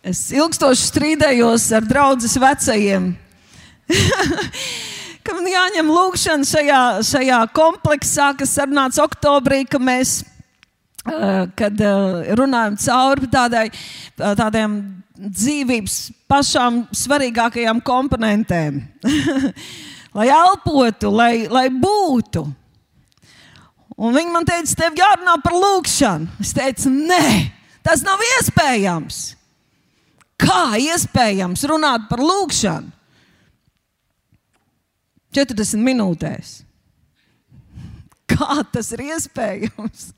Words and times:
Es 0.00 0.30
ilgstoši 0.32 0.86
strīdējos 0.88 1.66
ar 1.76 1.84
draugiem 1.84 2.40
vecajiem. 2.40 3.08
ka 5.24 5.34
man 5.36 5.48
jāņem 5.50 5.90
lūkšana 5.92 6.46
šajā, 6.48 6.82
šajā 7.04 7.40
kompleksā, 7.56 8.30
kas 8.38 8.54
sarunāts 8.56 9.00
oktobrī, 9.02 9.66
ka 9.68 9.80
mēs, 9.82 10.22
kad 11.58 11.82
runājam 12.40 12.78
cauri 12.80 13.28
tādai, 13.32 13.66
tādiem 14.16 14.78
dzīvības 15.20 15.98
pašām 16.30 16.86
svarīgākajām 16.96 17.82
komponentēm. 17.84 18.80
lai 20.16 20.30
elpotu, 20.32 21.12
lai, 21.12 21.34
lai 21.52 21.66
būtu. 21.68 22.46
Un 24.00 24.16
viņi 24.16 24.32
man 24.32 24.48
teica, 24.48 24.78
tev 24.80 24.96
jārunā 24.96 25.36
par 25.44 25.58
lūgšanu. 25.60 26.40
Es 26.40 26.54
teicu, 26.56 26.88
nē, 26.88 27.52
tas 27.84 28.00
nav 28.06 28.22
iespējams. 28.38 29.20
Kā 30.40 30.78
iespējams 30.80 31.66
runāt 31.68 32.08
par 32.10 32.22
lūgšanu? 32.24 32.90
40 35.36 35.84
minūtēs. 35.86 36.54
Kā 38.30 38.62
tas 38.72 38.90
ir 38.96 39.04
iespējams? 39.12 40.08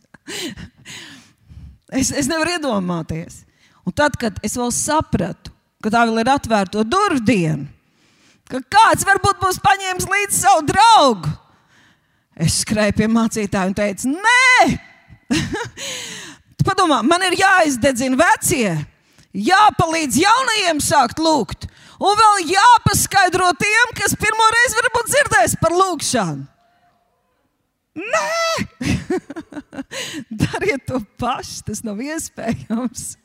es, 2.01 2.13
es 2.15 2.31
nevaru 2.31 2.55
iedomāties. 2.57 3.43
Un 3.85 3.93
tad, 3.99 4.17
kad 4.17 4.39
es 4.47 4.57
vēl 4.57 4.73
sapratu, 4.73 5.53
ka 5.83 5.91
tā 5.93 6.07
vēl 6.07 6.23
ir 6.23 6.31
atvērta 6.33 6.87
durvju 6.87 7.25
diena, 7.27 7.67
ka 8.49 8.63
kāds 8.63 9.05
varbūt 9.09 9.43
būs 9.43 9.59
paņēmis 9.65 10.09
līdzi 10.09 10.39
savu 10.39 10.65
draugu, 10.71 11.33
Es 12.33 12.63
skrēju 12.63 12.97
pie 12.97 13.09
mācītāja 13.13 13.69
un 13.69 13.75
teicu, 13.77 14.09
nē, 14.09 14.79
padomā, 16.67 17.03
man 17.05 17.25
ir 17.27 17.37
jāizdedzina 17.43 18.17
vecie, 18.17 18.73
jāpalīdz 19.33 20.21
jaunajiem 20.23 20.81
sākt 20.85 21.21
lūgt, 21.23 21.69
un 22.03 22.17
vēl 22.19 22.49
jāpaskaidro 22.53 23.53
tiem, 23.61 23.95
kas 23.99 24.17
pirmo 24.21 24.49
reizi 24.57 24.79
varbūt 24.81 25.13
dzirdēs 25.13 25.59
par 25.63 25.77
lūgšanu. 25.77 26.49
Nē, 27.93 28.65
dariet 30.43 30.87
to 30.89 31.03
paši, 31.21 31.59
tas 31.67 31.83
nav 31.85 32.01
iespējams. 32.01 33.19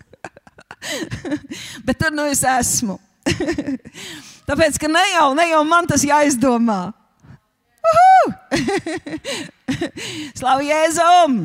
Bet 1.87 2.01
tur 2.01 2.11
nu 2.11 2.27
es 2.27 2.43
esmu. 2.43 2.97
Tāpēc, 4.47 4.79
ka 4.79 4.89
ne 4.91 5.03
jau, 5.13 5.29
ne 5.39 5.47
jau 5.49 5.63
man 5.67 5.87
tas 5.87 6.03
jāizdomā. 6.07 6.81
Slavu 10.35 10.67
Jēzum! 10.67 11.39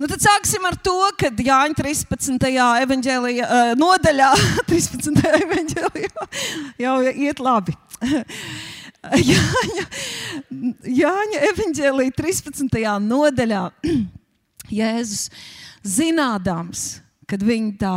Nu, 0.00 0.08
tad 0.08 0.22
sāksim 0.24 0.64
ar 0.64 0.78
to, 0.80 0.94
ka 1.20 1.28
Jāņa 1.28 1.76
13. 1.76 2.46
Evanģēlijā, 2.80 3.44
uh, 3.44 3.72
nodaļā, 3.76 4.30
13. 4.70 5.18
evanģēlijā 5.28 6.28
jau 6.80 6.94
iet 7.10 7.42
labi. 7.44 7.74
Jāņa, 9.32 9.84
Jāņa 11.02 11.42
evanģēlijā 11.50 12.14
13. 12.16 12.80
nodaļā 13.10 13.66
Jēzus 14.80 15.28
zinādams, 15.84 16.86
kad 17.28 17.44
viņa 17.44 17.76
tā 17.84 17.94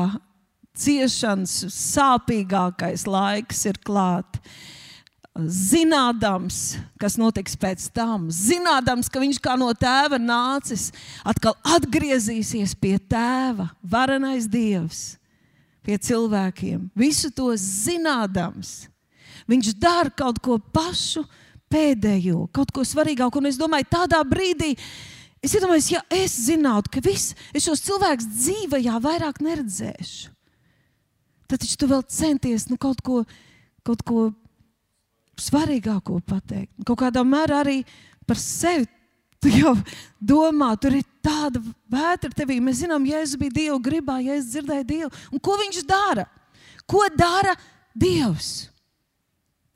ciešanas 0.75 1.55
sāpīgākais 1.71 3.07
laiks 3.07 3.63
ir 3.71 3.79
klāts 3.87 4.43
zinādams, 5.33 6.77
kas 7.01 7.15
notiks 7.17 7.55
pēc 7.57 7.87
tam, 7.93 8.27
zinādams, 8.29 9.09
ka 9.09 9.21
viņš 9.21 9.39
kā 9.41 9.55
no 9.57 9.71
tēva 9.73 10.19
nācis, 10.21 10.91
atkal 11.25 11.55
atgriezīsies 11.65 12.75
pie 12.77 12.99
tēva, 13.01 13.71
varenais 13.81 14.45
dievs, 14.45 15.15
pie 15.81 15.97
cilvēkiem. 15.97 16.85
Visu 16.95 17.31
to 17.33 17.49
zinādams, 17.57 18.85
viņš 19.49 19.73
dara 19.81 20.13
kaut 20.13 20.37
ko 20.43 20.59
pašu 20.61 21.25
pēdējo, 21.73 22.45
kaut 22.53 22.69
ko 22.75 22.85
svarīgāku. 22.85 23.41
Un 23.41 23.49
es 23.49 23.57
domāju, 23.57 23.89
tādā 23.89 24.21
brīdī. 24.27 24.75
Es 25.43 25.57
iedomājos, 25.57 25.89
ja 25.91 26.03
es 26.13 26.37
zinātu, 26.45 26.93
ka 26.93 27.01
viss, 27.03 27.33
es 27.51 27.65
šos 27.65 27.81
cilvēkus 27.83 28.29
dzīvē 28.37 28.79
vairāk 29.03 29.41
neredzēšu, 29.43 30.29
tad 31.49 31.59
taču 31.59 31.75
tu 31.81 31.89
vēl 31.89 32.05
centies 32.07 32.69
nu, 32.69 32.77
kaut 32.79 33.01
ko, 33.03 33.25
kaut 33.83 34.05
ko 34.07 34.29
svarīgāko 35.39 36.19
pateikt. 36.27 36.73
Kaut 36.85 37.01
kādā 37.03 37.23
mērā 37.25 37.63
arī 37.63 37.81
par 38.27 38.39
sevi. 38.41 38.87
Tu 39.43 39.51
jau 39.57 39.73
domā, 40.23 40.69
tur 40.79 40.95
ir 40.95 41.03
tāda 41.19 41.59
vētra 41.91 42.31
tevī. 42.31 42.61
Mēs 42.63 42.79
zinām, 42.85 43.03
Jēzus 43.03 43.35
bija 43.41 43.55
Dieva 43.57 43.79
gribā, 43.83 44.21
Jēzus 44.23 44.53
dzirdēja 44.53 44.85
Dievu. 44.87 45.09
Un 45.35 45.41
ko 45.43 45.57
viņš 45.59 45.81
dara? 45.89 46.23
Ko 46.87 47.01
dara 47.11 47.51
Dievs? 47.91 48.69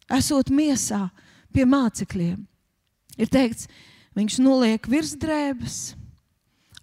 Esot 0.08 0.54
miesā 0.56 1.10
pie 1.52 1.66
mācekļiem. 1.68 2.40
Ir 3.20 3.32
teikts, 3.34 3.68
viņš 4.16 4.38
noliek 4.40 4.88
virsdrēbes, 4.88 5.98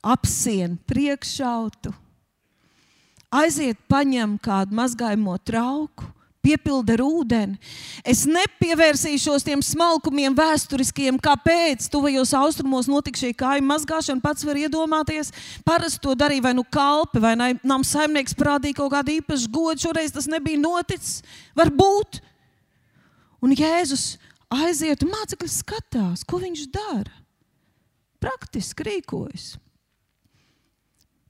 apsien 0.04 0.76
priekšautu, 0.84 1.94
aiziet, 3.32 3.80
paņem 3.88 4.36
kādu 4.44 4.76
mazgājumu 4.76 5.38
trauku 5.46 6.10
piepilda 6.44 6.94
ar 6.96 7.02
ūdeni. 7.04 7.56
Es 8.06 8.24
nepievērsīšos 8.28 9.46
tiem 9.46 9.62
smalkumiem, 9.64 10.36
vēsturiskiem, 10.36 11.18
kāpēc 11.22 11.88
tuvajos 11.92 12.34
austrumos 12.38 12.90
notika 12.90 13.22
šī 13.22 13.32
kāju 13.40 13.64
mazgāšana. 13.68 14.22
Pats 14.24 14.46
var 14.46 14.60
iedomāties, 14.60 15.32
parasti 15.66 16.02
to 16.04 16.14
darīja 16.18 16.46
vai 16.48 16.54
nu 16.58 16.66
kalpi, 16.68 17.22
vai 17.24 17.34
nama 17.38 17.80
saimnieks 17.86 18.36
parādīja 18.38 18.82
kaut 18.82 18.92
kādu 18.96 19.16
īpašu 19.18 19.50
godu. 19.54 19.86
Šoreiz 19.86 20.14
tas 20.14 20.28
nebija 20.30 20.60
noticis. 20.60 21.24
Varbūt. 21.58 22.20
Un 23.44 23.52
Jēzus 23.52 24.14
aiziet 24.54 25.02
un 25.04 25.12
mācekļi 25.12 25.50
skatās, 25.52 26.24
ko 26.24 26.40
viņš 26.40 26.64
dara. 26.72 27.20
Praktiski 28.22 28.86
rīkojas. 28.86 29.54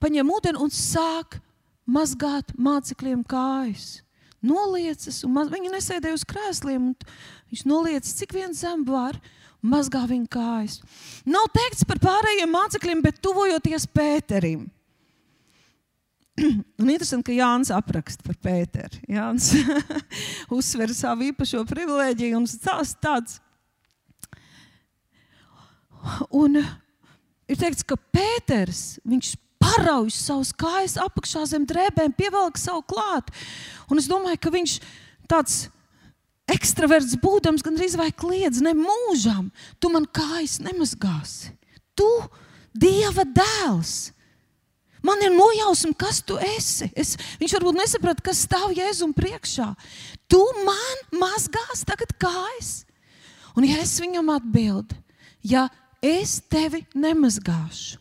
Paņem 0.03 0.31
ūdeni 0.31 0.61
un 0.61 0.71
sāk 0.71 1.41
mazgāt 1.89 2.53
mācekļiem 2.61 3.25
kājas 3.27 4.05
noliecas, 4.45 5.23
un 5.27 5.35
maz, 5.39 5.51
viņi 5.53 5.73
nesēdēja 5.73 6.19
uz 6.19 6.27
krēsliem. 6.29 6.93
Viņš 7.53 7.65
noliecas, 7.69 8.15
cik 8.21 8.35
vien 8.37 8.55
zem 8.57 8.85
var, 8.89 9.19
mazgā 9.65 10.05
viņa 10.11 10.31
kājas. 10.33 10.81
Nav 11.29 11.49
teikts 11.55 11.87
par 11.89 12.01
pārējiem 12.03 12.53
mācekļiem, 12.53 13.05
bet 13.05 13.23
tuvojoties 13.25 13.89
Pēterim. 13.95 14.67
Un 16.81 16.89
interesanti, 16.91 17.31
ka 17.31 17.37
Jānis 17.37 17.71
apraksta 17.75 18.27
par 18.27 18.39
Pēteru. 18.43 19.01
Jānis 19.11 19.53
uzsver 20.59 20.93
savu 20.97 21.29
īpašo 21.31 21.63
privilēģiju 21.71 22.41
un 22.41 22.49
stāsta 22.51 23.01
tāds. 23.09 23.39
Un 26.35 26.59
ir 26.61 27.57
teikts, 27.57 27.87
ka 27.87 27.97
Pēters, 27.97 28.99
viņš 29.09 29.35
parauj 29.65 30.13
savus 30.13 30.53
kājas 30.57 30.99
apakšā 31.01 31.47
zem 31.49 31.65
drēbēm, 31.69 32.13
pievelk 32.17 32.61
savu 32.61 32.85
klāt. 32.87 33.33
Un 33.89 34.01
es 34.01 34.09
domāju, 34.11 34.41
ka 34.45 34.53
viņš 34.53 34.79
tāds 35.31 35.65
ekstraverts 36.53 37.17
būdams, 37.23 37.65
gandrīz 37.65 37.97
vai 37.97 38.11
kliedz, 38.13 38.61
ne 38.65 38.75
mūžam, 38.77 39.49
tu 39.81 39.91
man 39.93 40.05
kājas 40.05 40.61
nemazgāsi. 40.65 41.55
Tu, 41.97 42.11
Dieva 42.75 43.23
dēls! 43.23 44.11
Man 45.05 45.21
ir 45.21 45.35
nojausma, 45.35 45.93
kas 46.01 46.23
tu 46.25 46.39
esi. 46.41 46.89
Es, 46.97 47.13
viņš 47.37 47.55
varbūt 47.59 47.77
nesaprata, 47.77 48.25
kas 48.25 48.41
stāv 48.47 48.73
Jēzum 48.73 49.13
priekšā. 49.15 49.67
Tu 50.33 50.41
man 50.65 51.03
mazgās 51.21 51.85
tagad 51.85 52.15
kājas. 52.17 52.87
Un 53.55 53.69
ja 53.69 53.83
es 53.85 53.93
viņam 54.01 54.33
atbildu, 54.35 54.97
ja 55.45 55.69
es 56.03 56.39
tevi 56.51 56.83
nemazgāšu, 56.97 58.01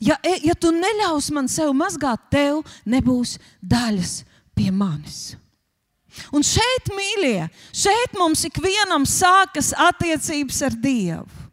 ja, 0.00 0.16
e, 0.24 0.38
ja 0.48 0.56
tu 0.58 0.72
neļaus 0.74 1.30
man 1.34 1.48
sev 1.48 1.74
mazgāt, 1.76 2.22
tev 2.32 2.64
nebūs 2.88 3.36
daļas 3.60 4.20
pie 4.56 4.70
manis. 4.72 5.36
Un 6.34 6.42
šeit, 6.44 6.90
mīļie, 6.90 7.46
šeit 7.72 8.16
mums 8.18 8.42
ikvienam 8.48 9.06
sākas 9.06 9.70
attiecības 9.78 10.58
ar 10.66 10.76
Dievu. 10.82 11.46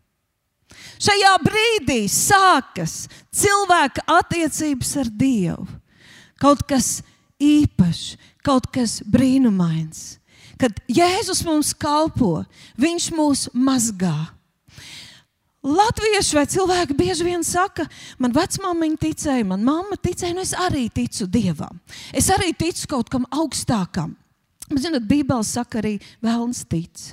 Šajā 0.98 1.33
brīdī 1.44 2.00
sākas 2.10 3.04
cilvēka 3.30 4.01
attiecības 4.10 4.95
ar 5.04 5.12
Dievu. 5.13 5.68
Kaut 6.42 6.63
kas 6.69 7.04
īpašs, 7.42 8.16
kaut 8.45 8.66
kas 8.74 9.00
brīnumains. 9.06 10.18
Kad 10.57 10.74
Jēzus 10.89 11.44
mums 11.45 11.75
kalpo, 11.77 12.42
Viņš 12.81 13.12
mūs 13.13 13.45
mazgā. 13.54 14.37
Latvieši 15.68 16.38
vai 16.38 16.46
cilvēki 16.48 16.96
bieži 16.96 17.25
vien 17.28 17.44
saka, 17.44 17.88
man 18.22 18.31
vecmāmiņa 18.36 19.02
ticēja, 19.02 19.48
man 19.50 19.66
mamma 19.68 19.98
ticēja, 20.00 20.31
un 20.36 20.44
es 20.46 20.54
arī 20.56 20.86
ticu 20.94 21.28
Dievam. 21.28 21.81
Es 22.16 22.30
arī 22.31 22.54
ticu 22.56 22.88
kaut 22.94 23.12
kam 23.12 23.28
augstākam. 23.36 24.16
Bet, 24.68 24.80
zinot, 24.84 25.04
Bībele 25.08 25.44
saka, 25.48 25.81
arī 25.81 25.98
vēlns 26.24 26.64
tic, 26.72 27.04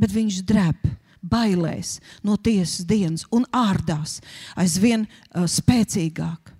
bet 0.00 0.12
viņš 0.12 0.40
drēb, 0.48 0.88
bailēs 1.22 1.98
no 2.24 2.36
tiesas 2.36 2.86
dienas 2.88 3.26
un 3.30 3.44
ārdās 3.54 4.20
aizvien 4.58 5.06
uh, 5.06 5.46
spēcīgāk. 5.48 6.52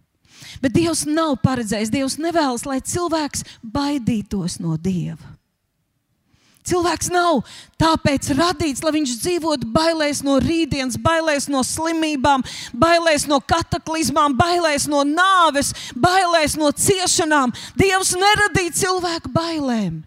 Bet 0.62 0.74
Dievs 0.76 1.06
nav 1.08 1.38
paredzējis, 1.42 1.92
Dievs 1.92 2.18
nevēlas, 2.20 2.66
lai 2.68 2.80
cilvēks 2.84 3.46
baidītos 3.64 4.58
no 4.60 4.76
Dieva. 4.76 5.36
Cilvēks 6.68 7.10
nav 7.10 7.40
tāpēc 7.80 8.28
radīts, 8.38 8.84
lai 8.86 8.92
viņš 8.94 9.16
dzīvotu 9.24 9.66
bailēs 9.74 10.20
no 10.22 10.36
rītdienas, 10.42 10.98
bailēs 11.02 11.48
no 11.50 11.64
slimībām, 11.66 12.44
bailēs 12.78 13.26
no 13.30 13.40
kataklizmām, 13.42 14.36
bailēs 14.38 14.86
no 14.90 15.02
nāves, 15.08 15.72
bailēs 15.98 16.54
no 16.60 16.70
ciešanām. 16.70 17.54
Dievs 17.78 18.14
neradīja 18.18 18.76
cilvēku 18.84 19.32
bailēm. 19.34 20.02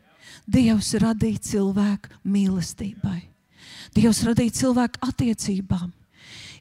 Dievs 0.46 0.94
radīja 1.02 1.44
cilvēku 1.52 2.16
mīlestībai. 2.24 3.20
Dievs 3.96 4.24
radīja 4.28 4.62
cilvēku 4.62 5.02
attiecībām 5.10 5.92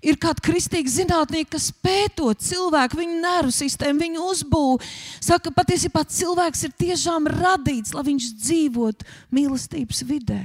ir 0.04 0.18
kādi 0.20 0.44
kristīgi 0.44 0.92
zinātnieki, 0.92 1.50
kas 1.56 1.70
pētot 1.84 2.42
cilvēku, 2.44 3.00
viņu 3.00 3.20
nervu 3.22 3.54
sistēmu, 3.54 4.02
viņu 4.04 4.24
uzbūvi. 4.30 4.90
Saka, 5.18 5.48
ka 5.48 5.58
patiesībā 5.62 6.04
cilvēks 6.06 6.66
ir 6.68 6.74
tiešām 6.84 7.28
radīts, 7.32 7.94
lai 7.96 8.06
viņš 8.10 8.30
dzīvotu 8.44 9.08
mīlestības 9.34 10.04
vidē. 10.08 10.42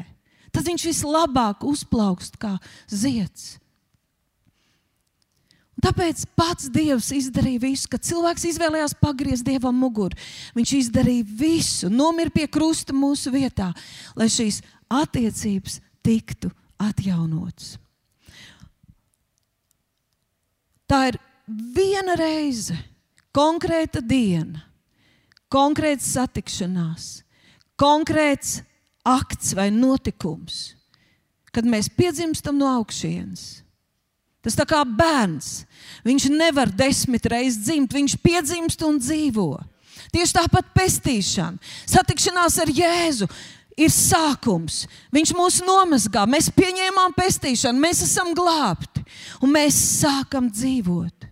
Tad 0.56 0.66
viņš 0.66 0.86
vislabāk 0.90 1.66
uzplaukst 1.68 2.40
kā 2.42 2.56
zieds. 2.90 3.58
Tāpēc 5.80 6.26
pats 6.36 6.68
Dievs 6.74 7.08
izdarīja 7.16 7.62
visu, 7.64 7.88
kad 7.92 8.04
cilvēks 8.04 8.50
izvēlējās 8.50 8.98
pagriezt 9.00 9.48
dievam 9.48 9.78
muguru. 9.80 10.18
Viņš 10.58 10.74
izdarīja 10.76 11.28
visu, 11.40 11.92
nomira 11.94 12.34
pie 12.34 12.50
krusta 12.52 12.96
mūsu 12.96 13.32
vietā, 13.32 13.70
lai 14.20 14.28
šīs 14.28 14.60
attiecības 14.92 15.80
tiktu 16.04 16.52
atjaunotas. 16.84 17.78
Tā 20.90 21.04
ir 21.12 21.20
viena 21.48 22.16
reize, 22.18 22.74
konkrēta 23.36 24.02
diena, 24.02 24.64
konkrēta 25.54 26.04
satikšanās, 26.06 27.22
konkrēts 27.80 28.60
akts 29.06 29.54
vai 29.58 29.70
notikums, 29.74 30.74
kad 31.54 31.66
mēs 31.66 31.92
piedzimstam 31.94 32.58
no 32.58 32.70
augšas. 32.80 33.62
Tas 34.40 34.56
tā 34.56 34.64
kā 34.64 34.80
bērns. 34.88 35.66
Viņš 36.08 36.30
nevar 36.32 36.72
desmit 36.72 37.26
reizes 37.28 37.60
dzimt, 37.66 37.94
viņš 37.94 38.16
piedzimst 38.24 38.84
un 38.88 39.00
dzīvo. 39.02 39.52
Tieši 40.14 40.38
tāpat 40.40 40.70
pestīšana, 40.74 41.60
satikšanās 41.90 42.56
ar 42.64 42.72
Jēzu 42.72 43.28
ir 43.80 43.92
sākums. 43.94 44.84
Viņš 45.16 45.34
mūs 45.38 45.62
nomazgā, 45.66 46.26
mēs 46.30 46.52
pieņēmām 46.56 47.16
pestīšanu, 47.18 47.82
mēs 47.82 48.04
esam 48.06 48.34
glābti 48.38 49.04
un 49.44 49.54
mēs 49.56 49.78
sākam 50.02 50.50
dzīvot. 50.52 51.28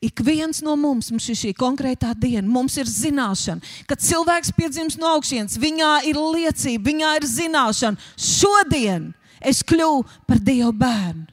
Ik 0.00 0.22
viens 0.24 0.62
no 0.64 0.78
mums, 0.80 1.10
mums 1.12 1.26
ir 1.28 1.36
šī 1.36 1.50
konkrētā 1.56 2.14
diena, 2.16 2.46
mums 2.48 2.78
ir 2.80 2.88
zināšana, 2.88 3.60
ka 3.84 3.98
cilvēks 4.00 4.54
piedzimst 4.56 5.00
no 5.00 5.10
augšas, 5.18 5.58
viņā 5.60 5.90
ir 6.08 6.16
liecība, 6.16 6.86
viņā 6.88 7.10
ir 7.18 7.26
zināšana. 7.28 8.00
Šodien 8.16 9.10
es 9.44 9.60
kļuvu 9.60 10.06
par 10.24 10.40
Dieva 10.40 10.72
bērnu. 10.72 11.26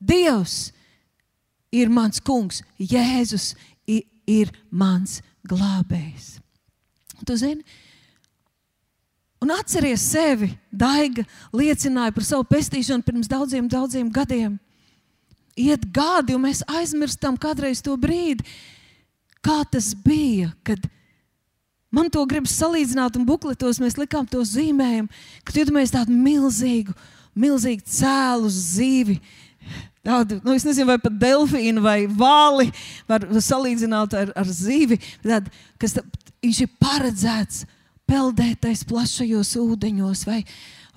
Dievs 0.00 0.72
ir 1.76 1.92
mans 1.92 2.24
kungs, 2.24 2.62
Jēzus 2.80 3.52
ir 3.84 4.52
mans 4.72 5.20
glābējs. 5.44 6.38
Tu 7.24 7.36
zini, 7.40 7.64
Un 9.44 9.50
atceries 9.52 10.00
sevi, 10.00 10.54
Daiga 10.72 11.20
liecināja 11.52 12.14
par 12.16 12.24
savu 12.24 12.46
pestīšanu 12.48 13.04
pirms 13.04 13.28
daudziem, 13.28 13.66
daudziem 13.68 14.08
gadiem. 14.08 14.54
Iet 15.60 15.84
gadi, 15.92 16.32
un 16.32 16.46
mēs 16.46 16.62
aizmirstam 16.64 17.36
kādreiz 17.38 17.82
to 17.84 17.92
brīdi, 18.00 18.46
kā 19.44 19.58
tas 19.68 19.90
bija, 19.92 20.48
kad 20.64 20.80
man 21.92 22.08
to 22.08 22.24
gribas 22.30 22.56
salīdzināt, 22.56 23.18
un 23.20 23.28
bukletos 23.28 23.82
mēs 23.84 23.98
likām 24.00 24.24
to 24.32 24.40
zīmējumu, 24.48 25.12
kad 25.44 25.60
iedomājamies 25.60 25.92
tādu 25.92 26.16
milzīgu, 26.24 26.96
milzīgu 27.36 27.84
cēlu 27.98 28.48
zīvi. 28.48 29.20
Tādu, 30.04 30.40
nu, 30.40 30.56
es 30.56 30.64
nezinu, 30.64 30.88
vai 30.88 30.98
pat 31.04 31.20
delfīnu 31.20 31.84
vai 31.84 31.98
vāli 32.08 32.70
var 33.08 33.28
salīdzināt 33.44 34.16
ar, 34.24 34.34
ar 34.40 34.48
zīvi, 34.48 35.02
tad, 35.20 35.52
kas 35.80 36.00
tā, 36.00 36.08
viņš 36.40 36.64
ir 36.64 36.76
paredzēts 36.80 37.66
peldētais 38.08 38.84
plašajos 38.88 39.54
ūdeņos, 39.60 40.24
vai, 40.28 40.40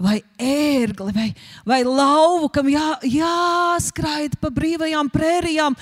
vai 0.02 0.18
ērgli, 0.42 1.14
vai, 1.16 1.28
vai 1.68 1.82
lauvu, 1.88 2.50
kam 2.54 2.70
jā, 2.72 2.88
jāskraida 3.08 4.40
pa 4.42 4.52
brīvajām 4.54 5.12
prērijām. 5.14 5.78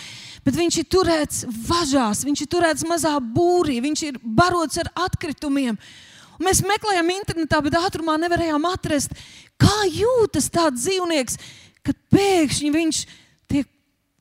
Bet 0.46 0.58
viņš 0.60 0.80
ir 0.82 0.90
turēts 0.94 1.46
važās, 1.68 2.26
viņš 2.28 2.46
ir 2.46 2.52
turēts 2.52 2.86
mazā 2.88 3.16
būrī, 3.20 3.80
viņš 3.84 4.06
ir 4.10 4.20
barots 4.22 4.78
ar 4.84 4.92
atkritumiem. 5.08 5.80
Un 6.36 6.46
mēs 6.50 6.62
meklējām 6.68 7.10
internetā, 7.16 7.62
bet 7.64 7.80
ātrumā 7.80 8.18
nevarējām 8.22 8.68
atrast, 8.70 9.16
kā 9.62 9.88
jūtas 9.88 10.52
tāds 10.54 10.84
dzīvnieks, 10.84 11.40
kad 11.86 11.98
pēkšņi 12.14 12.72
viņš 12.76 13.02
tiek 13.52 13.70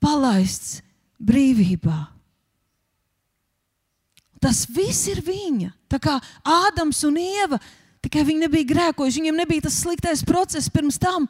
palaists 0.00 0.78
brīvībā. 1.18 2.13
Tas 4.44 4.66
viss 4.68 5.06
ir 5.08 5.22
viņa. 5.24 5.70
Tā 5.88 5.96
kā 6.02 6.18
Ādams 6.44 7.00
un 7.08 7.16
Ieva, 7.16 7.56
tikai 8.04 8.26
viņi 8.28 8.44
nebija 8.44 8.68
grēkojuši, 8.74 9.22
viņiem 9.22 9.38
nebija 9.40 9.64
tas 9.64 9.78
sliktais 9.80 10.24
process 10.26 10.68
pirms 10.72 11.00
tam. 11.00 11.28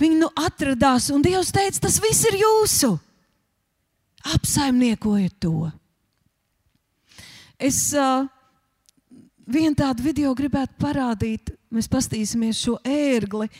Viņi 0.00 0.20
nu 0.22 0.30
atradās, 0.40 1.10
un 1.12 1.24
Dievs 1.24 1.52
teica, 1.52 1.82
tas 1.84 1.98
viss 2.00 2.24
ir 2.30 2.38
jūsu. 2.40 2.94
Apsaimniekojiet 4.36 5.36
to. 5.40 5.68
Es 7.60 7.90
uh, 7.96 8.24
vienu 9.48 9.76
tādu 9.76 10.04
video 10.04 10.32
gribētu 10.36 10.80
parādīt. 10.80 11.52
Mēs 11.72 11.88
paskatīsimies 11.92 12.60
šo 12.60 12.78
ērgli, 12.88 13.50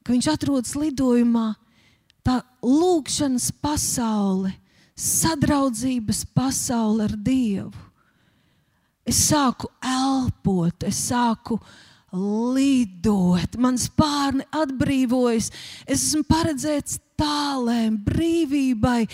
ka 0.00 0.14
viņš 0.14 0.30
atrodas 0.32 0.72
lidojumā. 0.80 1.50
Tā 2.24 2.40
lūkšanas 2.64 3.50
pasaule 3.60 4.52
sadraudzības 4.98 6.24
pasauli 6.34 7.06
ar 7.06 7.16
Dievu. 7.16 7.88
Es 9.08 9.18
sāku 9.30 9.66
elpot, 9.82 10.84
es 10.86 11.00
sāku 11.08 11.58
lidot, 12.12 13.56
mans 13.58 13.88
pārni 13.96 14.44
atbrīvojas, 14.54 15.48
es 15.86 16.04
esmu 16.04 16.22
paredzēts 16.28 17.00
tālēm, 17.18 17.96
brīvībai. 18.04 19.06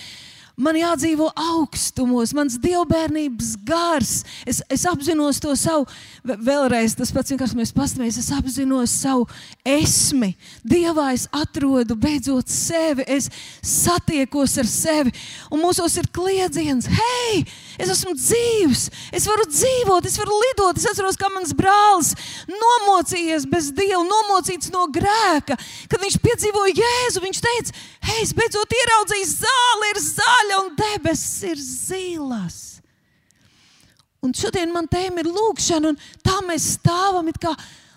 Man 0.59 0.75
jādzīvo 0.75 1.29
augstumos, 1.39 2.33
mans 2.35 2.57
dievbijības 2.59 3.53
gars. 3.67 4.13
Es, 4.43 4.59
es 4.67 4.83
apzinos 4.91 5.39
to 5.39 5.53
savu, 5.55 5.87
vēlreiz 6.27 6.97
tas 6.99 7.13
pats 7.15 7.31
vienkārši 7.31 7.61
mēs 7.61 7.71
paskatāmies, 7.77 8.19
es 8.19 8.33
apzinos 8.35 8.97
savu 9.05 9.29
esmi. 9.63 10.33
Dievā 10.67 11.13
es 11.15 11.29
atrodu 11.31 11.95
beidzot 11.95 12.51
sevi, 12.51 13.07
es 13.07 13.31
satiekos 13.63 14.57
ar 14.59 14.67
sevi. 14.71 15.15
Un 15.55 15.63
mūsos 15.63 15.95
ir 16.03 16.11
kliedziens, 16.11 16.91
hei, 16.91 17.45
es 17.79 17.93
esmu 17.95 18.15
dzīvs, 18.19 18.85
es 19.15 19.29
varu 19.31 19.47
dzīvot, 19.49 20.07
es 20.09 20.19
varu 20.21 20.39
lidot. 20.45 20.79
Es 20.79 20.89
atceros, 20.91 21.19
kā 21.19 21.31
mans 21.33 21.55
brālis 21.57 22.15
nomocījies 22.51 23.49
bez 23.51 23.73
dieva, 23.77 24.05
nomocīts 24.07 24.73
no 24.75 24.87
grēka. 24.93 25.59
Kad 25.89 26.03
viņš 26.03 26.21
piedzīvoja 26.25 26.77
Jēzu, 26.79 27.25
viņš 27.25 27.43
teica, 27.45 27.79
hei, 28.11 28.23
es 28.23 28.35
beidzot 28.37 28.79
ieraudzīju 28.81 29.31
zāli, 29.33 29.93
ir 29.93 30.03
zāle 30.05 30.29
zaļa 30.29 30.63
un 30.63 30.73
debesis 30.79 31.43
ir 31.49 31.61
zilas. 31.63 32.59
Un 34.25 34.35
šodien 34.35 34.73
man 34.75 34.89
tēma 34.91 35.23
ir 35.23 35.31
lūkšana, 35.31 35.93
un 35.93 36.01
tā 36.27 36.41
mēs 36.47 36.75
stāvam 36.79 37.29
it 37.31 37.39
kā. 37.43 37.55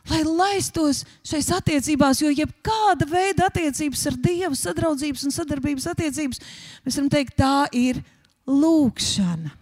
Lai 0.10 0.24
laistos 0.26 1.04
šajās 1.30 1.52
attiecībās, 1.60 2.24
jo 2.24 2.32
jebkāda 2.34 3.06
veida 3.10 3.48
attiecības 3.52 4.08
ar 4.10 4.18
Dievu, 4.18 4.58
sadraudzības 4.58 5.28
un 5.28 5.36
sadarbības 5.36 5.88
attiecības, 5.94 6.42
mēs 6.86 6.98
varam 6.98 7.12
teikt, 7.14 7.36
tā 7.38 7.56
ir 7.78 8.02
lūkšana. 8.50 9.61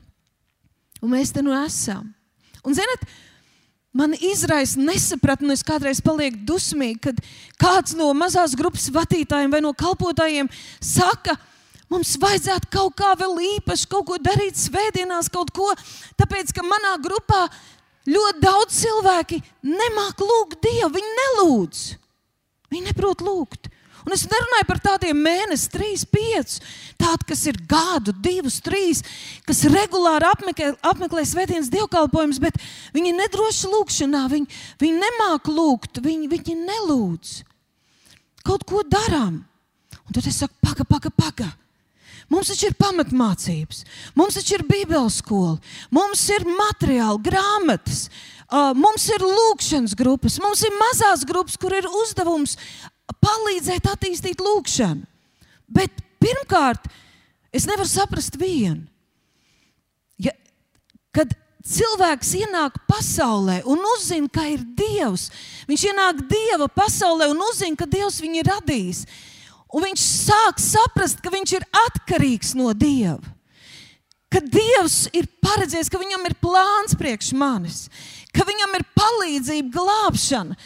Un 0.99 1.13
mēs 1.15 1.33
te 1.35 1.43
nu 1.45 1.53
esam. 1.55 2.07
Un, 2.63 2.75
zinot, 2.75 3.05
man 3.95 4.15
izraisa 4.19 4.81
nesapratni, 4.81 5.53
es 5.55 5.63
kādreiz 5.65 6.01
palieku 6.03 6.41
dusmīgi, 6.49 6.99
kad 7.07 7.21
kāds 7.61 7.95
no 7.97 8.11
mazās 8.17 8.57
grupas 8.57 8.89
vadītājiem 8.93 9.53
vai 9.53 9.63
no 9.63 9.71
kalpotājiem 9.77 10.51
saka, 10.83 11.35
ka 11.35 11.39
Mums 11.89 12.13
vajadzētu 12.21 12.69
kaut 12.69 12.93
kā 13.01 13.15
vēl 13.17 13.39
īpaši, 13.55 13.87
kaut 13.89 14.05
ko 14.11 14.17
darīt 14.21 14.59
svētdienās, 14.61 15.29
kaut 15.33 15.49
ko. 15.55 15.71
Tāpēc, 16.21 16.51
ka 16.53 16.61
manā 16.61 16.93
grupā 17.01 17.47
ļoti 18.05 18.43
daudz 18.43 18.77
cilvēki 18.83 19.39
nemāk 19.65 20.21
lūgt 20.21 20.59
Dievu. 20.67 20.91
Viņi 20.99 21.15
nelūdz. 21.19 21.81
Viņi 22.69 22.91
neprot 22.91 23.25
lūgt. 23.25 23.71
Un 24.09 24.15
es 24.15 24.23
nerunāju 24.25 24.65
par 24.65 24.79
tādiem 24.81 25.19
mēnešiem, 25.21 25.69
trīs, 25.69 26.03
piecus, 26.09 26.55
tādiem, 26.97 27.27
kas 27.29 27.43
ir 27.45 27.59
gadu, 27.69 28.09
divus, 28.25 28.55
trīs, 28.65 29.03
kas 29.45 29.61
regulāri 29.69 30.25
apmeklē, 30.25 30.71
apmeklē 30.81 31.21
svētdienas 31.29 31.69
dievkalpojumus, 31.69 32.39
bet 32.41 32.57
viņi 32.95 33.13
nedroši 33.19 33.69
lūgšanā, 33.69 34.23
viņi, 34.33 34.57
viņi 34.81 35.03
nemāk 35.03 35.51
lūgt, 35.53 36.01
viņi, 36.01 36.25
viņi 36.31 36.57
nelūdz. 36.63 37.35
Kaut 38.49 38.65
ko 38.65 38.81
darām. 38.81 39.43
Un 40.07 40.17
tad 40.17 40.25
es 40.25 40.41
saku, 40.41 40.57
paga, 40.65 40.89
paga, 40.89 41.13
paga. 41.13 41.51
Mums 42.33 42.49
taču 42.49 42.67
ir 42.69 42.75
pamatmācības, 42.77 43.83
mums 44.17 44.35
taču 44.37 44.57
ir 44.57 44.65
Bībeles 44.69 45.21
skola, 45.21 45.55
mums 45.93 46.25
ir 46.33 46.45
materiāli, 46.49 47.21
grāmatas, 47.25 48.03
mums 48.77 49.05
ir 49.09 49.25
lūkšanas 49.25 49.95
grupas, 49.97 50.37
mums 50.41 50.61
ir 50.65 50.73
mazās 50.77 51.25
grupas, 51.29 51.57
kur 51.57 51.73
ir 51.73 51.89
uzdevums 52.03 52.55
palīdzēt 53.13 53.89
attīstīt 53.89 54.41
lūkšanu. 54.43 55.05
Bet 55.69 56.01
pirmkārt, 56.21 56.87
es 57.53 57.67
nevaru 57.69 57.89
saprast 57.89 58.37
vienu. 58.39 58.85
Ja, 60.19 60.33
kad 61.15 61.33
cilvēks 61.69 62.33
ienāk 62.39 62.79
pasaulē 62.89 63.61
un 63.69 63.81
uzzina, 63.95 64.29
ka 64.31 64.45
ir 64.49 64.63
Dievs, 64.77 65.29
viņš 65.69 65.87
ienāk 65.91 66.23
Dieva 66.29 66.69
pasaulē 66.71 67.29
un 67.31 67.41
uzzina, 67.49 67.77
ka 67.77 67.89
Dievs 67.89 68.21
viņu 68.23 68.41
ir 68.41 68.49
radījis. 68.49 69.03
Un 69.69 69.85
viņš 69.85 70.05
sāk 70.25 70.61
saprast, 70.63 71.19
ka 71.21 71.29
viņš 71.29 71.59
ir 71.59 71.67
atkarīgs 71.85 72.55
no 72.57 72.71
Dieva. 72.73 73.21
Ka 74.29 74.41
Dievs 74.41 75.07
ir 75.13 75.25
paredzējis, 75.41 75.89
ka 75.89 76.01
viņam 76.01 76.25
ir 76.29 76.35
plāns 76.41 76.93
priekš 76.97 77.31
manis, 77.37 77.87
ka 78.33 78.45
viņam 78.45 78.75
ir 78.77 78.85
palīdzība, 78.97 79.71
glābšana. 79.73 80.57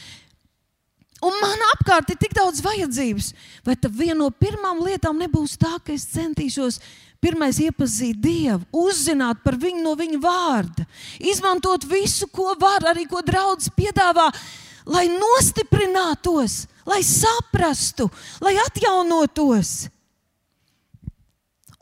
Un 1.24 1.40
man 1.40 1.62
apkārt 1.72 2.12
ir 2.12 2.20
tik 2.20 2.36
daudz 2.36 2.60
vajadzības. 2.64 3.32
Vai 3.64 3.78
tad 3.80 3.96
viena 3.96 4.20
no 4.26 4.30
pirmām 4.32 4.82
lietām 4.84 5.22
nebūs 5.22 5.56
tā, 5.62 5.78
ka 5.80 5.94
es 5.96 6.10
centīšos 6.12 6.82
pirmais 7.24 7.60
iepazīt 7.64 8.20
Dievu, 8.20 8.66
uzzināt 8.76 9.40
par 9.46 9.56
viņu 9.60 9.86
no 9.86 9.96
viņa 9.96 10.20
vārda, 10.20 10.84
izmantot 11.24 11.88
visu, 11.88 12.28
ko 12.28 12.52
var, 12.60 12.84
arī 12.92 13.08
ko 13.08 13.24
draudzes 13.24 13.72
piedāvā, 13.78 14.28
lai 14.92 15.08
nostiprinātos, 15.08 16.66
lai 16.84 17.00
saprastu, 17.08 18.10
lai 18.44 18.58
atjaunotos. 18.66 19.88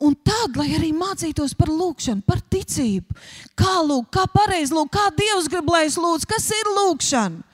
Un 0.02 0.14
tad, 0.18 0.56
lai 0.58 0.72
arī 0.74 0.90
mācītos 0.94 1.54
par 1.58 1.70
lūgšanu, 1.70 2.24
par 2.26 2.40
ticību, 2.50 3.14
kā 3.58 3.76
lūgt, 3.86 4.10
kā 4.14 4.26
pareizi 4.30 4.74
lūgt, 4.74 4.94
kā 4.94 5.10
Dievs 5.18 5.50
grib, 5.50 5.70
lai 5.70 5.84
es 5.86 5.98
lūdzu, 5.98 6.26
kas 6.30 6.48
ir 6.54 6.70
lūgšana. 6.78 7.51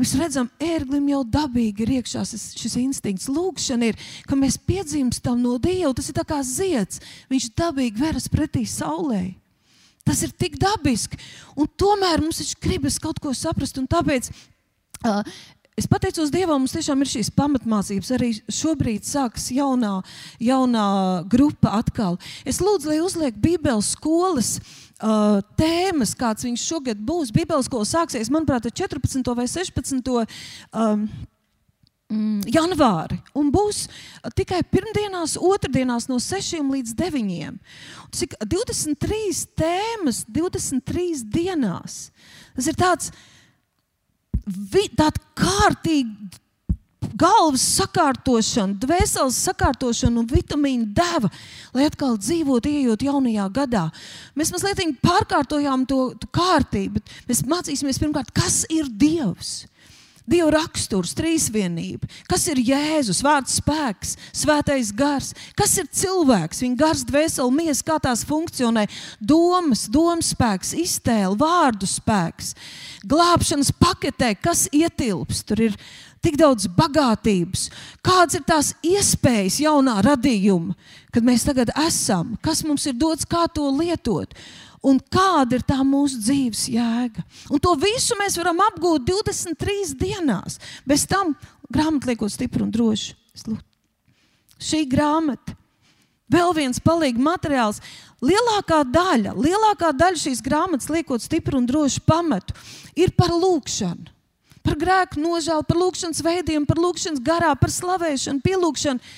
Mēs 0.00 0.14
redzam, 0.16 0.46
ērglim 0.64 1.10
jau 1.10 1.20
dabīgi 1.28 1.84
ir 1.84 1.90
iekšā 1.98 2.22
šis, 2.24 2.44
šis 2.56 2.76
instinkts. 2.80 3.28
Lūkšana 3.28 3.90
ir, 3.90 3.98
ka 4.24 4.38
mēs 4.38 4.56
piedzimstam 4.56 5.42
no 5.44 5.58
Dieva. 5.60 5.92
Tas 5.96 6.08
ir 6.08 6.16
kā 6.24 6.38
zieds. 6.46 7.02
Viņš 7.28 7.50
dabīgi 7.58 8.00
veras 8.00 8.30
pretī 8.32 8.64
saulē. 8.64 9.34
Tas 10.08 10.22
ir 10.24 10.32
tik 10.32 10.56
dabiski. 10.60 11.20
Un 11.52 11.68
tomēr 11.76 12.24
mums 12.24 12.40
taču 12.40 12.56
gribas 12.64 12.96
kaut 13.02 13.20
ko 13.20 13.34
saprast. 13.36 13.76
Tāpēc 13.76 14.30
uh, 14.32 15.20
es 15.76 15.88
pateicos 15.90 16.32
Dievam, 16.32 16.62
mums 16.64 16.72
tiešām 16.78 17.04
ir 17.04 17.12
šīs 17.12 17.32
pamatmācības. 17.36 18.14
Arī 18.16 18.32
šobrīd 18.48 19.04
sākas 19.04 19.50
jaunā, 19.52 19.98
jaunā 20.40 20.86
grupa 21.28 21.76
atkal. 21.76 22.16
Es 22.48 22.62
lūdzu, 22.64 22.94
lai 22.94 23.02
uzliek 23.04 23.36
Bībeles 23.36 23.92
skolas. 23.98 24.56
Uh, 25.00 25.40
tēmas, 25.56 26.12
kāds 26.18 26.44
viņš 26.44 26.60
šogad 26.60 26.98
būs. 27.00 27.30
Bībeles 27.32 27.70
skola 27.70 27.88
sāksies, 27.88 28.28
manuprāt, 28.32 28.66
ar 28.68 28.74
14. 28.76 29.30
vai 29.36 29.46
16. 29.48 30.10
Um, 30.76 31.06
mm, 32.12 32.50
janvāri. 32.52 33.16
Un 33.38 33.48
būs 33.54 33.86
tikai 34.36 34.60
pirmdienās, 34.68 35.38
otrdienās 35.40 36.10
no 36.10 36.20
6 36.20 36.60
līdz 36.68 36.92
9. 36.98 37.56
Cik 38.20 38.36
23 38.44 39.42
tēmas, 39.56 40.24
23 40.28 41.24
dienās. 41.32 41.98
Tas 42.58 42.68
ir 42.68 42.76
tāds 42.76 43.14
vi, 44.44 44.84
kārtīgi 45.38 46.40
galvas 47.18 47.64
sakārtošana, 47.78 48.78
dvēseles 48.82 49.38
sakārtošana 49.46 50.22
un 50.22 50.28
vitamīnu 50.30 50.90
deva, 50.96 51.30
lai 51.74 51.88
atkal 51.88 52.18
dzīvotu, 52.20 52.70
ejot 52.82 53.06
jaunajā 53.06 53.48
gadā. 53.60 53.88
Mēs 54.38 54.52
mazliet 54.54 54.82
pārkārtojām 55.02 55.86
to, 55.90 56.02
to 56.20 56.30
kārtību, 56.34 57.00
bet 57.00 57.18
mēs 57.30 57.44
mācīsimies 57.48 58.00
pirmkārt, 58.02 58.32
kas 58.36 58.64
ir 58.70 58.90
Dievs. 58.90 59.60
Dieva 60.30 60.52
raksturs, 60.54 61.10
trīsvienība, 61.18 62.06
kas 62.30 62.44
ir 62.52 62.60
Jēzus, 62.62 63.22
vārds 63.24 63.56
spēks, 63.58 64.12
svētais 64.36 64.92
gars, 64.94 65.32
kas 65.58 65.72
ir 65.80 65.88
cilvēks, 65.90 66.60
viņa 66.62 66.78
gars, 66.78 67.02
dvēsele, 67.08 67.50
miesa, 67.56 67.82
kā 67.88 67.96
tās 68.04 68.22
funkcionē, 68.28 68.84
domas, 69.18 69.88
domas 69.90 70.30
spēks, 70.36 70.70
iztēle, 70.78 71.34
vārdu 71.40 71.88
spēks, 71.90 72.52
glābšanas 73.10 73.72
paketē, 73.80 74.36
kas 74.38 74.68
ietilps. 74.76 75.42
Tur 75.48 75.64
ir 75.70 75.80
tik 76.24 76.36
daudz 76.40 76.68
bagātības, 76.76 77.68
kādas 78.04 78.38
ir 78.38 78.46
tās 78.48 78.72
iespējas 78.84 79.60
jaunā 79.64 80.00
radījuma, 80.04 80.76
kad 81.14 81.26
mēs 81.26 81.46
tagad 81.48 81.72
esam, 81.86 82.36
kas 82.44 82.64
mums 82.66 82.86
ir 82.90 82.98
dots, 83.00 83.28
kā 83.28 83.46
to 83.52 83.66
lietot 83.72 84.36
un 84.84 85.00
kāda 85.12 85.58
ir 85.58 85.64
tā 85.66 85.80
mūsu 85.84 86.20
dzīves 86.22 86.66
jēga. 86.72 87.24
Un 87.52 87.60
to 87.62 87.74
visu 87.80 88.16
mēs 88.20 88.38
varam 88.40 88.62
apgūt 88.64 89.04
23 89.08 89.94
dienās. 90.00 90.58
Bez 90.88 91.04
tam 91.08 91.34
grāmatā 91.72 92.12
liekot 92.12 92.32
stipri 92.32 92.64
un 92.64 92.70
droši. 92.72 93.16
Šī 94.60 94.84
grāmata, 94.88 95.54
vēl 96.32 96.54
viens 96.56 96.80
palīgs 96.84 97.20
materiāls. 97.20 97.80
Lielākā 98.24 98.82
daļa, 98.84 99.32
lielākā 99.36 99.94
daļa 99.96 100.20
šīs 100.20 100.42
grāmatas, 100.44 100.90
liekot 100.92 101.24
stipri 101.24 101.56
un 101.56 101.68
droši 101.68 102.02
pamatu, 102.04 102.56
ir 102.92 103.14
par 103.16 103.32
lūkšanu. 103.32 104.19
Par 104.70 104.78
grēku 104.78 105.18
nožēlu, 105.18 105.66
par 105.66 105.82
lūkšanas 105.82 106.22
veidiem, 106.22 106.64
par 106.68 106.78
lūkšanas 106.78 107.22
garā, 107.26 107.50
par 107.58 107.74
slavēšanu, 107.74 108.42
pielūgšanu 108.46 109.12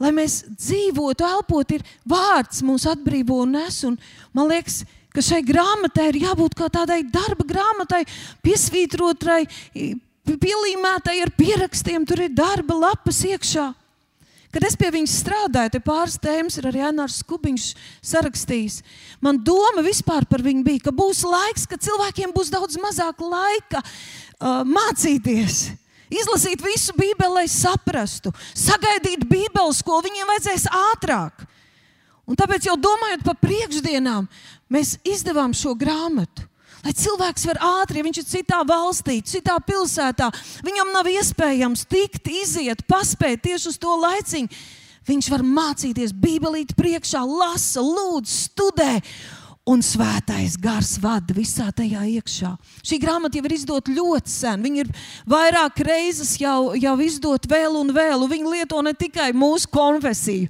lai 0.00 0.12
mēs 0.16 0.40
dzīvotu, 0.48 1.26
elpotu, 1.28 1.76
ir 1.76 1.84
vārds 2.08 2.62
mūs 2.64 2.86
atbrīvo 2.88 3.42
un 3.44 3.58
nes. 3.58 3.82
Un, 3.86 3.98
man 4.36 4.48
liekas, 4.50 4.82
ka 5.14 5.24
šai 5.24 5.42
grāmatai 5.46 6.10
ir 6.12 6.22
jābūt 6.24 6.56
kā 6.58 6.70
tādai 6.72 7.02
darba 7.04 7.44
grāmatai, 7.46 8.06
piesvītrotai, 8.44 9.42
pielīmētai 10.30 11.18
ar 11.24 11.34
pierakstiem. 11.36 12.08
Tur 12.08 12.24
ir 12.26 12.34
darba 12.36 12.78
lapas 12.86 13.22
iekšā. 13.28 13.68
Kad 14.50 14.64
es 14.66 14.74
pie 14.74 14.88
viņas 14.90 15.12
strādāju, 15.20 15.70
te 15.70 15.78
pāris 15.84 16.16
tēmas 16.18 16.56
ir 16.58 16.66
arī 16.66 16.80
Anārs 16.82 17.20
Kubiņš 17.22 17.66
sarakstījis. 18.02 18.80
Man 19.22 19.38
doma 19.46 19.84
vispār 19.86 20.26
par 20.26 20.42
viņu 20.42 20.64
bija, 20.66 20.88
ka 20.88 20.94
būs 20.94 21.20
laiks, 21.22 21.68
kad 21.70 21.84
cilvēkiem 21.84 22.32
būs 22.34 22.50
daudz 22.50 22.74
mazāk 22.82 23.22
laika 23.22 23.84
uh, 24.40 24.62
mācīties. 24.66 25.68
Izlasīt 26.10 26.62
visu 26.64 26.94
Bībeli, 26.98 27.42
lai 27.42 27.46
saprastu, 27.46 28.32
sagaidīt 28.56 29.22
Bībeles 29.30 29.78
skolu, 29.78 30.08
viņiem 30.08 30.30
vajadzēs 30.32 30.66
ātrāk. 30.74 31.44
Un 32.26 32.38
tāpēc, 32.38 32.66
jau 32.66 32.76
domājot 32.78 33.22
par 33.26 33.38
priekšdienām, 33.42 34.26
mēs 34.70 34.96
izdevām 35.06 35.54
šo 35.56 35.76
grāmatu. 35.78 36.46
Lai 36.80 36.94
cilvēks 36.96 37.44
var 37.50 37.58
ātri, 37.60 38.00
ja 38.00 38.06
viņš 38.06 38.18
ir 38.22 38.26
citā 38.26 38.60
valstī, 38.66 39.18
citā 39.26 39.58
pilsētā, 39.60 40.30
viņam 40.64 40.94
nav 40.94 41.10
iespējams 41.12 41.84
tikt, 41.90 42.30
iziet, 42.32 42.86
paspēt 42.88 43.44
tieši 43.44 43.68
uz 43.68 43.80
to 43.80 43.96
laiciņu. 44.00 44.62
Viņš 45.10 45.28
var 45.32 45.42
mācīties, 45.44 46.14
Bībelīt 46.16 46.72
priekšā, 46.78 47.20
lasa, 47.26 47.82
lūdz, 47.84 48.32
studē 48.46 48.92
un 49.68 49.82
svētais 49.84 50.56
gars 50.60 50.94
vada 51.00 51.34
visā 51.36 51.68
tajā 51.76 52.02
iekšā. 52.16 52.50
Šī 52.86 52.98
grāmata 53.02 53.38
jau 53.38 53.44
ir 53.46 53.54
izdota 53.54 53.92
ļoti 53.92 54.32
sen. 54.32 54.64
Viņa 54.64 54.82
ir 54.82 54.90
vairāk 55.28 55.82
reizes 55.84 56.32
jau, 56.40 56.72
jau 56.80 56.94
izdota 57.04 57.50
vēl 57.50 57.76
un 57.82 57.92
vēl. 57.94 58.24
Viņa 58.30 58.54
lieto 58.54 58.80
ne 58.84 58.94
tikai 58.96 59.30
mūsu 59.36 59.68
konfesiju, 59.72 60.48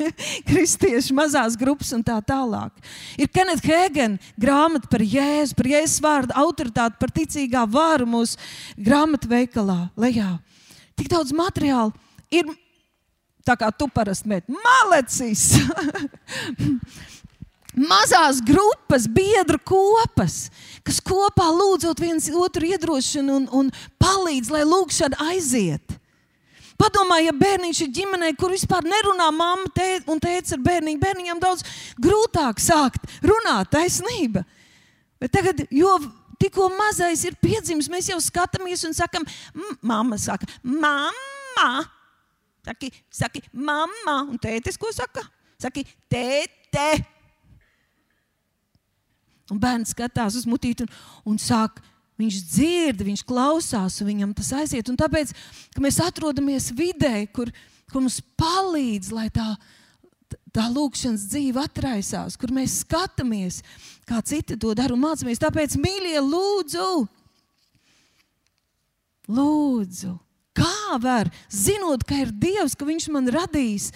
kristiešu 0.48 1.16
mazās 1.16 1.58
grupas 1.60 1.92
un 1.96 2.04
tā 2.06 2.18
tālāk. 2.24 2.72
Ir 3.20 3.30
Kenita 3.32 3.66
Hēgena 3.66 4.34
grāmata 4.40 4.90
par 4.90 5.04
Jēzu, 5.04 5.56
par 5.58 5.70
Jēzus 5.70 6.02
vārdu 6.04 6.36
autoritāti, 6.40 7.00
par 7.00 7.12
ticīgā 7.14 7.66
varu 7.70 8.08
mūsu 8.16 8.40
grāmatu 8.80 9.30
veikalā. 9.30 9.82
Lejā. 10.00 10.36
Tik 10.96 11.12
daudz 11.12 11.34
materiālu 11.36 11.92
ir. 12.32 12.48
Tā 13.46 13.54
kā 13.54 13.68
tu 13.70 13.86
parasti 13.86 14.26
met 14.26 14.48
malecis. 14.50 15.52
mazās 17.76 18.40
grupas, 18.44 19.06
biedru 19.06 19.60
kopas, 19.60 20.48
kas 20.86 20.98
kopā 21.04 21.46
lūdzot 21.52 22.00
viens 22.00 22.28
otru 22.32 22.72
iedrošina 22.72 23.36
un, 23.36 23.46
un 23.52 23.70
palīdz, 24.02 24.50
lai 24.54 24.64
lūgšana 24.66 25.20
aiziet. 25.30 25.96
Padomājiet, 26.76 27.30
ja 27.30 27.40
bērniņš 27.40 27.78
ir 27.86 27.92
ģimenē, 27.96 28.30
kur 28.36 28.52
vispār 28.52 28.84
nerunā 28.84 29.30
mamma 29.32 29.70
tē, 29.72 30.02
un 30.12 30.20
tēvs 30.20 30.52
ar 30.56 30.60
bērniņu. 30.64 31.00
Bērniņam 31.00 31.40
daudz 31.40 31.64
grūtāk 32.04 32.60
sākt 32.60 33.06
runāt, 33.24 33.70
taisnība. 33.72 34.44
Bet 35.20 35.32
tagad, 35.32 35.62
jo 35.72 35.94
tikko 36.40 36.68
mazais 36.76 37.24
ir 37.24 37.38
piedzimis, 37.40 37.88
mēs 37.92 38.10
jau 38.12 38.20
skatāmies 38.20 38.84
un 38.84 38.92
sakam, 38.96 39.24
mamma 39.80 40.20
saka, 40.20 40.48
mamma. 40.60 41.86
Saki, 42.66 42.90
saki, 43.14 43.40
mamma, 43.54 44.20
un 44.26 44.40
tētis 44.42 44.76
ko 44.76 44.90
saka? 44.92 45.24
Saki, 45.62 45.86
tēte. 46.12 47.15
Un 49.52 49.60
bērns 49.62 49.94
skatās 49.94 50.38
uz 50.38 50.48
mutīti 50.48 50.86
un, 50.86 50.90
un 51.32 51.38
sāk. 51.38 51.78
Viņš 52.16 52.36
dzird, 52.48 53.02
viņš 53.04 53.22
klausās, 53.28 54.00
un 54.00 54.08
viņam 54.08 54.30
tas 54.36 54.48
aiziet. 54.56 54.88
Un 54.88 54.96
tāpēc, 54.96 55.34
mēs 55.84 55.98
atrodamies 56.00 56.70
vidē, 56.72 57.26
kur 57.28 57.52
kur 57.90 58.02
mums 58.02 58.18
palīdz, 58.38 59.12
lai 59.14 59.28
tā, 59.32 59.46
tā 60.54 60.66
lūkšanas 60.72 61.26
dzīve 61.30 61.62
atraisās, 61.62 62.36
kur 62.38 62.52
mēs 62.54 62.80
skatāmies, 62.82 63.62
kā 64.08 64.20
citi 64.26 64.58
to 64.60 64.74
dara 64.76 64.94
un 64.94 65.02
mācāmies. 65.04 65.40
Tāpēc, 65.42 65.78
mīļie, 65.80 66.18
lūdzu, 66.26 66.90
lūdzu, 69.36 70.12
kā 70.56 70.98
var, 71.02 71.30
zinot, 71.52 72.04
ka 72.06 72.22
ir 72.24 72.34
Dievs, 72.34 72.76
ka 72.76 72.88
Viņš 72.88 73.08
man 73.14 73.30
radīs, 73.32 73.92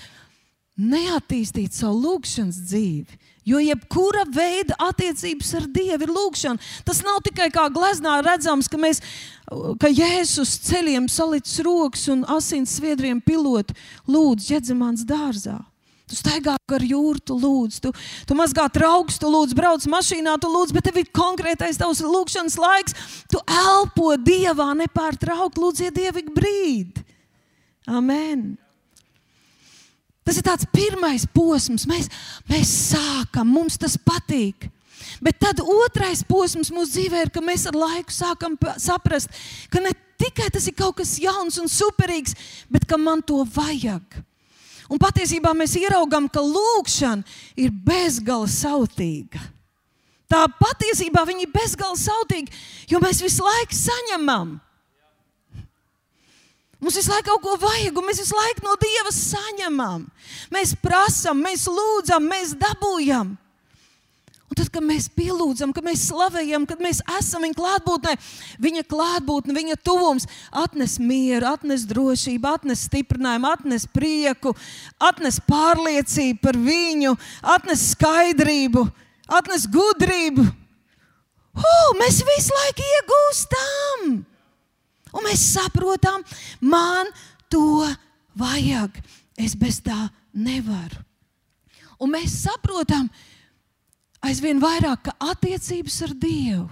neattīstīt 0.80 1.74
savu 1.76 2.00
lūkšanas 2.06 2.62
dzīvi. 2.70 3.18
Jo 3.48 3.60
jebkura 3.62 4.26
veida 4.28 4.76
attiecības 4.90 5.54
ar 5.56 5.66
Dievu 5.72 6.06
ir 6.06 6.12
lūkšana. 6.12 6.60
Tas 6.84 7.00
nav 7.06 7.22
tikai 7.24 7.48
kā 7.54 7.66
gleznā 7.72 8.18
redzams, 8.24 8.68
ka, 8.68 8.76
mēs, 8.80 9.00
ka 9.80 9.88
Jēzus 9.88 10.58
ceļiem 10.68 11.08
salicis 11.08 11.62
rokas 11.64 12.04
un 12.12 12.26
asins 12.28 12.76
sviedriem 12.76 13.22
pilot 13.24 13.72
lūdzu 14.10 14.54
ģedzamāns 14.54 15.06
dārzā. 15.08 15.58
Tu 16.10 16.18
staigā 16.18 16.56
gar 16.68 16.82
jūru, 16.82 17.20
tu 17.22 17.36
lūdz, 17.38 17.76
tu, 17.84 17.92
tu 18.26 18.34
mazgā 18.34 18.64
trauks, 18.74 19.20
tu 19.22 19.28
lūdz, 19.30 19.54
brauc 19.54 19.84
mašīnā, 19.86 20.34
tu 20.42 20.50
lūdz, 20.50 20.74
bet 20.74 20.88
tev 20.88 20.98
ir 20.98 21.12
konkrētais 21.14 21.78
tavs 21.78 22.02
lūkšanas 22.02 22.56
laiks. 22.58 22.96
Tu 23.30 23.38
elpo 23.46 24.16
Dievā 24.18 24.72
nepārtraukti, 24.82 25.62
lūdziet 25.62 25.94
Dievu 25.94 26.26
brīdi. 26.34 27.06
Amen. 27.86 28.58
Tas 30.30 30.38
ir 30.38 30.44
tāds 30.46 30.66
pirmais 30.70 31.24
posms. 31.34 31.88
Mēs, 31.90 32.06
mēs 32.46 32.70
sākam, 32.92 33.48
mums 33.50 33.74
tas 33.82 33.96
patīk. 33.98 34.68
Bet 35.18 35.40
tad 35.42 35.58
otrais 35.58 36.20
posms 36.22 36.70
mūsu 36.70 36.92
dzīvē 36.92 37.24
ir, 37.24 37.32
ka 37.34 37.42
mēs 37.42 37.64
ar 37.66 37.74
laiku 37.74 38.14
sākam 38.14 38.54
saprast, 38.78 39.26
ka 39.74 39.82
ne 39.82 39.90
tikai 40.22 40.46
tas 40.54 40.68
ir 40.70 40.76
kaut 40.78 41.00
kas 41.00 41.16
jauns 41.18 41.58
un 41.58 41.66
superīgs, 41.66 42.36
bet 42.70 42.86
ka 42.86 42.94
man 42.94 43.24
to 43.26 43.42
vajag. 43.42 44.20
Un 44.86 45.02
patiesībā 45.02 45.50
mēs 45.58 45.74
ieraugām, 45.82 46.30
ka 46.30 46.46
lūkšana 46.46 47.26
ir 47.58 47.74
bezgala 47.74 48.46
sautīga. 48.46 49.42
Tā 50.30 50.46
patiesībā 50.62 51.26
viņa 51.26 51.48
ir 51.48 51.54
bezgala 51.58 51.98
sautīga, 51.98 52.54
jo 52.86 53.02
mēs 53.02 53.26
visu 53.26 53.42
laiku 53.42 53.82
saņemam. 53.82 54.60
Mums 56.80 56.96
visu 56.96 57.12
laiku 57.12 57.28
kaut 57.28 57.44
ko 57.44 57.58
vajag, 57.60 57.98
un 58.00 58.08
mēs 58.08 58.22
visu 58.22 58.36
laiku 58.36 58.64
no 58.64 58.72
Dieva 58.80 59.12
saņemam. 59.12 60.06
Mēs 60.52 60.72
prasām, 60.80 61.42
mēs 61.44 61.66
lūdzam, 61.68 62.24
mēs 62.24 62.54
dabūjam. 62.56 63.34
Un 64.50 64.58
tad, 64.58 64.66
kad 64.74 64.82
mēs 64.82 65.04
pielūdzam, 65.14 65.70
kad 65.70 65.84
mēs 65.86 66.08
slavējam, 66.08 66.64
kad 66.66 66.80
mēs 66.82 66.98
esam 67.20 67.44
viņa 67.46 67.54
klātbūtnē, 67.54 68.14
viņa 68.64 68.82
klātbūtne, 68.90 69.54
viņa 69.54 69.76
tuvums 69.86 70.26
atnes 70.50 70.96
mieru, 70.98 71.52
atnes 71.52 71.84
drošību, 71.86 72.50
atnes 72.56 72.82
stiprinājumu, 72.88 73.46
atnes 73.46 73.86
prieku, 73.94 74.56
atnes 74.98 75.38
pārliecību 75.46 76.42
par 76.42 76.58
viņu, 76.58 77.14
atnes 77.58 77.84
skaidrību, 77.92 78.88
atnes 79.38 79.68
gudrību. 79.70 80.48
Uh, 81.60 81.94
mēs 82.00 82.18
visu 82.26 82.56
laiku 82.56 82.90
iegūstam! 82.96 84.29
Un 85.16 85.26
mēs 85.26 85.42
saprotam, 85.54 86.24
man 86.60 87.10
to 87.50 87.86
vajag. 88.38 89.00
Es 89.40 89.56
bez 89.56 89.80
tā 89.82 90.08
nevaru. 90.36 91.00
Un 92.00 92.12
mēs 92.14 92.42
saprotam 92.44 93.08
aizvien 94.24 94.60
vairāk, 94.60 95.08
ka 95.08 95.14
attiecības 95.32 95.96
ar 96.06 96.12
Dievu, 96.16 96.68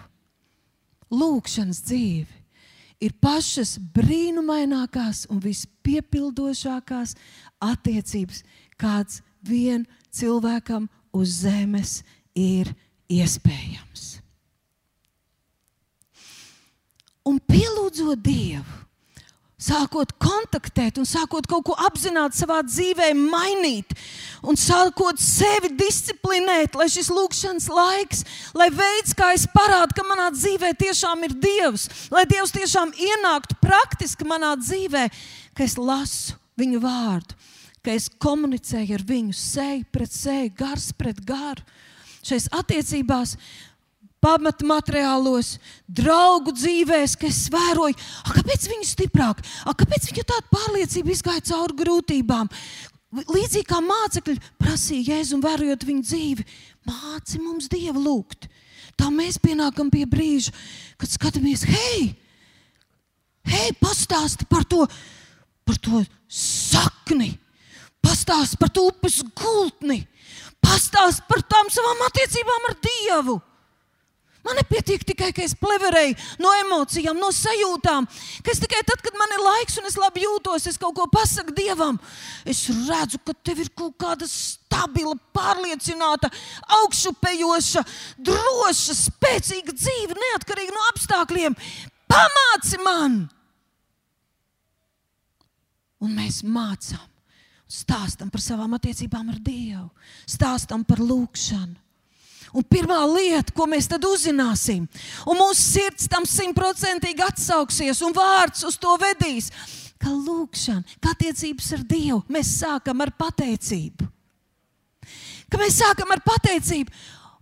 lūkšanas 1.13 1.81
dzīve, 1.85 2.39
ir 3.01 3.15
pašas 3.23 3.77
brīnumainākās 3.95 5.27
un 5.33 5.41
vispiepildošākās 5.45 7.15
attiecības, 7.65 8.43
kāds 8.81 9.23
vien 9.45 9.87
cilvēkam 10.13 10.89
uz 11.17 11.41
zemes 11.43 12.01
ir 12.37 12.73
iespējams. 13.09 14.18
Un 17.29 17.39
pielūdzot 17.45 18.21
Dievu. 18.25 18.85
Sākot 19.59 20.13
kontaktēt, 20.23 21.01
un 21.03 21.07
sākot 21.09 21.43
kaut 21.51 21.65
ko 21.67 21.75
apzināti 21.83 22.39
savā 22.39 22.61
dzīvē, 22.63 23.09
mainīt, 23.19 23.91
un 24.47 24.55
sākot 24.55 25.19
sevi 25.19 25.73
disciplinēt, 25.75 26.79
lai 26.79 26.87
šis 26.87 27.09
lūkšanas 27.11 27.67
laiks, 27.67 28.23
lai 28.55 28.69
veids, 28.71 29.17
kā 29.19 29.33
es 29.35 29.49
parādu, 29.51 29.97
ka 29.99 30.07
manā 30.07 30.29
dzīvē 30.31 30.71
tiešām 30.79 31.27
ir 31.27 31.35
Dievs, 31.43 31.89
lai 32.15 32.23
Dievs 32.31 32.55
tiešām 32.55 32.95
ienāktu 32.95 33.59
praktiski 33.59 34.29
manā 34.31 34.55
dzīvē, 34.63 35.09
ka 35.59 35.67
es 35.67 35.75
lasu 35.75 36.39
viņu 36.55 36.79
vārdu, 36.87 37.35
ka 37.83 37.99
es 37.99 38.07
komunicēju 38.15 38.95
ar 38.95 39.07
viņu 39.11 39.35
seju 39.35 39.91
pret 39.91 40.15
seju, 40.15 40.55
gars 40.55 40.93
pret 40.95 41.19
garu. 41.27 41.67
Šais 42.23 42.47
attiecībās 42.55 43.35
pamatmateriālos, 44.25 45.57
draugu 45.87 46.53
dzīvēs, 46.57 47.17
kas 47.21 47.45
vēroja, 47.55 47.97
a, 48.25 48.35
kāpēc 48.35 48.69
viņi 48.71 48.87
ir 48.87 48.91
stiprāki, 48.91 49.47
a, 49.65 49.75
kāpēc 49.79 50.11
viņi 50.11 50.27
tāda 50.27 50.53
pārliecība 50.53 51.15
izgāja 51.15 51.45
cauri 51.53 51.79
grūtībām. 51.83 52.51
Līdzīgi 53.19 53.65
kā 53.69 53.81
mācekļi 53.81 54.37
prasīja 54.61 55.15
Jēzu 55.15 55.39
un 55.39 55.45
vērojot 55.45 55.87
viņu 55.89 56.05
dzīvi, 56.05 56.47
māci 56.89 57.41
mums 57.41 57.71
Dievu 57.73 58.03
lūgt. 58.05 58.49
Tā 58.99 59.09
mēs 59.15 59.39
pienākam 59.41 59.93
pie 59.93 60.05
brīža, 60.11 60.53
kad 60.99 61.11
skatāmies, 61.13 61.63
hei, 61.69 62.11
hei 63.49 63.71
pastāsti 63.79 64.49
par 64.51 64.67
to, 64.69 64.83
par 65.65 65.79
to 65.81 66.03
sakni, 66.29 67.37
pastāsti 68.05 68.59
par 68.61 68.73
to 68.75 68.89
upes 68.91 69.23
gultni, 69.39 70.03
pastāsti 70.65 71.25
par 71.31 71.45
tām 71.47 71.71
savām 71.73 72.03
attiecībām 72.11 72.73
ar 72.73 72.77
Dievu. 72.89 73.39
Man 74.49 74.57
nepietiek 74.57 75.03
tikai, 75.05 75.29
ka 75.37 75.43
es 75.45 75.53
pleverēju 75.61 76.15
no 76.41 76.49
emocijām, 76.63 77.19
no 77.21 77.29
sajūtām, 77.37 78.07
ka 78.41 78.53
es 78.55 78.61
tikai 78.63 78.81
tad, 78.89 79.03
kad 79.05 79.17
man 79.21 79.35
ir 79.37 79.43
laiks 79.45 79.75
un 79.77 79.89
es 79.91 79.99
labi 80.01 80.23
jūtos, 80.23 80.65
es 80.71 80.79
kaut 80.81 80.95
ko 80.97 81.05
pasaku 81.13 81.53
Dievam. 81.53 81.99
Es 82.49 82.63
redzu, 82.89 83.21
ka 83.21 83.35
tev 83.45 83.61
ir 83.61 83.69
kaut 83.77 83.99
kāda 84.01 84.25
stabila, 84.25 85.13
pārliecināta, 85.37 86.31
augšupejoša, 86.79 87.83
droša, 88.25 88.97
spēcīga 89.03 89.75
dzīve, 89.77 90.17
neatkarīga 90.17 90.73
no 90.73 90.87
apstākļiem. 90.95 91.59
Pamāci 92.09 92.81
man! 92.87 93.19
Un 96.01 96.15
mēs 96.17 96.41
mācām, 96.47 97.05
stāstam 97.69 98.33
par 98.33 98.41
savām 98.41 98.79
attiecībām 98.79 99.29
ar 99.35 99.45
Dievu, 99.45 99.91
stāstam 100.25 100.89
par 100.89 101.05
lūgšanu. 101.05 101.77
Un 102.57 102.65
pirmā 102.65 103.01
lieta, 103.11 103.53
ko 103.53 103.67
mēs 103.69 103.89
tad 103.91 104.05
uzzināsim, 104.09 104.87
un 105.29 105.37
mūsu 105.37 105.61
sirds 105.61 106.09
tam 106.09 106.25
simtprocentīgi 106.29 107.25
atsauksies, 107.27 108.01
un 108.07 108.15
vārds 108.17 108.65
uz 108.65 108.79
to 108.81 108.95
vedīs, 109.01 109.51
ka 110.01 110.13
lūkšana, 110.15 110.97
kā 111.03 111.13
attiecības 111.13 111.75
ar 111.77 111.85
Dievu, 111.91 112.23
mēs 112.33 112.55
sākam 112.63 113.05
ar 113.05 113.13
pateicību. 113.19 114.09
Ka 115.49 115.61
mēs 115.61 115.79
sākam 115.81 116.11
ar 116.13 116.23
pateicību, 116.25 116.93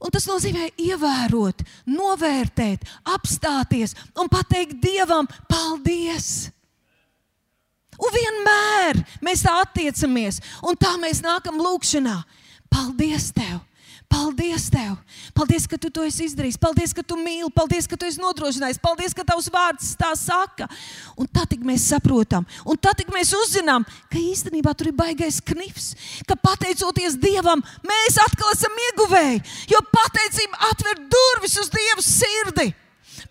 un 0.03 0.13
tas 0.15 0.27
nozīmē 0.29 0.73
ievērot, 0.89 1.63
novērtēt, 1.91 2.85
apstāties 3.15 3.95
un 4.19 4.31
pateikt 4.33 4.79
Dievam 4.83 5.29
paldies. 5.51 6.51
Un 7.97 8.13
vienmēr 8.13 9.01
mēs 9.25 9.47
tā 9.47 9.55
attiecamies, 9.63 10.43
un 10.67 10.77
tā 10.77 10.97
mēs 11.01 11.23
nākam 11.25 11.63
lūkšanā. 11.63 12.19
Paldies 12.73 13.31
Tev! 13.33 13.63
Paldies, 14.09 14.69
Tev! 14.71 14.95
Paldies, 15.35 15.67
ka 15.67 15.77
Tu 15.79 15.91
to 15.91 16.05
esi 16.07 16.27
izdarījis. 16.29 16.59
Paldies, 16.63 16.93
ka 16.95 17.03
Tu 17.03 17.19
mīli. 17.19 17.51
Paldies, 17.55 17.89
ka 17.91 17.99
Tu 17.99 18.07
esi 18.09 18.23
nodrošinājis. 18.23 18.81
Paldies, 18.83 19.15
ka 19.17 19.27
Tavs 19.27 19.51
vārds 19.53 19.93
tā 19.99 20.13
saka. 20.19 20.69
Un 21.19 21.27
tad 21.27 21.53
mēs 21.67 21.89
saprotam, 21.91 22.47
un 22.65 22.79
tad 22.79 23.03
mēs 23.13 23.35
uzzinām, 23.35 23.85
ka 24.13 24.19
īstenībā 24.21 24.75
tur 24.79 24.91
ir 24.93 24.97
baigais 24.97 25.41
knifs. 25.43 25.93
Ka 26.29 26.39
pateicoties 26.39 27.19
Dievam, 27.21 27.63
mēs 27.87 28.19
atkal 28.23 28.55
esam 28.55 28.83
ieguvēji. 28.89 29.43
Jo 29.75 29.83
pateicība 29.91 30.71
atver 30.71 31.01
durvis 31.13 31.59
uz 31.63 31.73
Dieva 31.73 32.05
sirdi. 32.05 32.71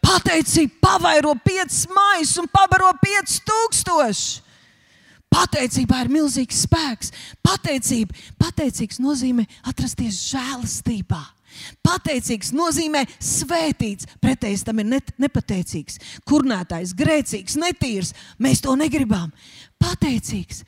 Pateicība 0.03 0.81
pavairo 0.81 1.33
piecas 1.45 1.85
maijas 1.89 2.35
un 2.41 2.49
pabaro 2.51 2.91
piecus 3.01 3.39
tūkstošus. 3.47 4.44
Pateicībā 5.36 6.06
ir 6.06 6.12
milzīgs 6.13 6.62
spēks. 6.63 7.12
Pateicība, 7.43 8.15
pateicīgs 8.39 9.02
nozīmē 9.04 9.43
atrasties 9.67 10.21
žēlastībā. 10.32 11.19
Pateicīgs 11.86 12.52
nozīmē 12.56 13.06
svētīts, 13.24 14.08
pretējs 14.24 14.65
tam 14.67 14.82
ir 14.84 14.89
net, 14.89 15.12
nepateicīgs, 15.21 16.00
kurnētājs, 16.28 16.95
grēcīgs, 17.00 17.56
netīrs. 17.62 18.13
Mēs 18.43 18.63
to 18.63 18.76
negribam. 18.80 19.32
Pateicīgs. 19.82 20.63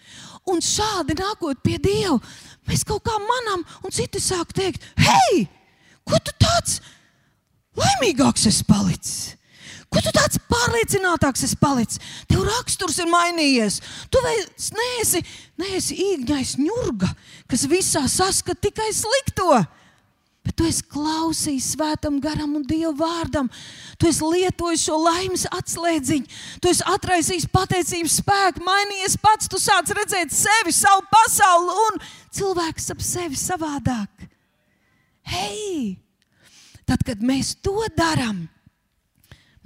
Un 0.47 0.61
šādi 0.63 1.17
nākot 1.19 1.59
pie 1.63 1.75
Dieva, 1.83 2.19
mēs 2.69 2.85
kaut 2.87 3.03
kā 3.07 3.17
manām, 3.23 3.65
un 3.83 3.95
citi 3.95 4.21
sāk 4.23 4.53
teikt, 4.55 4.85
hei, 4.99 5.43
ko 6.07 6.19
tu 6.23 6.35
tāds 6.39 6.79
laimīgāks 7.75 8.47
esi 8.51 8.67
palicis? 8.67 9.33
Ko 9.87 10.01
tu 10.03 10.11
tāds 10.11 10.39
pārliecinātāks 10.51 11.45
esi 11.47 11.57
palicis? 11.61 12.01
Tev 12.27 12.43
raksturs 12.47 12.99
ir 12.99 13.07
mainījies. 13.11 13.79
Tu 14.11 14.21
vairs 14.23 14.69
neesi, 14.75 15.23
neesi 15.61 15.97
īņķis 16.03 16.57
ņurga, 16.59 17.09
kas 17.47 17.67
visā 17.71 18.03
saskat 18.11 18.59
tikai 18.67 18.89
slikto. 18.95 19.61
Bet 20.47 20.55
tu 20.55 20.67
esi 20.67 20.83
klausījis 20.87 21.73
svētam 21.75 22.21
garam 22.23 22.53
un 22.55 22.63
dievu 22.67 22.93
vārdam. 22.99 23.49
Tu 23.99 24.07
esi 24.07 24.23
lietojis 24.23 24.85
šo 24.87 24.99
laimes 25.01 25.43
atslēdziņu, 25.51 26.37
tu 26.63 26.71
esi 26.71 26.85
atraisījis 26.87 27.49
pateicības 27.51 28.19
spēku, 28.21 28.63
mainījies 28.63 29.17
pats. 29.23 29.51
Tu 29.51 29.59
sāc 29.59 29.91
redzēt 29.95 30.35
sevi, 30.35 30.75
savu 30.75 31.03
pasauli 31.11 31.79
un 31.87 31.99
cilvēku 32.39 32.85
ap 32.95 33.03
sevi 33.03 33.39
savādāk. 33.39 34.27
Hei! 35.27 35.97
Tad, 36.87 37.03
kad 37.03 37.19
mēs 37.19 37.57
to 37.59 37.81
darām, 37.97 38.45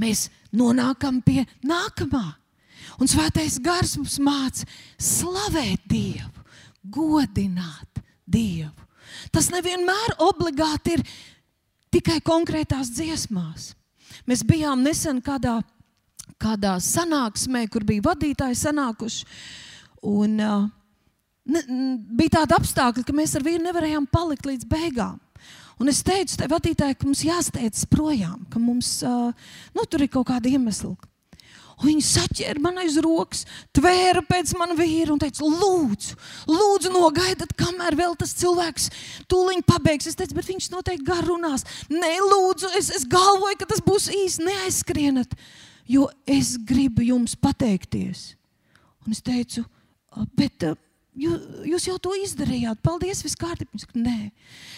mēs 0.01 0.27
nonākam 0.55 1.21
pie 1.23 1.45
nākamā. 1.63 2.25
Un 3.01 3.09
svētais 3.09 3.57
gars 3.63 3.95
mums 3.97 4.17
māca 4.21 4.67
slavēt 5.01 5.85
Dievu, 5.89 6.45
godināt 6.83 8.01
Dievu. 8.25 8.73
Tas 9.31 9.49
nevienmēr 9.53 10.17
obligāti 10.23 10.97
ir 10.97 11.05
tikai 11.93 12.19
konkrētās 12.25 12.91
dziesmās. 12.95 13.71
Mēs 14.29 14.43
bijām 14.47 14.83
nesen 14.85 15.21
kādā, 15.23 15.59
kādā 16.41 16.75
sanāksmē, 16.83 17.65
kur 17.71 17.85
bija 17.87 18.05
vadītāji 18.11 18.59
sanākuši. 18.59 19.25
Un, 20.07 20.37
uh, 20.41 20.69
ne, 21.45 21.63
bija 22.17 22.39
tāda 22.39 22.57
apstākļa, 22.59 23.05
ka 23.05 23.15
mēs 23.15 23.35
ar 23.37 23.45
vienu 23.45 23.67
nevarējām 23.67 24.07
palikt 24.11 24.47
līdz 24.49 24.67
beigām. 24.69 25.19
Un 25.81 25.89
es 25.89 26.03
teicu, 26.05 26.35
tai 26.37 26.45
vadītājai, 26.51 26.93
ka 26.93 27.07
mums 27.07 27.23
jāsteidzas 27.25 27.87
projām, 27.89 28.43
ka 28.53 28.59
mums 28.61 28.99
uh, 29.07 29.31
nu, 29.73 29.85
tur 29.89 30.03
ir 30.05 30.11
kaut 30.13 30.27
kāda 30.29 30.51
iemesla. 30.51 30.93
Un 31.81 31.87
viņa 31.87 32.03
saķēra 32.05 32.61
man 32.61 32.77
aiz 32.83 32.99
rokas, 33.01 33.47
tvēra 33.73 34.21
pēc 34.27 34.53
manas 34.59 34.77
vīra 34.77 35.15
un 35.15 35.21
teica, 35.21 35.41
lūdzu, 35.41 36.17
lūdzu 36.51 36.91
nogaidiet, 36.93 37.55
kamēr 37.57 37.97
vēl 37.97 38.13
tas 38.19 38.35
cilvēks 38.37 38.91
tūlīt 39.31 39.65
pabeigs. 39.65 40.11
Es 40.11 40.19
teicu, 40.19 40.37
bet 40.37 40.51
viņš 40.51 40.69
noteikti 40.75 41.07
gar 41.07 41.25
runās. 41.25 41.65
Nē, 41.89 42.11
lūdzu, 42.21 42.69
es, 42.77 42.91
es 43.01 43.07
galvoju, 43.09 43.57
ka 43.57 43.71
tas 43.73 43.81
būs 43.81 44.11
īsti 44.13 44.45
neaizskrienat, 44.45 45.33
jo 45.89 46.05
es 46.29 46.53
gribu 46.61 47.07
jums 47.09 47.33
pateikties. 47.33 48.35
Un 49.01 49.17
es 49.17 49.25
teicu, 49.25 49.65
bet. 50.37 50.69
Jūs, 51.17 51.47
jūs 51.67 51.87
jau 51.89 51.97
to 51.99 52.15
izdarījāt. 52.15 52.79
Paldies, 52.83 53.23
viss 53.25 53.39
kārtībā. 53.39 53.71
Viņš 53.73 53.87
saka, 53.87 53.99
nē, 53.99 54.31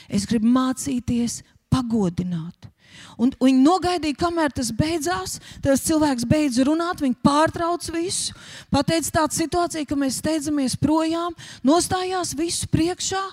es 0.10 0.26
gribu 0.30 0.50
mācīties 0.54 1.42
pagodināt. 1.74 2.70
Un, 3.18 3.32
un 3.38 3.48
viņi 3.48 3.62
nogaidīja, 3.62 4.18
kamēr 4.18 4.54
tas 4.56 4.72
beidzās. 4.76 5.38
Tas 5.64 5.86
cilvēks 5.86 6.26
beidz 6.30 6.60
runāt, 6.66 7.04
viņi 7.04 7.20
pārtrauc 7.26 7.86
visu. 7.94 8.34
Pateica 8.74 9.20
tādu 9.20 9.38
situāciju, 9.38 9.90
ka 9.90 9.98
mēs 10.00 10.20
steidzamies 10.22 10.78
projām, 10.82 11.38
nostājās 11.66 12.34
visu 12.38 12.70
priekšā. 12.74 13.24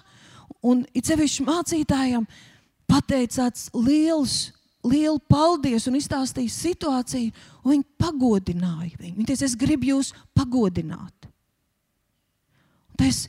Un 0.66 0.84
it 0.92 1.08
sevišķi 1.08 1.46
mācītājiem 1.48 2.26
pateica 2.90 3.46
tāds 3.46 3.68
liels, 3.72 4.50
lielu 4.84 5.20
paldies 5.30 5.86
un 5.88 5.96
izstāstīja 5.96 6.52
situāciju. 6.52 7.32
Un 7.64 7.76
viņi 7.76 7.88
pagodināja 8.00 8.92
viņu. 8.98 9.16
Viņi 9.16 9.30
teica, 9.32 9.48
es 9.48 9.56
gribu 9.56 9.94
jūs 9.94 10.12
pagodināt. 10.36 11.19
Tas, 13.00 13.20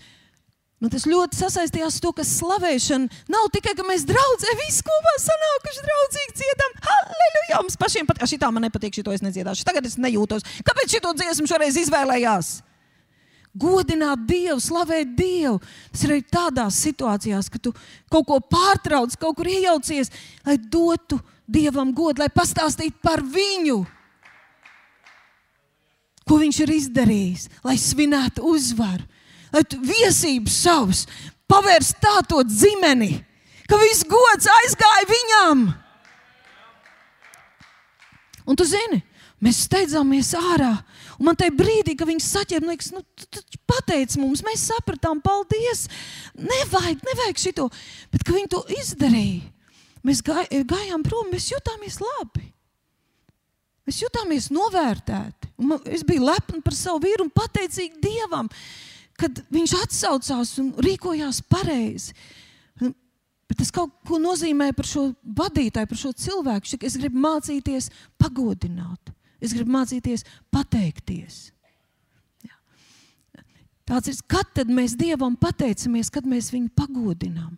nu, 0.84 0.90
tas 0.92 1.06
ļoti 1.08 1.38
sasaistījās 1.40 2.00
ar 2.00 2.04
to, 2.04 2.10
ka 2.18 2.26
slavēšana 2.28 3.22
nav 3.32 3.46
tikai, 3.56 3.72
ka 3.78 3.86
mēs 3.88 4.04
draudzē 4.10 4.56
visi 4.66 4.84
kopā 4.88 5.14
sanākuši 5.24 5.86
draudzīgi 5.86 6.36
dziedam. 6.42 6.74
Halleluja! 6.88 7.62
Mums 7.62 7.80
pašiem 7.80 8.10
patīk, 8.10 8.28
šī 8.34 8.42
tā 8.42 8.50
man 8.52 8.68
nepatīk, 8.68 8.98
šī 8.98 9.06
to 9.08 9.14
es 9.16 9.24
nedziedāšu. 9.24 9.64
Tagad 9.68 9.88
es 9.88 9.96
nejūtos. 10.02 10.44
Kāpēc 10.68 10.96
šī 10.96 11.02
to 11.06 11.14
dziesmu 11.22 11.48
šoreiz 11.48 11.80
izvēlējās? 11.86 12.52
Godināt 13.62 14.28
Dievu, 14.28 14.60
slavēt 14.64 15.16
Dievu. 15.16 15.58
Tas 15.92 16.04
ir 16.04 16.16
arī 16.16 16.26
tādās 16.36 16.82
situācijās, 16.84 17.50
ka 17.52 17.60
tu 17.60 17.74
kaut 18.12 18.28
ko 18.28 18.42
pārtrauc, 18.44 19.16
kaut 19.20 19.40
kur 19.40 19.48
iejaucies, 19.52 20.12
lai 20.48 20.58
dotu 20.60 21.20
Dievam 21.52 21.96
godu, 21.96 22.24
lai 22.24 22.32
pastāstītu 22.32 23.00
par 23.04 23.24
viņu 23.24 23.82
ko 26.32 26.38
viņš 26.40 26.62
ir 26.64 26.72
izdarījis, 26.78 27.50
lai 27.66 27.76
svinētu 27.82 28.46
uzvaru 28.48 29.04
viesības 29.52 30.58
savus 30.64 31.06
pavērst 31.52 32.00
tā 32.02 32.22
to 32.30 32.42
dzimeni, 32.48 33.20
ka 33.68 33.80
viss 33.82 34.08
gods 34.08 34.50
aizgāja 34.62 35.08
viņam. 35.10 35.64
Un 38.48 38.58
tu 38.58 38.66
zini, 38.68 39.02
mēs 39.44 39.66
steidzāmies 39.68 40.34
ārā. 40.40 40.74
Un 41.20 41.28
man 41.30 41.38
tajā 41.38 41.54
brīdī, 41.54 41.96
kad 41.98 42.10
viņi 42.10 42.24
saķēra, 42.26 42.68
liekas, 42.72 42.90
nu, 42.96 43.04
pateic 43.70 44.16
mums, 44.20 44.42
mēs 44.46 44.64
sapratām, 44.72 45.22
paldies. 45.24 45.86
Nevajag, 46.34 47.04
nevajag 47.06 47.44
šito. 47.44 47.68
Bet, 48.14 48.26
viņi 48.26 48.50
to 48.52 48.64
izdarīja, 48.74 49.44
mēs 50.08 50.24
gāj, 50.26 50.48
gājām 50.68 51.06
prom, 51.06 51.30
mēs 51.34 51.52
jutāmies 51.54 52.00
labi. 52.02 52.48
Mēs 53.86 54.02
jutāmies 54.02 54.50
novērtēti. 54.54 55.52
Un 55.62 55.74
man, 55.74 55.86
es 55.90 56.04
biju 56.08 56.26
lepna 56.26 56.62
par 56.66 56.76
savu 56.78 57.02
vīru 57.06 57.28
un 57.28 57.34
pateicīga 57.34 58.02
Dievam 58.02 58.50
kad 59.22 59.42
viņš 59.54 59.76
atsaucās 59.84 60.54
un 60.62 60.72
rīkojās 60.82 61.44
pareizi. 61.52 62.16
Bet 63.52 63.60
tas 63.60 63.72
kaut 63.76 63.92
ko 64.08 64.16
nozīmē 64.22 64.70
par 64.76 64.88
šo 64.88 65.10
vadītāju, 65.38 65.90
par 65.92 66.00
šo 66.00 66.14
cilvēku. 66.16 66.78
Es 66.88 66.96
gribu 66.96 67.20
mācīties 67.20 67.90
pagodināt, 68.22 69.12
es 69.44 69.52
gribu 69.52 69.76
mācīties 69.76 70.24
pateikties. 70.56 71.42
Jā. 72.48 72.56
Tāds 73.92 74.14
ir, 74.14 74.22
kad 74.32 74.72
mēs 74.72 74.96
Dievam 74.96 75.36
pateicamies, 75.36 76.14
kad 76.14 76.30
mēs 76.30 76.54
viņu 76.56 76.72
pagodinām. 76.80 77.58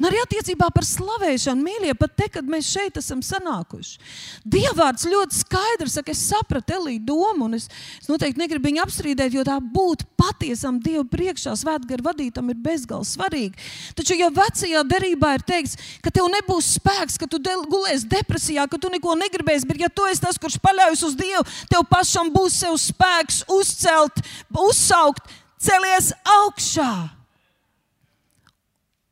Un 0.00 0.08
arī 0.08 0.18
attiecībā 0.22 0.70
par 0.72 0.86
slavēšanu, 0.88 1.62
mīļie, 1.62 1.92
pat 2.00 2.14
te, 2.16 2.26
kad 2.32 2.46
mēs 2.48 2.70
šeit 2.72 2.96
esam 2.98 3.20
sanākuši. 3.22 4.00
Dievvvārds 4.48 5.04
ļoti 5.12 5.36
skaidrs 5.36 5.98
saka, 5.98 6.14
es 6.14 6.22
sapratu 6.30 6.74
Elīdu 6.78 7.12
domu, 7.12 7.46
un 7.46 7.58
es, 7.58 7.68
es 8.00 8.08
noteikti 8.08 8.40
negribu 8.40 8.70
viņu 8.70 8.82
apstrīdēt, 8.86 9.36
jo 9.36 9.44
tā 9.46 9.58
būt 9.60 10.06
patiesam 10.18 10.80
Dievu 10.82 11.04
priekšā, 11.12 11.54
svētgaru 11.60 12.08
vadītam, 12.08 12.50
ir 12.50 12.58
bezgalīgi 12.64 13.12
svarīgi. 13.12 13.70
Taču 13.98 14.16
jau 14.16 14.32
vecajā 14.40 14.82
derībā 14.88 15.36
ir 15.36 15.46
teikts, 15.52 15.78
ka 16.02 16.10
tev 16.14 16.32
nebūs 16.32 16.74
spēks, 16.80 17.20
ka 17.20 17.28
tu 17.30 17.38
gulēsi 17.70 18.08
depresijā, 18.16 18.66
ka 18.72 18.80
tu 18.80 18.90
neko 18.90 19.14
negribēsi, 19.22 19.68
bet 19.68 19.86
ja 19.86 19.92
tu 19.92 20.08
esi 20.08 20.24
tas, 20.24 20.40
kurš 20.40 20.58
paļaujas 20.64 21.06
uz 21.06 21.18
Dievu, 21.20 21.46
tev 21.70 21.86
pašam 21.92 22.32
būs 22.32 22.62
sev 22.64 22.80
spēks 22.80 23.44
uzcelt, 23.60 24.24
uzsaukt, 24.66 25.28
celies 25.62 26.14
augšā 26.40 27.21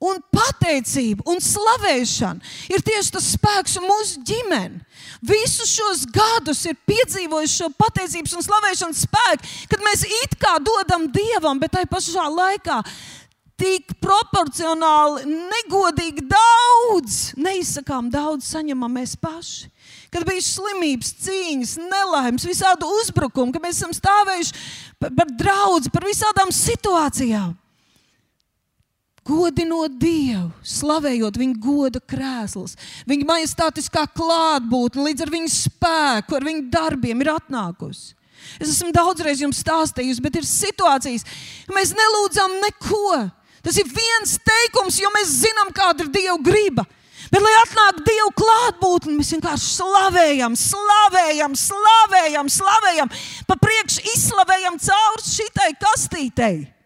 un 0.01 0.21
pateicība 0.33 1.27
un 1.29 1.41
slavēšana 1.45 2.73
ir 2.73 2.85
tieši 2.85 3.15
tas 3.17 3.29
spēks 3.37 3.77
mūsu 3.85 4.25
ģimene. 4.27 4.81
Visus 5.21 5.75
šos 5.75 6.07
gadus 6.09 6.63
ir 6.71 6.79
piedzīvojuši 6.89 7.59
šo 7.61 7.69
pateicības 7.77 8.37
un 8.39 8.45
slavēšanas 8.47 9.05
spēku, 9.05 9.55
kad 9.69 9.85
mēs 9.85 10.07
it 10.23 10.37
kā 10.41 10.57
dodam 10.65 11.11
dievam, 11.13 11.61
bet 11.61 11.75
tai 11.77 11.85
pašā 11.89 12.25
laikā 12.33 12.81
tik 13.61 13.93
proporcionāli, 14.01 15.27
negodīgi 15.29 16.25
daudz, 16.31 17.35
neizsakām 17.37 18.09
daudz, 18.13 18.49
saņemam 18.55 18.97
mēs 18.97 19.19
paši. 19.21 19.69
Kad 20.11 20.25
bija 20.27 20.43
slimības, 20.43 21.13
cīņas, 21.23 21.77
nelaimes, 21.85 22.47
visādi 22.49 22.89
uzbrukumi, 22.89 23.53
kad 23.53 23.63
mēs 23.63 23.83
esam 23.83 23.93
stāvējuši 23.95 24.63
par, 24.99 25.13
par 25.19 25.35
draugu, 25.39 25.93
par 25.93 26.09
visādām 26.09 26.51
situācijām 26.55 27.53
godinot 29.27 29.97
Dievu, 30.01 30.51
slavējot 30.65 31.39
viņa 31.41 31.59
goda 31.63 32.01
krēslus, 32.01 32.77
viņa 33.11 33.27
majestātiskā 33.29 34.07
klātbūtne, 34.17 35.05
līdz 35.09 35.27
ar 35.27 35.35
viņa 35.35 35.53
spēku, 35.55 36.39
ar 36.39 36.47
viņa 36.49 36.65
darbiem 36.73 37.25
ir 37.25 37.33
atnākusi. 37.35 38.15
Es 38.57 38.71
esmu 38.73 38.91
daudzreiz 38.97 39.43
jums 39.43 39.61
stāstījusi, 39.61 40.23
bet 40.25 40.41
ir 40.41 40.49
situācijas, 40.49 41.27
ka 41.69 41.77
mēs 41.77 41.93
nelūdzam 41.97 42.57
neko. 42.65 43.29
Tas 43.61 43.77
ir 43.77 43.91
viens 43.93 44.39
teikums, 44.41 44.97
jo 45.03 45.11
mēs 45.13 45.37
zinām, 45.43 45.69
kāda 45.77 46.07
ir 46.07 46.15
Dieva 46.15 46.39
griba. 46.41 46.87
Bet, 47.31 47.43
lai 47.45 47.53
atnāktu 47.61 48.07
Dieva 48.09 48.31
klātbūtne, 48.41 49.19
mēs 49.19 49.35
vienkārši 49.37 49.69
slavējam, 49.77 50.57
slavējam, 50.59 51.55
slavējam, 51.61 52.51
slavējam, 52.57 53.13
pa 53.47 53.61
priekšu 53.61 54.09
izslavējam 54.17 54.81
cauri 54.81 55.27
šitai 55.29 55.71
kastītei 55.85 56.80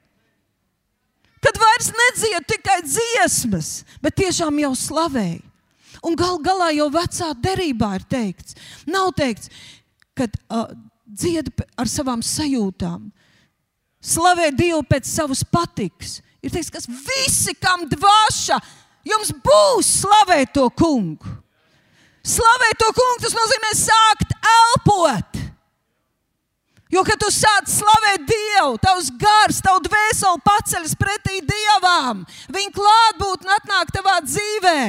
kad 1.44 1.60
vairs 1.60 1.90
nedzied 1.92 2.46
tikai 2.48 2.78
dziesmas, 2.86 3.82
bet 4.02 4.16
tiešām 4.22 4.56
jau 4.62 4.72
slavēja. 4.78 5.42
Un 6.04 6.16
gal 6.18 6.40
galā 6.44 6.70
jau 6.76 6.90
vecā 6.92 7.30
derībā 7.40 7.94
ir 7.98 8.04
teikts, 8.08 8.56
nav 8.88 9.12
teikts, 9.16 9.48
ka 10.16 10.26
uh, 10.28 10.72
dzied 11.04 11.48
ar 11.80 11.88
savām 11.88 12.20
sajūtām, 12.24 13.06
slavē 14.04 14.50
Dievu 14.56 14.82
pēc 14.88 15.08
savas 15.08 15.44
patikas. 15.48 16.18
Ir 16.44 16.52
teikts, 16.52 16.72
ka 16.72 16.82
visi, 16.84 17.54
kam 17.56 17.86
dvāša, 17.88 18.58
jums 19.08 19.32
būs 19.44 19.94
slavēt 20.02 20.52
to 20.56 20.66
kungu. 20.76 21.38
Slavēt 22.24 22.80
to 22.80 22.90
kungu, 22.96 23.20
tas 23.24 23.36
nozīmē 23.36 23.72
sākt 23.76 24.36
elpot. 24.50 25.43
Jo, 26.94 27.02
kad 27.02 27.18
tu 27.18 27.26
sāc 27.34 27.66
slavēt 27.66 28.22
Dievu, 28.28 28.76
tavs 28.78 29.08
gars, 29.18 29.58
tavu 29.64 29.80
dvēseli 29.82 30.42
paceļas 30.46 30.92
pretī 30.98 31.40
Dievam, 31.42 32.20
viņa 32.54 32.74
klātbūtne 32.76 33.50
atnāk 33.56 33.90
tavā 33.96 34.20
dzīvē. 34.22 34.82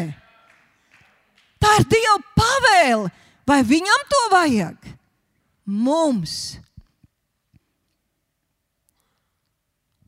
Tā 1.65 1.71
ir 1.79 1.87
Dieva 1.89 2.19
pavēle. 2.37 3.09
Vai 3.45 3.59
viņam 3.65 4.03
to 4.09 4.21
vajag? 4.33 4.91
Mums. 5.65 6.35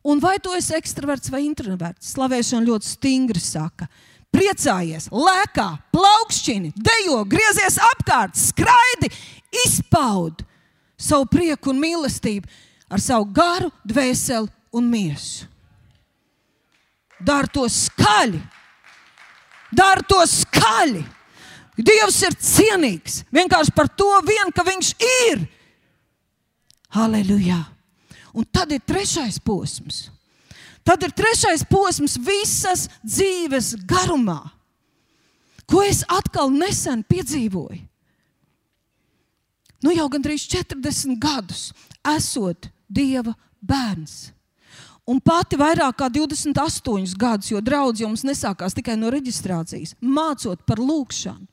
Un 0.05 0.21
vai 0.21 0.37
tu 0.41 0.53
esi 0.57 0.75
ekstraverts 0.77 1.31
vai 1.33 1.43
introverts? 1.45 2.13
Slavēšana 2.13 2.65
ļoti 2.65 2.91
stingri 2.93 3.41
saka. 3.41 3.89
Priecājies, 4.33 5.09
lēkā, 5.13 5.67
plaukšķini, 5.95 6.75
dejo, 6.77 7.23
griezies 7.29 7.79
apkārt, 7.89 8.37
skraidi, 8.37 9.09
izpaudi 9.65 10.45
savu 10.97 11.27
prieku 11.29 11.71
un 11.71 11.79
mīlestību 11.81 12.49
ar 12.89 13.03
savu 13.03 13.29
garu, 13.33 13.69
dvēseli 13.85 14.49
un 14.75 14.89
miesu. 14.89 15.45
Dari 17.17 17.49
to 17.53 17.65
skaļi, 17.69 18.41
dari 19.73 20.05
to 20.09 20.19
skaļi. 20.29 21.05
Dievs 21.77 22.19
ir 22.25 22.35
cienīgs 22.41 23.19
vienkārši 23.33 23.73
par 23.77 23.89
to, 23.93 24.09
vien, 24.25 24.49
ka 24.53 24.65
Viņš 24.65 24.93
ir. 25.29 25.43
Halleluja! 26.93 27.59
Un 28.33 28.45
tad 28.53 28.71
ir 28.73 28.81
trešais 28.85 29.37
posms. 29.41 30.07
Tad 30.85 31.03
ir 31.05 31.13
trešais 31.13 31.65
posms 31.69 32.15
visas 32.21 32.85
dzīves 33.03 33.75
garumā, 33.89 34.39
ko 35.69 35.83
es 35.83 36.03
atkal 36.07 36.53
nesen 36.53 37.03
piedzīvoju 37.05 37.86
nu 39.83 39.93
jau 39.95 40.07
gandrīz 40.11 40.47
40 40.51 41.19
gadus 41.21 41.69
esot 42.15 42.69
Dieva 42.87 43.33
bērns. 43.61 44.31
Un 45.07 45.21
pati 45.23 45.55
vairāk 45.59 45.95
kā 46.01 46.09
28 46.11 47.15
gadus, 47.19 47.51
jo 47.51 47.61
draugs 47.63 48.01
jums 48.03 48.25
nesākās 48.27 48.75
tikai 48.75 48.97
no 48.99 49.11
reģistrācijas, 49.11 49.95
mācot 50.03 50.65
par 50.67 50.81
lūgšanu. 50.83 51.47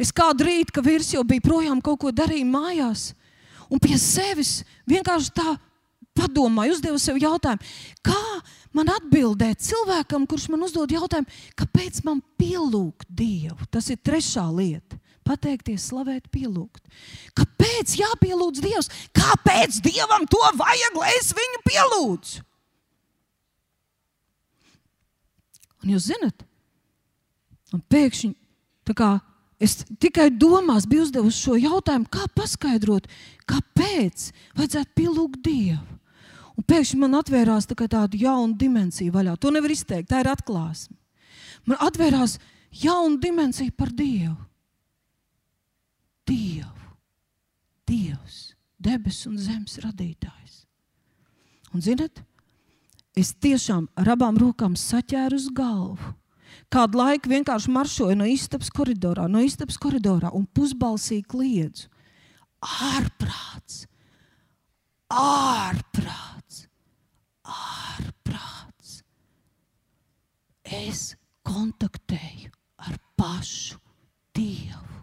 Es 0.00 0.12
kādu 0.12 0.44
rītu, 0.44 0.72
ka 0.76 0.84
vīrs 0.84 1.14
jau 1.14 1.22
bija 1.24 1.44
projām 1.44 1.80
kaut 1.84 2.00
ko 2.00 2.12
darījis 2.12 2.48
mājās, 2.48 3.04
un 3.72 3.80
pie 3.80 3.96
sevis 4.00 4.58
vienkārši 4.88 5.32
tā 5.36 5.56
padomāju, 6.16 6.76
uzdevu 6.76 7.00
sev 7.00 7.20
jautājumu, 7.20 7.64
kā 8.04 8.24
man 8.76 8.92
atbildēt 8.92 9.64
cilvēkam, 9.64 10.24
kurš 10.28 10.48
man 10.52 10.64
uzdod 10.64 10.92
jautājumu, 10.92 11.28
kāpēc 11.60 12.02
man 12.08 12.22
pielūgt 12.40 13.08
Dievu? 13.08 13.68
Tas 13.72 13.88
ir 13.92 14.00
trešā 14.00 14.44
lieta 14.52 15.00
pateikties, 15.26 15.90
slavēt, 15.90 16.30
pielūgt. 16.32 16.82
Kāpēc 17.36 17.96
jāpielūdz 18.00 18.62
Dievs? 18.64 18.90
Kāpēc 19.16 19.80
Dievam 19.84 20.26
to 20.30 20.42
vajag, 20.58 20.98
lai 21.02 21.12
es 21.18 21.32
viņu 21.36 21.62
pielūdzu? 21.66 22.44
Un 25.84 25.92
jūs 25.94 26.08
zinat, 26.08 26.40
un 27.74 27.82
pēkšņi 27.92 28.32
kā, 28.96 29.10
es 29.62 29.80
tikai 30.02 30.30
domās 30.34 30.86
biju 30.88 31.04
uzdevusi 31.06 31.44
šo 31.44 31.58
jautājumu, 31.58 32.08
kā 32.10 32.26
paskaidrot, 32.34 33.06
kāpēc 33.46 34.30
vajadzētu 34.58 34.96
pielūgt 34.98 35.42
Dievu. 35.46 35.96
Un 36.56 36.64
pēkšņi 36.64 36.98
man 37.02 37.18
atvērās 37.18 37.68
tā 37.68 37.76
tāda 37.76 38.16
jauna 38.16 38.56
dimensija 38.56 39.12
vaļā. 39.12 39.36
To 39.38 39.52
nevar 39.52 39.74
izteikt, 39.74 40.08
tā 40.08 40.22
ir 40.22 40.30
atklāsme. 40.32 40.96
Man 41.68 41.78
atvērās 41.84 42.38
jauna 42.72 43.20
dimensija 43.20 43.74
par 43.76 43.92
Dievu. 43.92 44.36
Dievu. 46.26 46.72
Dievs, 47.86 48.56
debesu 48.82 49.30
un 49.30 49.38
zemes 49.38 49.78
radītājs. 49.82 50.64
Un, 51.70 51.82
zinot, 51.84 52.22
es 53.14 53.30
tiešām 53.42 53.86
ar 54.00 54.14
abām 54.16 54.38
rokām 54.40 54.74
saķēru 54.78 55.38
uz 55.38 55.46
galvu. 55.54 56.14
Kādu 56.72 56.98
laiku 56.98 57.30
vienkārši 57.30 57.70
maršoju 57.70 58.16
no 58.18 58.26
istabas 58.26 58.72
koridorā, 58.74 59.28
no 59.30 59.42
istabas 59.44 59.78
koridorā 59.78 60.32
un 60.34 60.48
pusbalsīgi 60.56 61.28
kliedzu. 61.30 61.90
Ārprāts, 62.66 63.84
ārprāts, 65.12 66.64
ārprāts. 67.46 68.98
Es 70.64 71.12
kontaktēju 71.46 72.50
ar 72.82 72.98
pašu 73.20 73.78
Dievu 74.34 74.95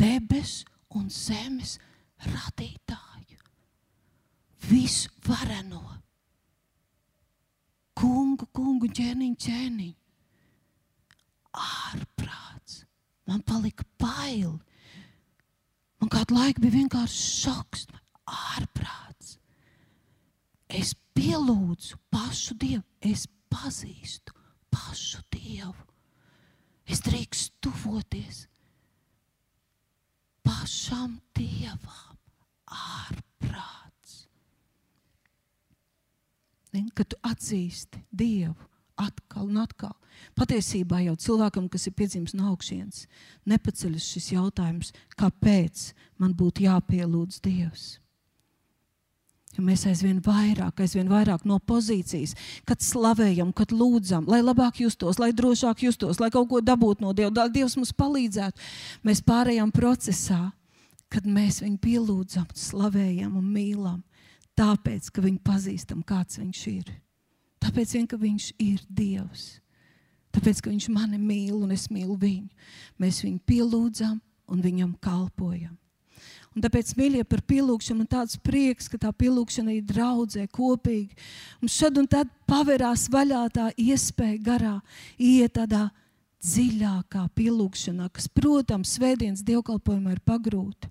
debesu 0.00 0.66
un 0.96 1.08
zemes 1.12 1.76
radītāju, 2.24 3.38
visu 4.70 5.10
vareno, 5.26 5.84
kungu, 7.96 8.48
kungu, 8.56 8.90
ķēniņu, 8.96 9.38
ķēniņu. 9.44 9.96
Ārprāts, 11.60 12.84
man 13.28 13.42
palika 13.42 13.84
bail. 14.00 14.54
Man 16.00 16.12
kādu 16.12 16.36
laiku 16.38 16.62
bija 16.62 16.78
vienkārši 16.78 17.24
šoks, 17.42 17.88
ārprāts. 18.30 19.34
Es 20.70 20.94
pielūdzu 21.18 21.98
pašu 22.14 22.54
Dievu, 22.62 22.84
es 23.02 23.26
pazīstu 23.50 24.32
pašu 24.70 25.24
Dievu. 25.34 25.74
Es 26.90 27.02
drīkstu 27.06 27.66
tuvoties 27.66 28.46
pašam 30.46 31.18
dievam 31.36 32.16
ārprāts. 32.70 34.26
Kad 36.94 37.10
tu 37.10 37.18
atzīsti 37.26 38.04
Dievu 38.10 38.68
atkal 39.00 39.48
un 39.48 39.62
atkal, 39.62 39.94
patiesībā 40.36 41.00
jau 41.06 41.16
cilvēkam, 41.16 41.70
kas 41.72 41.88
ir 41.88 41.96
piedzimis 41.96 42.34
no 42.36 42.50
augšas, 42.52 43.06
nepaceļas 43.48 44.10
šis 44.14 44.28
jautājums, 44.34 44.92
kāpēc 45.16 45.90
man 46.20 46.34
būtu 46.36 46.66
jāpielūdz 46.66 47.40
Dievs. 47.46 47.94
Ja 49.56 49.64
mēs 49.66 49.82
aizvien 49.90 50.20
vairāk, 50.22 50.78
aizvien 50.84 51.08
vairāk 51.10 51.42
no 51.48 51.56
pozīcijas, 51.58 52.36
kad 52.68 52.82
slavējam, 52.84 53.50
kad 53.56 53.72
lūdzam, 53.74 54.28
lai 54.30 54.38
labāk 54.44 54.78
justos, 54.84 55.18
lai 55.18 55.32
drošāk 55.34 55.82
justos, 55.88 56.20
lai 56.22 56.30
kaut 56.30 56.46
ko 56.52 56.60
dabūtu 56.62 57.02
no 57.02 57.10
Dieva, 57.16 57.32
lai 57.34 57.48
Dievs 57.50 57.74
mums 57.76 57.90
palīdzētu. 57.98 58.62
Mēs 59.06 59.24
pārējām 59.26 59.72
procesā, 59.74 60.52
kad 61.10 61.26
mēs 61.26 61.58
viņu 61.64 61.80
pielūdzam, 61.82 62.46
slavējam 62.54 63.34
un 63.40 63.50
mīlam, 63.50 63.98
tāpēc, 64.58 65.10
ka 65.10 65.26
viņu 65.26 65.42
pazīstam, 65.42 66.06
kāds 66.06 66.38
viņš 66.38 66.62
ir. 66.70 66.94
Tāpēc, 67.60 67.96
vien, 67.98 68.06
ka 68.06 68.20
viņš 68.20 68.52
ir 68.62 68.86
Dievs. 68.86 69.48
Tāpēc, 70.30 70.62
ka 70.62 70.70
viņš 70.70 70.88
mani 70.94 71.18
mīl 71.18 71.58
un 71.58 71.74
es 71.74 71.88
mīlu 71.90 72.14
viņu. 72.22 72.48
Mēs 73.02 73.24
viņu 73.26 73.42
pielūdzam 73.50 74.20
un 74.50 74.62
viņam 74.62 74.94
kalpojam. 75.02 75.74
Un 76.50 76.64
tāpēc, 76.64 76.96
mīļie, 76.98 77.22
par 77.30 77.44
pielūgšanu 77.46 78.02
man 78.02 78.10
tāds 78.10 78.34
prieks, 78.42 78.88
ka 78.90 78.98
tā 78.98 79.12
pielūgšana 79.14 79.76
ir 79.76 79.84
draudzē, 79.86 80.48
kopīgi. 80.50 81.14
Un 81.62 81.70
šad 81.70 82.00
un 82.02 82.08
tad 82.10 82.30
pavērās 82.50 83.06
vaļā 83.12 83.44
tā 83.54 83.68
iespēja 83.78 84.40
garā, 84.48 84.76
iet 85.14 85.54
tādā 85.60 85.86
dziļākā 86.42 87.26
pielūgšanā, 87.36 88.08
kas, 88.16 88.26
protams, 88.32 88.96
svētdienas 88.96 89.44
dievkalpojumā 89.46 90.16
ir 90.16 90.22
pagrūti. 90.26 90.88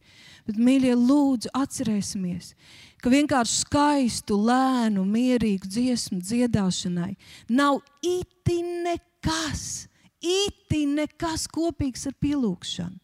Bet, 0.48 0.60
mīļie, 0.62 0.94
lūdzu, 0.96 1.52
atcerēsimies, 1.58 2.54
ka 3.02 3.12
vienkārši 3.12 3.58
skaistu, 3.66 4.38
lēnu, 4.48 5.04
mierīgu 5.10 5.68
dziesmu 5.70 6.22
dziedāšanai 6.22 7.12
nav 7.52 7.82
iti 8.06 8.62
nekas, 8.86 9.90
iti 10.24 10.86
nekas 10.88 11.50
kopīgs 11.52 12.08
ar 12.08 12.16
pielūgšanu. 12.22 12.96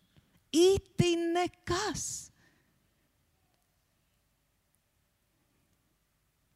Iti 0.56 1.12
nekas. 1.20 2.32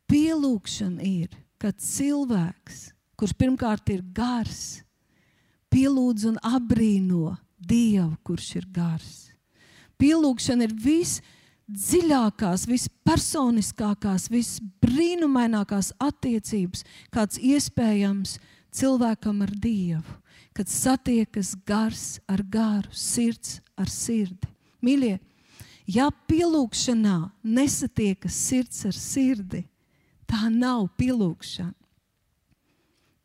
Pielūgšana 0.09 1.05
ir, 1.05 1.33
kad 1.61 1.77
cilvēks, 1.77 2.89
kurš 3.19 3.35
pirmkārt 3.37 3.91
ir 3.93 4.01
gars, 4.15 4.81
pielūdz 5.69 6.29
un 6.31 6.39
apbrīno 6.41 7.35
Dievu, 7.59 8.15
kurš 8.25 8.55
ir 8.57 8.65
gars. 8.73 9.29
Pielūgšana 9.99 10.65
ir 10.65 10.73
visdziļākās, 10.79 12.63
vispersoniskākās, 12.71 14.29
visbrīnumainākās 14.31 15.91
attiecības, 16.01 16.85
kāds 17.13 17.37
iespējams 17.37 18.37
cilvēkam 18.73 19.43
ar 19.45 19.51
Dievu, 19.61 20.15
kad 20.55 20.71
satiekas 20.71 21.53
gars 21.67 22.21
ar 22.31 22.41
garu, 22.41 22.89
sirds 22.95 23.59
ar 23.77 23.91
sirdi. 23.91 24.47
Mīļie, 24.81 25.17
ja 25.91 26.07
pielūgšanā 26.31 27.19
nesatiekas 27.43 28.39
sirds 28.47 28.87
ar 28.87 28.95
sirdi, 28.95 29.65
Tā 30.29 30.49
nav 30.53 30.87
pielūgšana. 30.99 31.73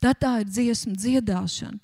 Tad 0.05 0.19
tā 0.21 0.31
ir 0.43 0.49
dziesmu 0.53 0.99
dziedāšana. 1.01 1.79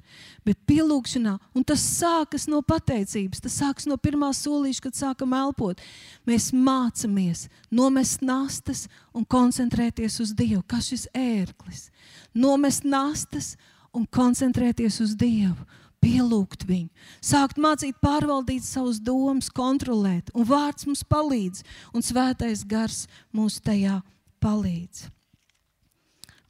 Bet 0.44 0.58
pielūgšanā, 0.68 1.38
un 1.56 1.64
tas 1.64 1.80
sākas 1.80 2.44
no 2.52 2.60
pateicības, 2.60 3.40
tas 3.40 3.56
sākas 3.62 3.88
no 3.88 3.96
pirmā 3.96 4.28
solīša, 4.36 4.82
kad 4.84 4.98
sākam 4.98 5.32
elpot. 5.38 5.80
Mēs 6.28 6.50
mācāmies 6.52 7.46
nomest 7.72 8.20
nastas 8.20 8.84
un 9.16 9.24
koncentrēties 9.24 10.18
uz 10.20 10.34
Dievu, 10.36 10.60
kā 10.68 10.82
šis 10.84 11.06
ērklis. 11.16 11.88
Nomest 12.36 12.84
nastas 12.84 13.54
un 13.96 14.04
koncentrēties 14.04 15.00
uz 15.00 15.16
Dievu 15.16 15.64
pielūgt 16.00 16.68
viņu, 16.68 16.88
sākt 17.24 17.58
mācīt, 17.60 17.96
pārvaldīt 18.04 18.64
savus 18.64 19.00
domas, 19.04 19.50
kontrolēt, 19.52 20.30
un 20.32 20.48
vārds 20.48 20.86
mums 20.88 21.04
palīdz, 21.04 21.64
un 21.92 22.04
svētais 22.04 22.64
gars 22.68 23.06
mums 23.32 23.60
tajā 23.64 24.00
palīdz. 24.00 24.16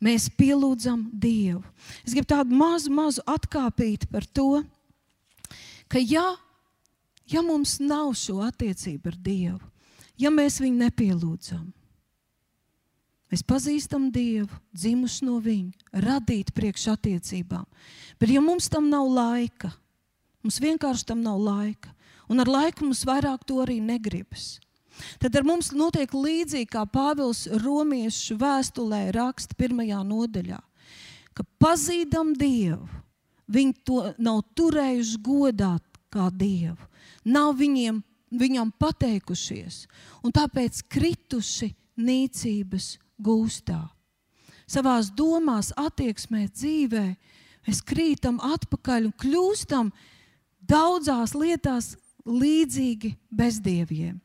Mēs 0.00 0.30
pielūdzam 0.32 1.02
Dievu. 1.12 1.60
Es 2.06 2.14
gribu 2.14 2.30
tādu 2.32 2.56
mazu, 2.56 2.92
mazu 2.94 3.24
atkāpīt 3.28 4.06
par 4.12 4.24
to, 4.24 4.62
ka 5.92 6.00
ja, 6.00 6.24
ja 7.28 7.42
mums 7.44 7.76
nav 7.82 8.14
šo 8.16 8.40
attiecību 8.46 9.12
ar 9.12 9.18
Dievu, 9.20 9.60
ja 10.20 10.32
mēs 10.32 10.56
viņu 10.62 10.86
nepielūdzam, 10.86 11.66
Mēs 13.30 13.44
pazīstam 13.46 14.08
Dievu, 14.10 14.50
dzimuši 14.74 15.26
no 15.28 15.36
Viņa, 15.42 16.00
radīti 16.02 16.54
priekš 16.54 16.88
attiecībām. 16.96 17.62
Bet, 18.18 18.32
ja 18.34 18.42
mums 18.42 18.66
tam 18.70 18.88
nav 18.90 19.06
laika, 19.06 19.70
mums 20.42 20.58
vienkārši 20.62 21.06
tam 21.12 21.22
nav 21.22 21.38
laika, 21.38 21.92
un 22.30 22.42
ar 22.42 22.50
laiku 22.50 22.88
mums 22.88 23.04
vairāk 23.06 23.46
to 23.46 23.60
arī 23.62 23.78
negribas. 23.84 24.58
Tad 25.22 25.36
ar 25.36 25.46
mums 25.46 25.70
notiek 25.76 26.12
līdzīgi 26.14 26.68
kā 26.70 26.84
Pāvils 26.90 27.46
Romiešu 27.62 28.38
vēstulē 28.40 29.10
raksta 29.16 29.56
pirmajā 29.58 30.00
nodaļā, 30.06 30.60
ka 31.34 31.46
pazīdam 31.62 32.34
Dievu, 32.38 32.88
viņi 33.50 33.74
to 33.86 34.02
nav 34.18 34.42
turējuši 34.58 35.20
godā 35.24 35.74
kā 36.10 36.30
Dievu, 36.34 36.78
nav 37.24 37.54
viņiem, 37.58 38.02
viņam 38.30 38.72
pateikušies, 38.78 39.84
un 40.24 40.34
tāpēc 40.34 40.82
krituši 40.90 41.72
nīcības 42.00 42.94
gūstā. 43.20 43.80
Savā 44.70 45.00
domās, 45.16 45.72
attieksmē, 45.74 46.46
dzīvē 46.54 47.06
mēs 47.66 47.80
krītam 47.82 48.38
atpakaļ 48.38 49.08
un 49.08 49.14
kļūstam 49.18 49.90
daudzās 50.62 51.34
lietās 51.34 51.96
līdzīgi 52.26 53.16
bezdieviem. 53.34 54.20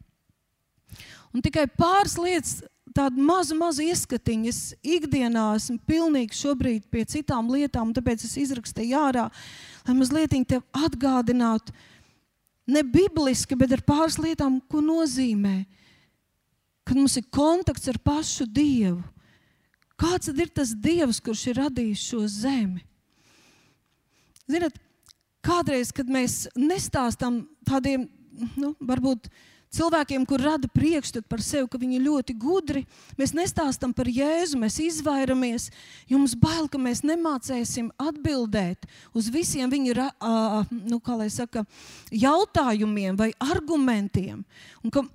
Un 1.36 1.44
tikai 1.44 1.66
pāris 1.68 2.16
lietas, 2.16 2.62
tādu 2.96 3.20
mazu, 3.20 3.58
mazu 3.60 3.84
ieskatiņu. 3.84 4.48
Es 4.48 4.62
ikdienā 4.80 5.50
esmu 5.58 5.82
pilnīgi 5.88 6.38
šobrīd 6.40 6.88
pie 6.92 7.04
citām 7.12 7.52
lietām, 7.52 7.92
tāpēc 7.96 8.24
es 8.24 8.38
izrakstīju 8.46 8.96
ārā, 9.02 9.28
lai 9.88 9.98
mazliet 9.98 10.36
te 10.48 10.62
atgādinātu, 10.72 11.76
ne 12.72 12.82
bibliski, 12.88 13.58
bet 13.60 13.76
ar 13.76 13.84
pāris 13.86 14.18
lietām, 14.22 14.62
ko 14.72 14.80
nozīmē 14.82 15.58
kad 16.86 16.98
mums 16.98 17.18
ir 17.18 17.26
kontakts 17.34 17.90
ar 17.90 17.98
pašu 17.98 18.46
Dievu. 18.46 19.02
Kāds 19.98 20.30
ir 20.30 20.52
tas 20.54 20.74
Dievs, 20.76 21.22
kurš 21.24 21.48
ir 21.50 21.60
radījis 21.64 22.04
šo 22.12 22.26
zemi? 22.30 22.84
Ziniet, 24.46 24.76
kādreiz, 25.46 25.90
kad 25.96 26.10
mēs 26.12 26.46
nestāstām 26.54 27.42
tādiem, 27.66 28.06
nu, 28.60 28.74
varbūt 28.84 29.32
cilvēkiem, 29.76 30.26
kur 30.28 30.42
rada 30.44 30.70
priekšstatu 30.72 31.28
par 31.32 31.44
sevi, 31.44 31.68
ka 31.72 31.80
viņi 31.82 32.00
ir 32.00 32.06
ļoti 32.08 32.36
gudri, 32.40 32.86
mēs 33.20 33.36
nestāstām 33.38 33.94
par 33.96 34.10
Jēzu, 34.12 34.60
mēs 34.62 34.80
izvairamies, 34.84 35.70
jo 36.10 36.20
mums 36.22 36.38
bail, 36.40 36.70
ka 36.72 36.82
mēs 36.82 37.04
nemācēsim 37.06 37.92
atbildēt 38.02 38.88
uz 39.16 39.30
visiem 39.34 39.72
viņa 39.72 40.10
nu, 40.90 41.02
saka, 41.30 41.66
jautājumiem 42.12 43.20
vai 43.20 43.32
argumentiem. 43.40 44.44
Un 44.84 44.94
ka 44.94 45.06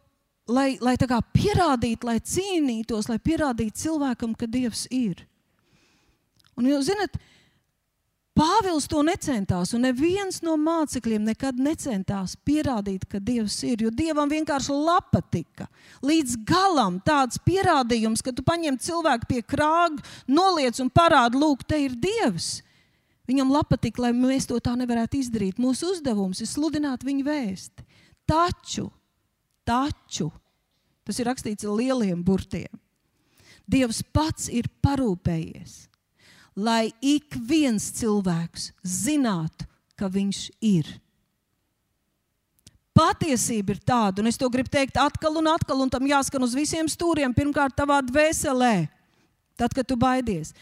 lai, 0.51 0.77
lai 0.83 0.97
pierādītu, 1.35 2.07
lai 2.07 2.19
cīnītos, 2.21 3.09
lai 3.11 3.19
pierādītu 3.19 3.87
cilvēkam, 3.87 4.35
ka 4.35 4.47
Dievs 4.51 4.87
ir. 4.91 5.27
Un 6.59 6.69
jūs 6.69 6.91
zināt, 6.91 7.17
Pāvils 8.37 8.87
to 8.89 9.03
necentās, 9.05 9.73
un 9.75 9.83
neviens 9.85 10.39
no 10.47 10.55
mācekļiem 10.61 11.27
nekad 11.33 11.59
necentās 11.61 12.37
pierādīt, 12.47 13.05
ka 13.11 13.19
Dievs 13.21 13.59
ir. 13.67 13.83
Jo 13.85 13.91
Dievam 13.93 14.31
vienkārši 14.31 14.77
lapa 14.77 15.21
tika 15.21 15.67
līdz 16.07 16.39
galam 16.49 17.01
tāds 17.05 17.41
pierādījums, 17.45 18.23
ka 18.25 18.33
tu 18.33 18.47
paņem 18.47 18.79
cilvēku 18.81 19.29
pie 19.29 19.43
krāga, 19.43 20.01
noliec 20.31 20.79
un 20.81 20.89
parādi, 20.95 21.41
lūk, 21.43 21.67
te 21.69 21.83
ir 21.83 21.99
Dievs. 21.99 22.61
Viņam 23.29 23.53
lapa 23.53 23.77
tika, 23.79 24.07
lai 24.07 24.15
mēs 24.17 24.49
to 24.51 24.57
tā 24.63 24.73
nevarētu 24.79 25.21
izdarīt. 25.21 25.61
Mūsu 25.61 25.93
uzdevums 25.93 26.41
ir 26.41 26.49
sludināt 26.51 27.05
viņa 27.07 27.27
vēsti. 27.27 27.87
Taču 28.31 28.89
Taču 29.71 30.31
tas 31.07 31.19
ir 31.21 31.29
rakstīts 31.31 31.67
ar 31.67 31.77
lieliem 31.79 32.23
burtiem. 32.27 32.71
Dievs 33.71 34.03
pats 34.15 34.49
ir 34.51 34.67
parūpējies, 34.83 35.85
lai 36.57 36.91
ik 37.01 37.37
viens 37.49 37.91
cilvēks 38.01 38.71
zinātu, 38.83 39.67
ka 39.99 40.09
viņš 40.11 40.49
ir. 40.65 40.89
Patiesība 42.97 43.77
ir 43.77 43.83
tāda, 43.87 44.21
un 44.21 44.29
es 44.29 44.39
to 44.41 44.49
gribu 44.51 44.73
teikt 44.73 44.99
atkal 45.01 45.39
un 45.39 45.51
atkal, 45.53 45.79
un 45.81 45.93
tam 45.93 46.09
jāskan 46.09 46.43
uz 46.45 46.57
visiem 46.57 46.89
stūriem. 46.91 47.33
Pirmkārt, 47.37 47.77
tavā 47.79 48.01
dvēselē, 48.05 48.89
tad, 49.57 49.73
kad 49.77 49.87
tu 49.87 49.97
baidies. 50.01 50.53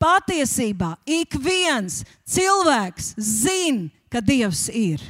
Patiesībā 0.00 0.94
ik 1.06 1.34
viens 1.42 2.02
cilvēks 2.26 3.14
zina, 3.18 3.90
ka 4.12 4.22
Dievs 4.22 4.68
ir. 4.68 5.02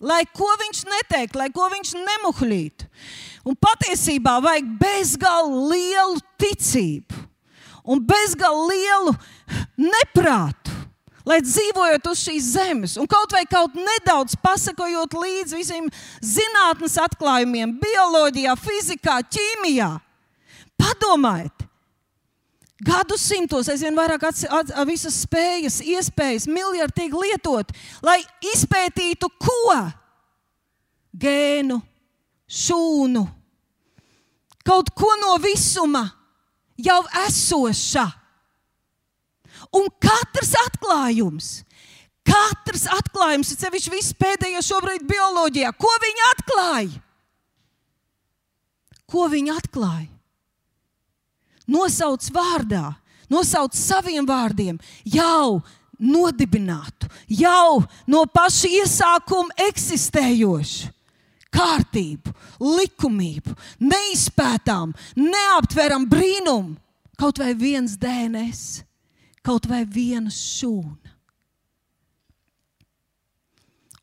Lai 0.00 0.22
ko 0.32 0.48
viņš 0.62 0.84
neteiktu, 0.88 1.38
lai 1.40 1.50
ko 1.52 1.66
viņš 1.68 1.92
nemuhļītu. 1.98 2.86
Un 3.50 3.56
patiesībā 3.56 4.38
vajag 4.44 4.70
bezgalīgi 4.80 5.70
lielu 5.72 6.22
ticību 6.40 7.29
un 7.90 8.02
bezgalīgi 8.06 8.70
lielu 8.70 9.14
neprātu. 9.78 10.76
Lai 11.28 11.42
dzīvojot 11.44 12.06
uz 12.10 12.20
šīs 12.24 12.46
zemes, 12.56 12.96
un 12.98 13.06
kaut 13.10 13.34
vai 13.36 13.42
kaut 13.44 13.74
nedaudz 13.76 14.38
pasakojot 14.40 15.12
līdzi 15.20 15.58
visiem 15.58 15.88
zinātnes 16.24 16.96
atklājumiem, 16.98 17.74
bioloģijā, 17.82 18.54
fizikā, 18.56 19.18
ķīmijā, 19.28 19.90
padomājiet, 20.80 21.66
gadsimtos 22.80 23.68
aizvien 23.68 23.98
vairāk 23.98 24.24
ats, 24.30 24.46
ats, 24.48 24.72
visas 24.88 25.18
spējas, 25.26 25.82
iespējas, 25.84 26.48
miljardīgi 26.48 27.20
lietot, 27.26 27.74
lai 28.02 28.22
izpētītu 28.54 29.28
ko? 29.36 29.76
Gēnu, 31.20 31.76
šūnu, 32.48 33.26
kaut 34.64 34.88
ko 34.96 35.12
no 35.20 35.36
visuma 35.42 36.06
jau 36.84 37.00
esoša. 37.26 38.06
Un 39.76 39.86
katrs 40.02 40.54
atklājums, 40.64 41.50
katrs 42.26 42.86
atklājums, 42.90 43.52
ir 43.52 43.60
sevišķi 43.60 43.92
viss 43.92 44.16
pēdējais 44.18 44.70
šobrīd 44.70 45.04
bioloģijā, 45.08 45.74
ko 45.78 45.92
viņi 46.06 46.26
atklāja? 46.30 47.04
Ko 49.10 49.26
viņi 49.30 49.52
atklāja? 49.54 50.08
nosauc 51.70 52.26
vārdā, 52.34 52.94
nosauc 53.30 53.76
saviem 53.78 54.26
vārdiem, 54.26 54.78
jau 55.06 55.60
nodibinātu, 56.00 57.10
jau 57.28 57.82
no 58.10 58.24
paša 58.32 58.70
iesākuma 58.80 59.68
eksistējošu 59.68 60.90
kārtību, 61.54 62.32
likumību, 62.62 63.54
neizpētām, 63.82 64.94
neaptveram 65.18 66.06
brīnumu, 66.10 66.76
kaut 67.20 67.40
vai 67.42 67.54
viens 67.58 67.96
DNS, 68.00 68.82
kaut 69.44 69.68
vai 69.70 69.84
viena 69.84 70.32
šūna. 70.32 71.16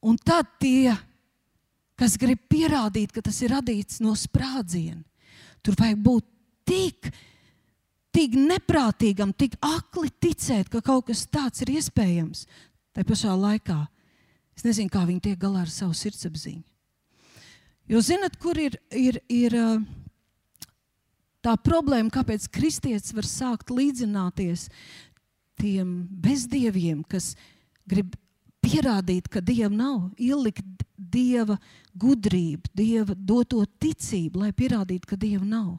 Un 0.08 0.18
tad 0.22 0.50
tie, 0.62 0.94
kas 1.98 2.16
grib 2.22 2.44
pierādīt, 2.52 3.12
ka 3.12 3.24
tas 3.26 3.40
ir 3.42 3.56
radīts 3.56 4.00
no 4.04 4.14
sprādziena, 4.16 5.02
tur 5.66 5.76
vajag 5.80 6.04
būt 6.06 6.28
tik 6.68 7.10
tik 8.18 8.34
neprātīgam, 8.34 9.30
tik 9.38 9.60
akli 9.62 10.10
ticēt, 10.10 10.72
ka 10.74 10.82
kaut 10.82 11.06
kas 11.12 11.28
tāds 11.30 11.62
ir 11.62 11.76
iespējams. 11.78 12.48
Tā 12.96 13.06
pašā 13.06 13.36
laikā 13.38 13.78
es 14.58 14.66
nezinu, 14.66 14.90
kā 14.90 15.04
viņi 15.06 15.22
tiek 15.28 15.38
galā 15.38 15.68
ar 15.68 15.70
savu 15.70 15.94
sirdsapziņu. 15.98 16.64
Jo 17.88 18.02
zinat, 18.04 18.36
kur 18.42 18.58
ir, 18.60 18.76
ir, 18.92 19.22
ir 19.32 19.54
tā 21.44 21.54
problēma, 21.64 22.12
kāpēc 22.12 22.50
kristietis 22.52 23.16
var 23.16 23.28
sākt 23.28 23.72
līdzināties 23.72 24.68
tiem 25.58 26.02
bezdieviem, 26.12 27.06
kas 27.08 27.32
grib 27.88 28.18
pierādīt, 28.68 29.30
ka 29.32 29.40
dievam 29.40 29.78
nav, 29.80 30.00
ielikt 30.20 30.84
dieva 30.98 31.56
gudrību, 31.98 32.74
dieva 32.76 33.16
doto 33.16 33.64
ticību, 33.80 34.44
lai 34.44 34.52
pierādītu, 34.52 35.08
ka 35.08 35.20
dieva 35.20 35.46
nav. 35.48 35.78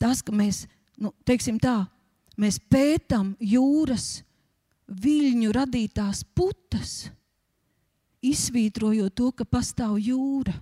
Tas, 0.00 0.20
ka 0.24 0.34
mēs, 0.36 0.66
nu, 1.00 1.14
teiksim 1.24 1.56
tā, 1.60 1.82
mēs 2.40 2.60
pētām 2.72 3.32
jūras 3.40 4.20
viļņu 4.90 5.52
radītās 5.56 6.22
putas, 6.36 7.10
izsvītrojot 8.24 9.14
to, 9.16 9.30
ka 9.32 9.46
pastāv 9.48 9.98
jūra. 10.02 10.54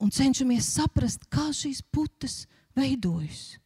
Un 0.00 0.12
cenšamies 0.12 0.68
saprast, 0.76 1.26
kā 1.32 1.50
šīs 1.52 1.82
putas 1.92 2.44
veidojas. 2.76 3.58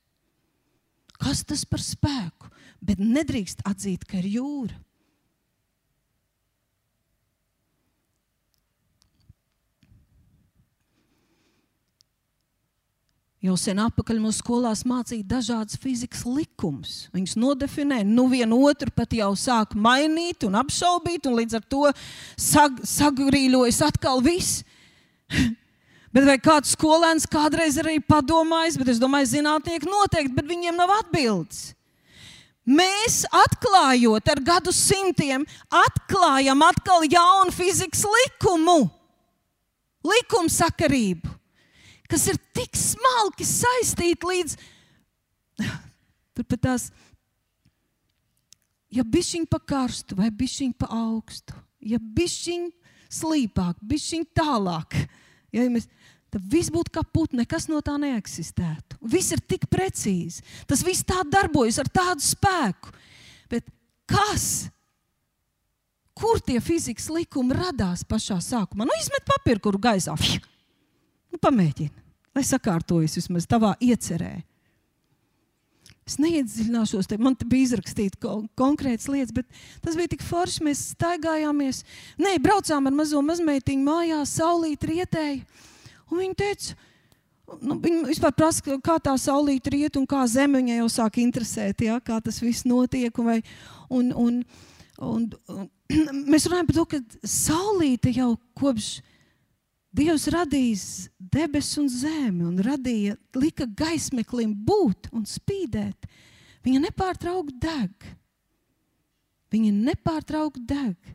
Kas 1.21 1.45
tas 1.47 1.63
par 1.65 1.83
spēku? 1.83 2.51
Bet 2.85 2.99
nedrīkst 3.01 3.63
atzīt, 3.65 4.05
ka 4.05 4.19
ir 4.21 4.29
jūra. 4.35 4.84
Jau 13.45 13.59
sen 13.61 13.77
atpakaļ 13.83 14.23
mūsu 14.23 14.41
skolās 14.41 14.87
mācīja 14.89 15.27
dažādas 15.35 15.77
fizikas 15.77 16.23
likumus. 16.25 16.93
Viņus 17.13 17.35
nodefinē, 17.37 17.99
nu 18.09 18.25
vienu 18.31 18.63
otru 18.65 18.89
pat 18.97 19.13
jau 19.13 19.35
sāk 19.37 19.75
mainīt 19.77 20.47
un 20.49 20.57
apšaubīt, 20.63 21.29
un 21.29 21.37
līdz 21.43 21.59
ar 21.59 21.67
to 21.69 21.83
sag, 22.41 22.79
sagrīļojas 22.89 23.83
atkal 23.85 24.25
viss. 24.25 24.63
bet 26.15 26.25
vai 26.31 26.39
kāds 26.41 26.73
skolēns 26.73 27.29
kādreiz 27.29 27.77
arī 27.83 27.99
padomājis, 28.01 28.81
bet 28.81 28.95
es 28.95 29.03
domāju, 29.03 29.35
zinātnieki 29.35 29.93
noteikti, 29.93 30.33
bet 30.41 30.49
viņiem 30.49 30.81
nav 30.81 30.97
atbildes. 31.03 31.75
Mēs 32.65 33.27
atklājot 33.29 34.25
ar 34.33 34.41
gadu 34.41 34.73
simtiem, 34.73 35.45
atklājam 35.69 36.65
atkal 36.65 37.05
jaunu 37.05 37.53
fizikas 37.53 38.09
likumu, 38.09 38.87
likumsakarību 40.01 41.44
kas 42.15 42.29
ir 42.31 42.39
tik 42.55 42.79
smalki 42.79 43.47
saistīti 43.49 44.29
līdz 44.31 44.55
turpat 46.39 46.63
tās. 46.63 46.89
Ja 48.95 49.03
bišķiņ 49.03 49.49
pa 49.51 49.59
karstu 49.59 50.15
vai 50.21 50.31
bišķiņ 50.31 50.75
pa 50.79 50.87
augstu, 50.95 51.57
ja 51.83 51.99
bišķiņ 51.99 52.69
slīpāk, 53.15 53.81
bišķiņ 53.83 54.27
tālāk, 54.39 54.95
ja 55.55 55.65
mēs, 55.73 55.89
tad 56.31 56.47
viss 56.51 56.71
būtu 56.75 56.95
kā 56.95 57.03
putne, 57.03 57.43
nekas 57.43 57.67
no 57.71 57.81
tā 57.83 57.97
neeksistētu. 57.99 59.01
Viss 59.11 59.35
ir 59.35 59.43
tik 59.43 59.67
precīzi. 59.71 60.45
Tas 60.71 60.85
viss 60.87 61.07
tā 61.07 61.25
darbojas 61.27 61.81
ar 61.83 61.91
tādu 61.91 62.23
spēku. 62.23 62.95
Bet 63.51 63.67
kas? 64.11 64.69
Kur 66.15 66.39
tie 66.39 66.61
fizikas 66.63 67.11
likumi 67.11 67.59
radās 67.59 68.07
pašā 68.07 68.39
sākumā? 68.39 68.87
Nu, 68.87 68.95
izmet 69.03 69.27
papīru, 69.27 69.67
kuru 69.67 69.83
gaisā. 69.83 70.15
Nu, 70.15 71.41
pamēģini, 71.43 72.04
lai 72.35 72.45
sakārtojas 72.47 73.17
vismaz 73.19 73.47
tavā 73.51 73.75
iecerē. 73.83 74.35
Es 76.05 76.19
neiedziļināšos, 76.21 77.07
te 77.09 77.17
man 77.17 77.33
te 77.39 77.47
bija 77.49 77.71
izrakstīts 77.71 78.21
konkrētas 78.61 79.07
lietas, 79.09 79.33
bet 79.33 79.47
tas 79.81 79.95
bija 79.97 80.11
tik 80.13 80.25
forši. 80.25 80.65
Mēs 80.67 80.83
staigājāmies, 80.93 81.81
nē, 82.21 82.35
braucām 82.45 82.91
ar 82.91 82.97
mazo 82.97 83.23
mazmeitiņu 83.25 83.87
mājās, 83.87 84.35
saulīt 84.37 84.85
rietēji. 84.91 85.41
Un 86.11 86.21
viņa 86.21 86.37
teica, 86.43 86.77
nu, 87.65 87.79
viņa 87.81 88.03
vispār 88.11 88.37
prasa, 88.37 88.77
kā 88.85 88.99
tā 89.01 89.17
saulīt 89.21 89.73
riet 89.73 89.97
un 89.97 90.05
kā 90.09 90.27
zeme 90.29 90.61
viņai 90.61 90.77
jau 90.83 90.91
sāk 90.93 91.17
interesēt, 91.25 91.87
ja, 91.89 91.97
kā 92.05 92.21
tas 92.21 92.43
viss 92.45 92.69
notiek. 92.69 93.09
Un, 93.17 93.31
vai, 93.31 93.39
un, 93.89 94.13
un, 94.13 94.39
un, 95.01 95.27
un, 95.57 95.67
mēs 96.35 96.51
runājam 96.51 96.69
par 96.69 96.81
to, 96.83 96.87
ka 96.93 97.01
saulīte 97.25 98.13
jau 98.13 98.35
kopš 98.61 98.99
Dievs 99.95 100.27
radījis 100.33 100.85
debesis 101.19 101.79
un 101.79 101.89
zemi 101.91 102.43
un 102.43 102.59
radīja, 102.59 103.15
lika 103.39 103.67
gaismeklim 103.79 104.55
būt 104.67 105.13
un 105.15 105.23
spīdēt. 105.29 106.09
Viņa 106.67 106.81
nepārtraukti 106.89 107.61
deg. 107.63 108.07
Viņa 109.55 109.71
nepārtraukti 109.77 110.65
deg. 110.67 111.13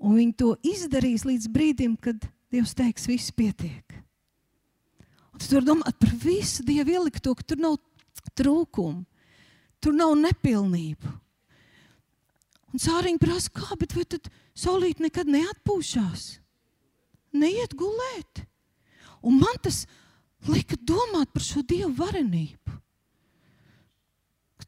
Un 0.00 0.14
viņa 0.20 0.36
to 0.38 0.52
izdarīs 0.64 1.26
līdz 1.26 1.48
brīdim, 1.52 1.96
kad 1.98 2.22
Dievs 2.50 2.74
teiks, 2.74 3.06
viss 3.06 3.30
pietiek. 3.30 3.94
Un 5.30 5.38
tu 5.38 5.54
vari 5.54 5.66
domāt 5.68 5.98
par 6.02 6.10
visu 6.18 6.64
Dievu 6.66 6.96
ielikto, 6.96 7.34
ka 7.38 7.46
tur 7.46 7.60
nav 7.62 7.76
trūkumu, 8.38 9.04
tur 9.82 9.94
nav 9.94 10.16
nepilnību. 10.18 11.12
Un 12.70 12.82
sāriņš 12.82 13.22
prasa, 13.22 13.52
kā, 13.54 13.74
bet 13.78 13.94
vai 13.94 14.06
tad 14.06 14.26
saulīt 14.54 15.02
nekad 15.02 15.30
neatpūšās? 15.30 16.39
Neiet 17.32 17.74
gulēt. 17.78 18.44
Un 19.20 19.40
man 19.40 19.58
tas 19.62 19.84
lika 20.48 20.76
domāt 20.76 21.32
par 21.34 21.44
šo 21.44 21.62
dievu 21.66 21.92
varenību. 21.98 22.78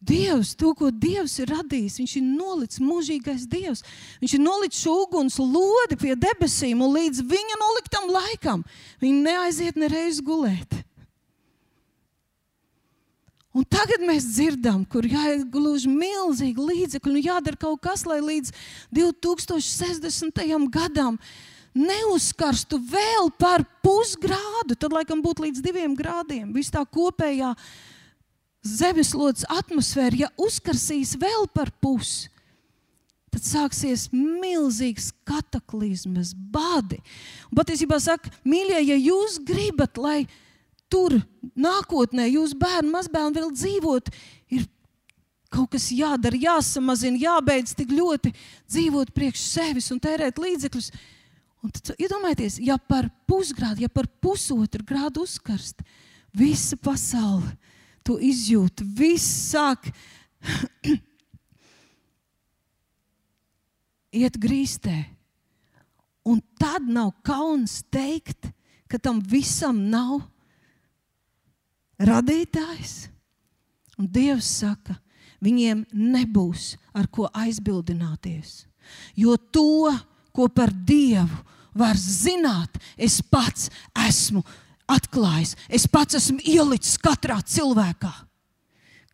Dievs, 0.03 0.57
to, 0.59 0.73
ko 0.75 0.91
Dievs 0.91 1.37
ir 1.39 1.53
radījis, 1.53 2.01
Viņš 2.01 2.15
ir 2.19 2.25
nolicis 2.27 2.83
mūžīgais 2.83 3.45
Dievs. 3.47 3.85
Viņš 4.19 4.33
ir 4.35 4.43
nolicis 4.43 4.83
šo 4.83 4.97
uguns 5.05 5.39
lodi 5.39 5.99
pie 6.01 6.17
debesīm, 6.19 6.83
un 6.83 6.97
līdz 6.97 7.23
viņa 7.23 7.59
noliktam 7.61 8.09
laikam 8.11 8.65
viņa 9.03 9.21
neaiziet 9.29 9.79
nereiz 9.79 10.19
gulēt. 10.19 10.75
Un 13.53 13.67
tagad 13.69 14.01
mēs 14.01 14.27
dzirdam, 14.33 14.83
kur 14.89 15.05
jāiegūž 15.05 15.85
milzīgi 15.87 16.67
līdzekļi 16.71 17.13
un 17.13 17.23
jādara 17.23 17.59
kaut 17.61 17.83
kas, 17.85 18.07
lai 18.09 18.19
līdz 18.25 18.51
2060. 18.97 20.41
gadam 20.73 21.21
neuzkarstu 21.77 22.79
vēl 22.79 23.31
par 23.41 23.65
pusgrādu, 23.85 24.77
tad 24.77 24.93
laikam 24.93 25.23
būtu 25.25 25.47
līdz 25.47 25.63
diviem 25.65 25.97
grādiem. 25.97 26.51
Viss 26.55 26.73
tā 26.73 26.85
kopējā 26.85 27.55
zemeslodes 28.63 29.47
atmosfēra, 29.51 30.27
ja 30.27 30.29
uzkarsīs 30.41 31.17
vēl 31.21 31.49
par 31.55 31.73
pusi, 31.83 32.29
tad 33.33 33.47
sāksies 33.47 34.11
milzīgs 34.13 35.11
kataklizmas, 35.27 36.35
badi. 36.35 37.01
Un 37.49 37.59
patiesībā 37.59 37.99
saka, 38.03 38.31
mīļie, 38.45 38.83
ja 38.93 38.99
jūs 39.01 39.41
gribat, 39.41 39.97
lai 39.97 40.27
tur 40.93 41.17
nākotnē 41.57 42.29
jūsu 42.29 42.59
bērni, 42.61 42.93
mazbērni 42.93 43.41
vēl 43.41 43.51
dzīvot, 43.57 44.13
ir 44.53 44.69
kaut 45.53 45.73
kas 45.75 45.89
jādara, 45.93 46.39
jāsamazina, 46.39 47.21
jābeidz 47.21 47.75
tik 47.77 47.93
ļoti 47.93 48.33
dzīvot 48.69 49.13
priekš 49.17 49.49
sevis 49.49 49.91
un 49.93 50.01
tērēt 50.03 50.41
līdzekļus. 50.41 50.93
Un 51.63 51.71
tad 51.71 51.95
iedomājieties, 51.95 52.59
ja 52.67 52.75
par 52.77 53.07
pusgrādu, 53.31 53.85
ja 53.85 53.91
par 53.93 54.09
pusotru 54.23 54.83
grādu 54.87 55.23
uzkarst, 55.23 55.85
visa 56.35 56.77
pasaule 56.81 57.53
to 58.03 58.19
izjūt, 58.19 58.83
viss 58.99 59.53
sāk 59.53 59.87
iet 64.23 64.39
grīstē. 64.43 64.97
Un 66.27 66.43
tad 66.59 66.87
nav 66.87 67.13
kauns 67.27 67.81
teikt, 67.95 68.51
ka 68.91 68.99
tam 68.99 69.23
visam 69.23 69.79
nav 69.91 70.21
radītājs. 72.03 73.09
Un 73.99 74.09
Dievs 74.11 74.49
saka, 74.63 74.97
viņiem 75.43 75.85
nebūs 75.93 76.77
ar 76.97 77.07
ko 77.13 77.29
aizbildināties. 77.31 78.65
Jo 79.15 79.37
to, 79.39 79.91
ko 80.35 80.49
par 80.49 80.73
Dievu 80.73 81.41
var 81.75 81.97
zināt, 81.97 82.77
es 82.97 83.21
pats 83.23 83.71
esmu 84.09 84.43
atklājis, 84.91 85.57
es 85.73 85.87
pats 85.89 86.19
esmu 86.19 86.43
ielicis 86.45 86.99
katrā 87.01 87.39
cilvēkā. 87.41 88.13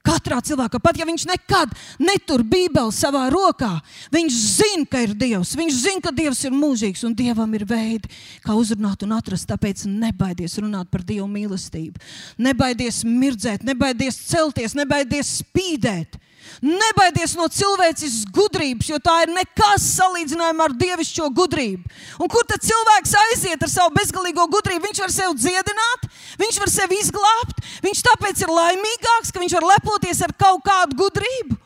Katrā 0.08 0.38
cilvēkā, 0.40 0.78
pat 0.80 0.96
ja 0.96 1.04
viņš 1.04 1.24
nekad 1.28 1.72
netur 2.00 2.40
Bībeli 2.46 2.94
savā 2.94 3.26
rokā, 3.32 3.74
viņš 4.14 4.36
zina, 4.54 4.86
ka 4.88 5.02
ir 5.04 5.12
Dievs. 5.18 5.52
Viņš 5.58 5.80
zina, 5.82 6.02
ka 6.06 6.12
Dievs 6.14 6.40
ir 6.48 6.54
mūžīgs 6.54 7.02
un 7.04 7.16
Dievam 7.18 7.52
ir 7.58 7.66
veidi, 7.68 8.08
kā 8.44 8.56
uzrunāt 8.56 9.04
un 9.04 9.12
atrast. 9.18 9.48
Tāpēc 9.50 9.84
nebaidies 9.90 10.56
runāt 10.62 10.88
par 10.92 11.04
Dieva 11.04 11.26
mīlestību. 11.28 12.00
Nebaidies 12.40 13.02
mirdzēt, 13.04 13.66
nebaidies 13.68 14.16
celties, 14.30 14.78
nebaidies 14.78 15.34
spīdēt. 15.42 16.16
Nebaidies 16.64 17.36
no 17.38 17.46
cilvēces 17.52 18.24
gudrības, 18.34 18.88
jo 18.90 18.98
tā 19.02 19.20
ir 19.24 19.32
nekas 19.34 19.84
salīdzinājumā 19.94 20.68
ar 20.68 20.74
dievišķo 20.80 21.28
gudrību. 21.36 21.84
Un 22.18 22.32
kur 22.32 22.46
tad 22.48 22.64
cilvēks 22.66 23.14
aiziet 23.22 23.62
ar 23.62 23.72
savu 23.72 23.94
bezgalīgo 23.98 24.48
gudrību? 24.50 24.86
Viņš 24.88 25.02
var 25.04 25.14
sevi 25.14 25.38
dziedināt, 25.38 26.08
viņš 26.40 26.60
var 26.64 26.72
sevi 26.72 26.98
izglābt. 27.02 27.62
Viņš 27.84 28.02
tāpēc 28.10 28.42
ir 28.42 28.52
laimīgāks, 28.52 29.32
ka 29.32 29.42
viņš 29.42 29.56
var 29.60 29.68
lepoties 29.74 30.22
ar 30.26 30.34
kaut 30.38 30.64
kādu 30.66 30.98
gudrību. 30.98 31.58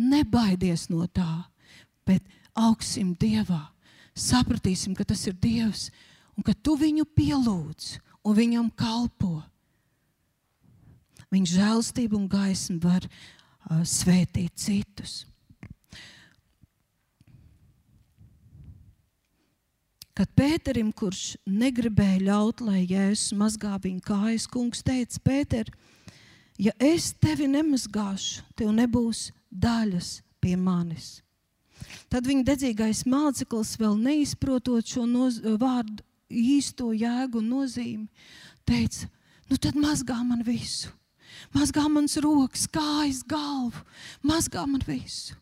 Nebaidies 0.00 0.86
no 0.88 1.04
tā, 1.12 1.44
bet 2.08 2.24
augsim 2.56 3.12
Dievā. 3.20 3.66
Sapratīsim, 4.16 4.94
ka 4.96 5.04
tas 5.04 5.26
ir 5.28 5.36
Dievs 5.36 5.90
un 6.36 6.44
ka 6.46 6.54
tu 6.56 6.76
viņu 6.80 7.04
pielūdz 7.16 7.98
un 8.24 8.36
viņam 8.36 8.70
kalpo. 8.76 9.40
Viņa 11.30 11.52
žēlstība 11.54 12.18
un 12.18 12.26
gaisma 12.30 12.80
var 12.82 13.06
uh, 13.06 13.82
svētīt 13.86 14.56
citus. 14.58 15.24
Kad 20.20 20.28
Pēterim, 20.36 20.90
kurš 20.92 21.38
negribēja 21.48 22.18
ļaut, 22.26 22.60
lai 22.66 22.82
Jēzus 22.82 23.32
mazgā 23.40 23.78
viņa 23.80 24.02
kājas, 24.04 24.44
kungs 24.50 24.82
teica, 24.84 25.22
Pēter, 25.24 25.70
ja 26.60 26.74
es 26.76 27.12
tevi 27.16 27.46
nemazgāšu, 27.48 28.42
tev 28.58 28.74
nebūs 28.76 29.30
daļas 29.48 30.18
pie 30.42 30.58
manis. 30.60 31.22
Tad 32.12 32.26
viņa 32.28 32.44
dedzīgais 32.50 33.06
māceklis, 33.08 33.78
vēl 33.80 33.96
neizprotot 33.96 34.92
šo 34.92 35.06
noz, 35.08 35.40
vārdu 35.40 36.04
īsto 36.28 36.90
jēgu 36.92 37.40
un 37.40 37.52
nozīmi, 37.54 38.08
teica, 38.68 39.08
nu 39.48 39.56
tad 39.56 39.78
mazgā 39.78 40.20
man 40.26 40.44
visu. 40.44 40.92
Mazgā 41.54 41.86
manas 41.88 42.16
rokas, 42.22 42.66
kājas, 42.70 43.22
galvu, 43.26 43.84
mazgā 44.26 44.64
man 44.68 44.82
visu. 44.86 45.36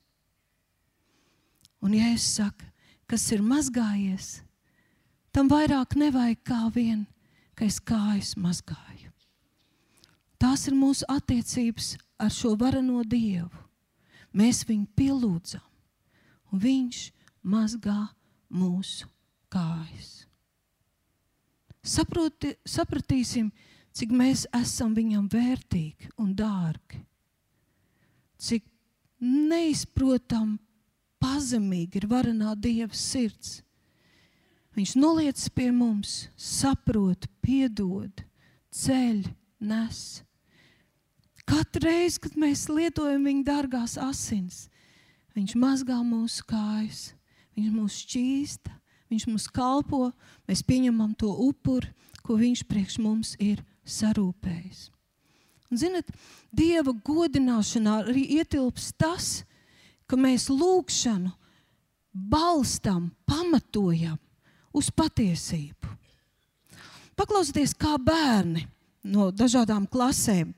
Un, 1.82 1.94
ja 1.94 2.10
es 2.14 2.26
saku, 2.34 2.66
kas 3.08 3.24
ir 3.32 3.42
mazgājies, 3.44 4.40
tam 5.32 5.50
vairāk 5.50 5.94
nevajag 5.98 6.40
kā 6.46 6.64
vien, 6.74 7.04
ka 7.54 7.66
es 7.66 7.78
kājas 7.78 8.34
mazgāju. 8.38 9.12
Tās 10.38 10.68
ir 10.70 10.76
mūsu 10.78 11.06
attiecības 11.10 11.96
ar 12.18 12.30
šo 12.34 12.54
varano 12.58 13.02
Dievu. 13.02 13.50
Mēs 14.34 14.62
viņu 14.68 14.86
pielūdzam, 14.98 15.64
un 16.52 16.62
Viņš 16.62 17.00
mazgā 17.42 18.08
mūsu 18.50 19.08
kājas. 19.52 20.26
Saproti, 21.82 22.52
sapratīsim, 22.68 23.50
cik 23.98 24.14
mēs 24.14 24.46
esam 24.54 24.94
viņam 24.94 25.26
vērtīgi 25.32 26.12
un 26.22 26.30
dārgi. 26.38 27.02
Cik 28.38 28.64
neizprotam, 29.18 30.56
pazemīgi 31.18 31.98
ir 31.98 32.06
varenā 32.10 32.54
Dieva 32.54 32.94
sirds. 32.94 33.58
Viņš 34.78 34.94
noliec 34.94 35.42
pie 35.50 35.72
mums, 35.74 36.28
saprot, 36.38 37.26
piedod, 37.42 38.22
ceļ, 38.70 39.24
nes. 39.58 40.02
Katru 41.48 41.88
reizi, 41.88 42.20
kad 42.22 42.36
mēs 42.38 42.68
lietojam 42.70 43.24
viņa 43.26 43.46
dārgās 43.48 43.96
asins, 43.98 44.68
viņš 45.34 45.56
mazgā 45.58 45.96
mūsu 46.04 46.44
kājas, 46.46 47.08
viņš 47.56 47.72
mūs 47.74 47.96
šķīsta, 48.04 48.74
viņš 49.10 49.26
mums 49.32 49.48
kalpo, 49.50 50.12
mēs 50.46 50.62
pieņemam 50.68 51.16
to 51.18 51.32
upuri, 51.48 51.90
ko 52.22 52.36
viņš 52.38 52.62
priekš 52.68 53.00
mums 53.02 53.32
ir 53.40 53.64
sarūpējis. 53.88 54.88
Un, 55.68 55.80
zinat, 55.80 56.08
Dieva 56.48 56.94
godināšanā 57.04 57.98
arī 58.06 58.24
ietilps 58.38 58.92
tas, 58.96 59.42
ka 60.08 60.16
mēs 60.16 60.48
lūgšanu 60.48 61.34
balstam, 62.12 63.10
pamatojam 63.28 64.16
uz 64.72 64.88
patiesību. 64.94 65.92
Paklausieties, 67.18 67.74
kā 67.76 67.96
bērni 68.00 68.64
no 69.04 69.28
dažādām 69.34 69.88
klasēm, 69.90 70.54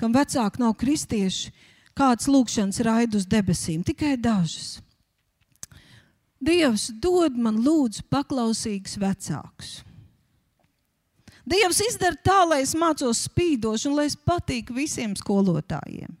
kam 0.00 0.14
vecāki 0.16 0.62
nav 0.62 0.74
kristieši, 0.80 1.52
kādas 1.96 2.28
lūgšanas 2.30 2.80
raida 2.86 3.20
uz 3.20 3.28
debesīm, 3.28 3.84
tikai 3.86 4.16
dažas. 4.16 4.80
Dievs 6.40 6.88
dod 6.96 7.36
man 7.36 7.60
lūdzu 7.60 8.06
paklausīgus 8.08 8.96
vecākus. 9.00 9.80
Dievs 11.50 11.80
izdara 11.82 12.18
tā, 12.22 12.40
lai 12.46 12.60
es 12.62 12.76
mācos 12.78 13.24
spīdoši 13.26 13.88
un 13.90 13.96
lai 13.98 14.06
es 14.10 14.14
patīku 14.14 14.76
visiem 14.76 15.16
skolotājiem. 15.18 16.12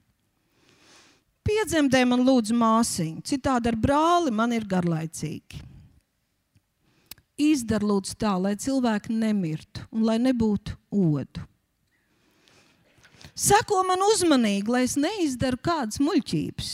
Piedzemdē 1.46 2.02
man 2.08 2.24
lūdzu 2.26 2.54
māsiņu, 2.58 3.22
citādi 3.26 3.70
ar 3.70 3.76
brāli 3.78 4.32
man 4.34 4.52
ir 4.52 4.66
garlaicīgi. 4.68 5.62
Izdara 7.40 7.86
lūdzu 7.88 8.16
tā, 8.20 8.34
lai 8.42 8.56
cilvēki 8.60 9.14
nemirtu 9.16 9.86
un 9.94 10.04
lai 10.08 10.18
nebūtu 10.20 10.74
odu. 10.90 11.46
Seko 13.40 13.80
man 13.88 14.02
uzmanīgi, 14.10 14.68
lai 14.68 14.82
es 14.84 14.98
neizdaru 15.00 15.56
kādas 15.64 16.00
muļķības. 16.02 16.72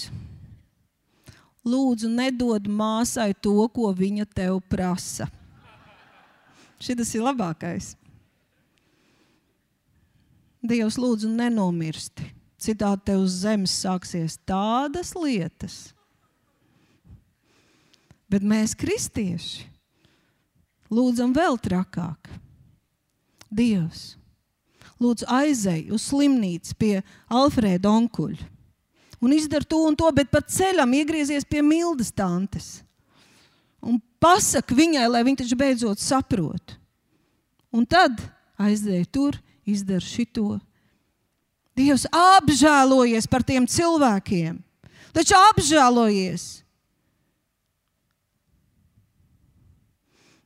Lūdzu, 1.67 2.09
nedod 2.11 2.67
māsai 2.71 3.33
to, 3.43 3.69
ko 3.75 3.93
viņa 3.95 4.27
tev 4.35 4.59
prasa. 4.71 5.29
Šis 6.83 7.15
ir 7.15 7.25
labākais. 7.27 7.95
Dievs, 10.65 10.97
lūdzu, 11.01 11.31
nenomirsti. 11.33 12.31
Citādi 12.63 13.11
tev 13.11 13.27
uz 13.27 13.43
zemes 13.43 13.75
sāksies 13.83 14.39
tādas 14.49 15.13
lietas. 15.19 15.77
Bet 18.33 18.43
mēs, 18.43 18.73
kristieši, 18.75 19.67
lūdzam 20.91 21.37
vēl 21.37 21.61
trakāk. 21.63 22.33
Dievs, 23.53 24.17
lūdzu, 24.99 25.29
aizej 25.31 25.87
uz 25.95 26.09
slimnīcu 26.09 26.75
pie 26.81 26.95
Alfrēda 27.31 27.93
onkuļa 27.93 28.57
un 29.21 29.33
izdara 29.33 29.65
to 29.65 29.79
un 29.87 29.97
to, 29.97 30.09
bet 30.13 30.31
pa 30.31 30.43
ceļam 30.43 30.93
iegriezies 31.01 31.47
pie 31.49 31.63
Mildas 31.65 32.13
tantes. 32.15 32.81
Un 33.83 33.99
pasaka 34.23 34.75
viņai, 34.77 35.07
lai 35.11 35.23
viņa 35.27 35.43
taču 35.43 35.59
beidzot 35.59 36.03
saprot. 36.03 36.77
Un 37.75 37.87
tad 37.89 38.21
aizēja 38.61 39.07
tur, 39.13 39.39
izdara 39.67 40.03
šito 40.03 40.57
Dievs 41.77 42.07
apžēlojies 42.09 43.29
par 43.29 43.45
tiem 43.45 43.67
cilvēkiem. 43.69 44.57
Taču 45.13 45.37
apžēlojies. 45.37 46.45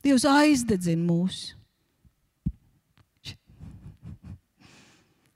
Dievs 0.03 0.27
aizdedzina 0.27 1.05
mūs. 1.05 1.53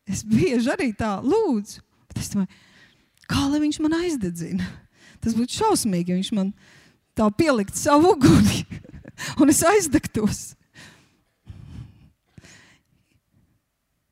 Es 0.05 0.25
bieži 0.27 0.73
arī 0.73 0.91
tā 0.97 1.17
lūdzu. 1.23 1.83
Es 2.15 2.31
domāju, 2.33 2.51
kā 3.31 3.47
lai 3.51 3.61
viņš 3.63 3.79
man 3.85 3.97
aizdedzina? 3.99 4.67
Tas 5.23 5.35
būtu 5.37 5.61
šausmīgi, 5.61 6.13
ja 6.13 6.19
viņš 6.19 6.31
man 6.37 6.51
tā 7.17 7.27
pielikt 7.35 7.79
savu 7.79 8.13
uguni 8.15 8.65
un 9.41 9.53
es 9.53 9.63
aizdegtos. 9.67 10.43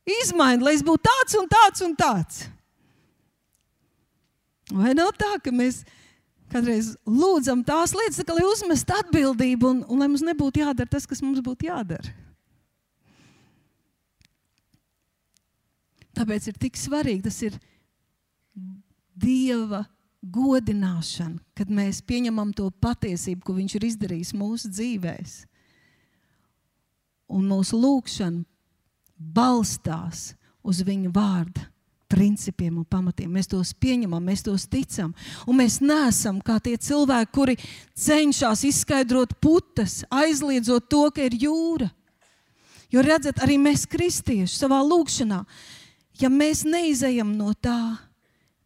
Izmaini, 0.03 0.65
lai 0.65 0.75
es 0.75 0.83
būtu 0.83 1.05
tāds 1.07 1.37
un 1.39 1.49
tāds 1.51 1.85
un 1.87 1.93
tāds. 1.99 2.41
Vai 4.73 4.95
nav 4.97 5.13
tā, 5.19 5.37
ka 5.45 5.53
mēs 5.55 5.83
kādreiz 6.53 6.93
lūdzam 7.07 7.63
tās 7.67 7.95
lietas, 7.97 8.21
tā, 8.25 8.35
lai 8.35 8.45
uzmestu 8.49 8.97
atbildību 8.99 9.69
un, 9.69 9.81
un 9.87 10.03
lai 10.03 10.09
mums 10.11 10.25
nebūtu 10.27 10.63
jādara 10.65 10.91
tas, 10.91 11.07
kas 11.09 11.23
mums 11.25 11.43
būtu 11.45 11.69
jādara? 11.69 12.15
Tāpēc 16.13 16.51
ir 16.51 16.59
tik 16.61 16.77
svarīgi, 16.77 17.25
tas 17.29 17.39
ir 17.47 17.57
Dieva 19.23 19.85
godināšana, 20.23 21.41
kad 21.57 21.71
mēs 21.73 22.01
pieņemam 22.07 22.53
to 22.57 22.69
patiesību, 22.83 23.43
ko 23.45 23.55
Viņš 23.57 23.75
ir 23.77 23.87
izdarījis 23.89 24.33
mūsu 24.37 24.71
dzīvēm. 24.73 25.33
Un 27.33 27.49
mūsu 27.49 27.79
lūgšana 27.81 28.45
balstās 29.35 30.33
uz 30.63 30.83
viņa 30.87 31.13
vārda 31.15 31.69
principiem 32.13 32.77
un 32.77 32.85
pamatiem. 32.85 33.31
Mēs 33.33 33.49
tos 33.49 33.73
pieņemam, 33.81 34.21
mēs 34.21 34.45
tos 34.45 34.67
ticam. 34.69 35.15
Un 35.49 35.57
mēs 35.63 35.79
neesam 35.81 36.43
kā 36.45 36.59
tie 36.61 36.77
cilvēki, 36.77 37.33
kuri 37.33 37.57
cenšas 37.97 38.67
izskaidrot 38.69 39.39
putas, 39.41 40.03
aizliedzot 40.13 40.91
to, 40.93 41.07
ka 41.15 41.25
ir 41.25 41.39
jūra. 41.47 41.89
Jo 42.93 43.01
redzat, 43.05 43.41
arī 43.41 43.57
mēs, 43.57 43.87
kristieši, 43.89 44.53
savā 44.53 44.83
lūkšanā, 44.85 45.41
ja 46.21 46.29
mēs 46.29 46.67
neizejam 46.69 47.33
no 47.39 47.55
tā, 47.57 47.97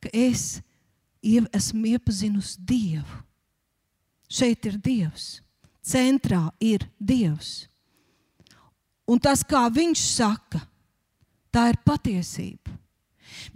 ka 0.02 0.10
es 0.10 0.58
esmu 1.22 1.92
iepazinusi 1.94 2.58
Dievu, 2.66 3.22
šeit 4.26 4.66
ir 4.66 4.80
Dievs, 4.82 5.28
centrā 5.86 6.48
ir 6.58 6.88
Dievs 6.98 7.68
un 9.06 9.20
tas, 9.22 9.44
kā 9.46 9.66
viņš 9.72 10.02
saka, 10.16 10.60
tā 11.54 11.70
ir 11.72 11.80
patiesība. 11.86 12.74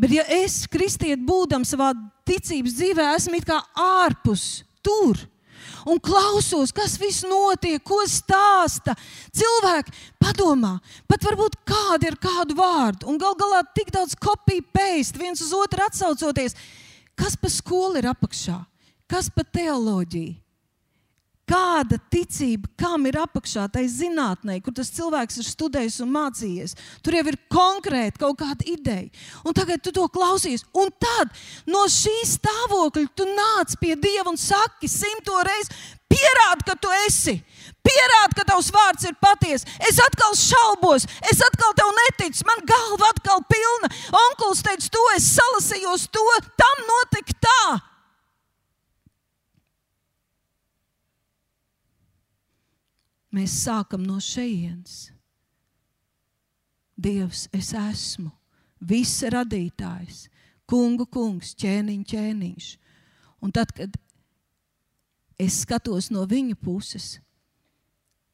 Bet, 0.00 0.12
ja 0.14 0.24
es, 0.40 0.64
kristiet, 0.70 1.20
būdams 1.26 1.74
savā 1.74 1.92
ticības 2.28 2.76
dzīvē, 2.78 3.10
esmu 3.16 3.42
kā 3.46 3.58
ārpus 3.80 4.62
tur 4.84 5.18
un 5.88 6.00
klausos, 6.00 6.72
kas 6.74 6.96
viss 7.00 7.24
notiek, 7.26 7.80
ko 7.84 8.00
stāsta 8.08 8.94
cilvēki, 9.36 9.94
padomā, 10.20 10.74
pat 11.08 11.24
varbūt 11.24 11.58
kāda 11.68 12.10
ir 12.10 12.18
kādu 12.20 12.56
vārdu, 12.58 13.08
un 13.10 13.20
gal 13.20 13.36
galā 13.38 13.62
tik 13.76 13.92
daudz 13.94 14.16
kopiju 14.20 14.66
pēst, 14.74 15.18
viens 15.20 15.40
uz 15.44 15.52
otru 15.56 15.84
atsaucoties, 15.86 16.56
kas 17.18 17.36
pa 17.40 17.52
skolu 17.52 18.00
ir 18.00 18.10
apakšā, 18.12 18.58
kas 19.10 19.30
pa 19.32 19.44
teoloģiju, 19.44 20.36
kāda 21.50 21.98
ticība, 22.12 22.70
kam 22.78 23.06
ir 23.10 23.18
apakšā 23.20 23.66
tai 23.74 23.84
zinātnē, 23.90 24.60
kur 24.62 24.74
tas 24.76 24.92
cilvēks 24.94 25.40
ir 25.40 25.48
studējis 25.48 26.00
un 26.04 26.12
mācījies. 26.14 26.76
Tur 27.04 27.16
jau 27.18 27.24
ir 27.32 27.38
konkrēti 27.50 28.22
kaut 28.22 28.38
kāda 28.42 28.66
ideja. 28.70 29.10
Un 29.44 29.56
tagad 29.56 29.82
tu 29.82 29.92
to 29.94 30.06
klausies, 30.12 30.64
un 30.76 30.92
tad 31.02 31.32
no 31.70 31.86
šī 31.90 32.16
stāvokļa 32.36 33.06
tu 33.18 33.26
nāc 33.30 33.74
pie 33.82 33.96
Dieva 34.00 34.30
un 34.30 34.38
saki 34.40 34.88
simto 34.90 35.40
reizi, 35.46 35.74
pierādi, 36.10 36.66
ka 36.68 36.78
tu 36.78 36.92
esi. 37.06 37.40
Pierādi, 37.80 38.36
ka 38.36 38.46
tavs 38.46 38.70
vārds 38.74 39.06
ir 39.08 39.16
patiesa. 39.22 39.66
Es 39.88 39.98
atkal 40.04 40.34
šaubos, 40.36 41.06
es 41.32 41.40
atkal 41.46 41.72
tev 41.78 41.90
neticu, 41.96 42.44
man 42.48 42.66
galva 42.68 43.10
atkal 43.14 43.42
pilna. 43.48 43.90
Onkulis 44.26 44.62
teica, 44.66 44.90
to 44.92 45.06
es 45.16 45.30
salasījos, 45.34 46.10
to 46.12 46.26
tam 46.60 46.84
notika 46.90 47.38
tā. 47.46 47.62
Mēs 53.34 53.54
sākam 53.64 54.02
no 54.02 54.18
šejienes. 54.22 55.10
Dievs, 57.00 57.46
es 57.56 57.70
esmu 57.76 58.32
visa 58.80 59.30
radītājs, 59.32 60.26
kungu 60.68 61.06
kungs, 61.08 61.54
ķēniņš, 61.60 62.06
ķēniņš. 62.10 62.68
Un 63.40 63.52
tad, 63.56 63.72
kad 63.76 63.94
es 65.40 65.62
skatos 65.62 66.10
no 66.12 66.26
viņa 66.28 66.58
puses, 66.60 67.14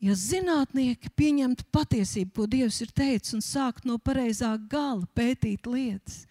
ja 0.02 0.16
zinātnieki 0.18 1.12
pieņemtu 1.14 1.68
patiesību, 1.74 2.32
ko 2.34 2.46
Dievs 2.50 2.80
ir 2.82 2.92
teicis, 2.96 3.36
un 3.36 3.44
sākt 3.44 3.86
no 3.86 3.98
pareizā 4.02 4.54
gala 4.70 5.06
pētīt 5.14 5.68
lietas, 5.70 6.24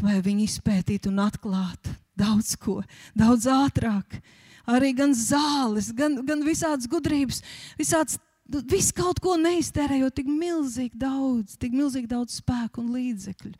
vai 0.00 0.20
viņi 0.24 0.46
izpētītu 0.46 1.10
un 1.10 1.24
atklātu 1.26 1.92
daudz 2.20 2.54
ko, 2.60 2.80
daudz 3.16 3.48
ātrāk 3.50 4.20
arī 4.68 4.92
gan 4.96 5.14
zāles, 5.16 5.92
gan, 5.96 6.18
gan 6.26 6.44
visādas 6.46 6.90
gudrības, 6.90 7.42
visādas. 7.80 8.18
Viss 8.50 8.90
kaut 8.90 9.20
ko 9.22 9.36
neiztērējot 9.38 10.16
tik 10.18 10.26
milzīgi 10.26 10.98
daudz, 10.98 11.54
tik 11.54 11.70
milzīgi 11.70 12.08
daudz 12.10 12.40
spēku 12.40 12.82
un 12.82 12.88
līdzekļu. 12.96 13.52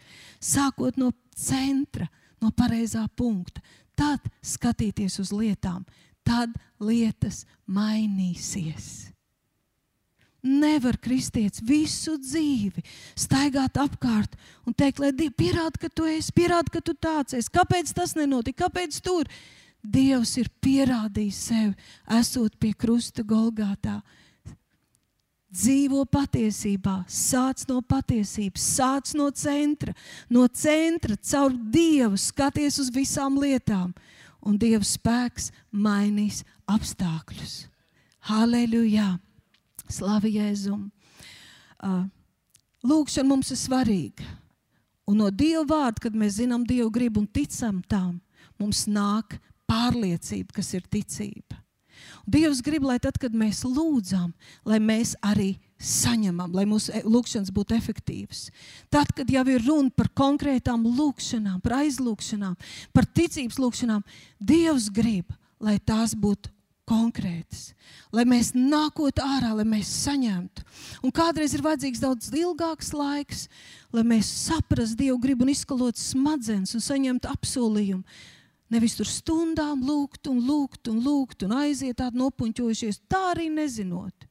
Sākot 0.43 0.99
no 0.99 1.13
centra, 1.39 2.09
no 2.43 2.51
pareizā 2.51 3.05
punkta, 3.15 3.63
tad 3.95 4.27
skatīties 4.43 5.21
uz 5.23 5.31
lietām, 5.31 5.85
tad 6.27 6.57
lietas 6.83 7.45
mainīsies. 7.71 9.11
Nevar 10.41 10.97
kristietis 10.97 11.61
visu 11.61 12.15
dzīvi 12.17 12.81
staigāt 13.13 13.77
apkārt 13.77 14.39
un 14.65 14.73
teikt, 14.73 15.03
lai 15.03 15.13
Dievs 15.13 15.37
pierāda, 15.37 15.83
ka 15.83 15.91
tu 15.93 16.07
esi, 16.09 16.33
pierāda, 16.33 16.73
ka 16.73 16.81
tu 16.81 16.95
tāds 16.97 17.37
esi. 17.37 17.53
Kāpēc 17.53 17.93
tas 17.93 18.17
nenotika? 18.17 18.65
Kāpēc 18.65 19.03
tur? 19.05 19.29
Dievs 19.81 20.37
ir 20.37 20.51
pierādījis 20.61 21.37
sevi, 21.49 21.75
esot 22.19 22.57
pie 22.61 22.75
krusta 22.77 23.25
Golgātā. 23.25 24.01
Dzīvo 25.51 26.05
patiesībā, 26.07 27.01
sāc 27.11 27.65
no 27.67 27.81
patiesības, 27.83 28.67
sāc 28.77 29.15
no 29.19 29.31
centra, 29.35 29.95
no 30.31 30.45
centra 30.47 31.17
caur 31.17 31.57
Dievu, 31.75 32.21
skaties 32.21 32.79
uz 32.79 32.93
visām 32.95 33.41
lietām, 33.41 33.91
un 34.47 34.61
Dieva 34.61 34.87
spēks 34.87 35.51
mainīs 35.73 36.45
apstākļus. 36.71 37.65
Halleluja! 38.31 39.17
Slavu 39.91 40.31
Jēzum! 40.31 40.87
Uh, 41.83 42.05
lūkšana 42.87 43.27
mums 43.27 43.51
ir 43.51 43.59
svarīga. 43.59 44.29
Un 45.11 45.19
no 45.19 45.33
Dieva 45.35 45.65
vārda, 45.67 46.05
kad 46.07 46.15
mēs 46.15 46.39
zinām 46.39 46.63
Dievu 46.69 46.93
gribu 46.95 47.25
un 47.25 47.27
ticam 47.27 47.81
tam, 47.91 48.21
mums 48.61 48.85
nāk 48.87 49.41
pārliecība, 49.71 50.59
kas 50.59 50.75
ir 50.75 50.87
ticība. 50.91 51.61
Dievs 52.31 52.61
grib, 52.65 52.85
lai 52.87 52.99
tad, 53.03 53.19
kad 53.21 53.35
mēs 53.37 53.63
lūdzam, 53.67 54.31
lai 54.69 54.79
mēs 54.83 55.15
arī 55.25 55.55
saņemam, 55.81 56.53
lai 56.55 56.67
mūsu 56.69 56.93
e, 56.95 57.03
lūgšanas 57.09 57.51
būtu 57.57 57.77
efektīvas. 57.77 58.47
Tad, 58.93 59.11
kad 59.17 59.31
jau 59.33 59.45
ir 59.49 59.65
runa 59.65 59.93
par 59.97 60.11
konkrētām 60.17 60.85
lūgšanām, 60.87 61.61
par 61.65 61.81
aizlūgšanām, 61.81 62.57
par 62.97 63.09
ticības 63.09 63.61
lūgšanām, 63.61 64.05
Dievs 64.41 64.91
grib, 64.93 65.33
lai 65.61 65.79
tās 65.79 66.15
būtu 66.17 66.53
konkrētas, 66.91 67.71
lai 68.11 68.25
mēs 68.27 68.51
nākot 68.57 69.21
ārā, 69.23 69.53
lai 69.61 69.67
mēs 69.69 69.93
saņemtu. 70.05 70.65
Un 71.07 71.15
kādreiz 71.15 71.55
ir 71.55 71.63
vajadzīgs 71.65 72.03
daudz 72.03 72.33
ilgāks 72.35 72.91
laiks, 72.97 73.47
lai 73.95 74.05
mēs 74.11 74.31
saprastu 74.49 74.99
Dievu 75.05 75.21
gribu 75.23 75.47
un 75.47 75.55
izkalot 75.55 76.01
smadzenes 76.01 76.75
un 76.75 76.85
saņemtu 76.85 77.31
apsolījumu 77.31 78.03
Nevis 78.71 78.95
tur 78.99 79.09
stundām 79.11 79.83
lūgt, 79.83 80.29
un 80.31 80.39
lūgt, 80.47 80.87
un 80.93 81.01
lūgt, 81.03 81.43
un 81.47 81.57
aiziet 81.59 81.99
tādi 81.99 82.21
nopuņķojušies, 82.21 83.01
tā 83.11 83.33
arī 83.33 83.49
nezinot. 83.51 84.27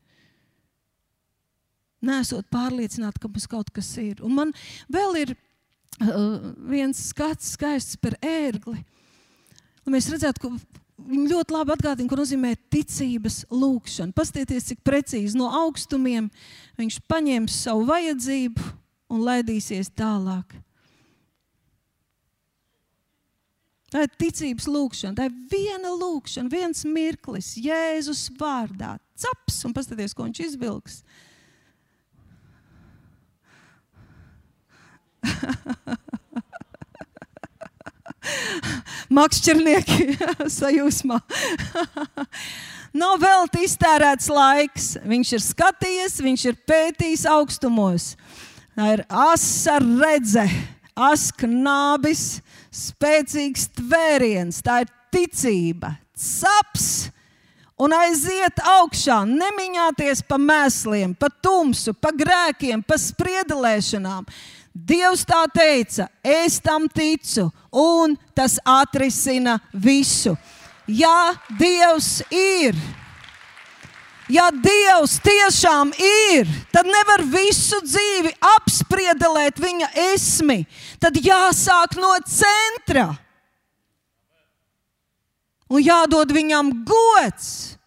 Nesot 2.07 2.47
pārliecināti, 2.47 3.19
ka 3.19 3.27
mums 3.27 3.47
kaut 3.51 3.71
kas 3.75 3.89
ir. 3.99 4.21
Un 4.23 4.37
man 4.37 4.53
vēl 4.87 5.17
ir 5.25 5.33
uh, 5.35 6.53
viens 6.71 7.01
skats, 7.09 7.51
skaists 7.57 7.99
par 7.99 8.15
ērgli. 8.23 8.79
Un 9.83 9.95
mēs 9.95 10.07
redzētu, 10.13 10.45
ka 10.45 10.53
viņi 11.09 11.27
ļoti 11.33 11.55
labi 11.55 11.75
atgādina, 11.75 12.07
ko 12.07 12.21
nozīmē 12.21 12.53
ticības 12.71 13.41
lūkšana. 13.51 14.15
Pastieties, 14.15 14.69
cik 14.71 14.83
precīzi 14.87 15.35
no 15.39 15.51
augstumiem 15.65 16.31
viņš 16.79 17.01
paņems 17.11 17.59
savu 17.65 17.83
vajadzību 17.91 18.71
un 19.11 19.27
laidīsies 19.27 19.91
tālāk. 19.99 20.55
Tā 23.89 24.03
ir 24.05 24.11
ticības 24.21 24.67
lūkšana, 24.69 25.15
tā 25.17 25.23
ir 25.29 25.33
viena 25.49 25.89
lūkšana, 25.97 26.51
viens 26.51 26.85
mirklis, 26.85 27.55
Jēzus 27.57 28.29
vārdā. 28.37 28.99
Caps, 29.17 29.65
un 29.65 29.73
paskatieties, 29.73 30.13
ko 30.13 30.23
viņš 30.27 30.39
izvilks. 30.45 31.01
Makšķernieki 39.09 40.17
sajūsmā. 40.59 41.17
Nav 42.99 43.19
vēl 43.21 43.49
iztērēts 43.65 44.29
laiks. 44.33 44.97
Viņš 45.05 45.33
ir 45.37 45.41
skatījies, 45.45 46.21
viņš 46.25 46.45
ir 46.51 46.55
pētījis 46.69 47.25
augstumos. 47.29 48.15
Tā 48.77 48.85
ir 48.95 49.01
asa 49.09 49.79
redze, 49.81 50.45
asknābis 50.99 52.41
spēcīgs 52.75 53.69
tvēriens, 53.79 54.59
tā 54.65 54.83
ir 54.83 54.91
ticība, 55.13 55.95
saps 56.13 57.09
un 57.79 57.95
aiziet 57.95 58.59
augšā, 58.75 59.21
nemiņāties 59.29 60.23
pa 60.27 60.37
mēsliem, 60.41 61.15
pa 61.15 61.31
tumsu, 61.41 61.95
pa 61.95 62.11
grēkiem, 62.15 62.83
pa 62.83 62.99
spriedelēšanām. 62.99 64.27
Dievs 64.69 65.25
tā 65.27 65.41
teica, 65.51 66.07
es 66.23 66.59
tam 66.63 66.87
ticu, 66.91 67.49
un 67.71 68.15
tas 68.37 68.59
atrisina 68.67 69.57
visu. 69.73 70.35
Ja 70.87 71.33
Dievs 71.59 72.19
ir, 72.33 72.77
ja 74.29 74.49
Dievs 74.53 75.17
tiešām 75.25 75.91
ir, 75.95 76.49
tad 76.73 76.87
nevar 76.89 77.23
visu 77.25 77.79
dzīvi 77.85 78.35
apspriedelēt 78.55 79.59
viņa 79.61 79.89
esmi. 80.13 80.61
Tad 81.01 81.17
jāsāk 81.23 81.97
no 81.99 82.13
centra. 82.29 83.09
Un 85.69 85.83
jādod 85.85 86.31
viņam 86.33 86.71
gods. 86.85 87.77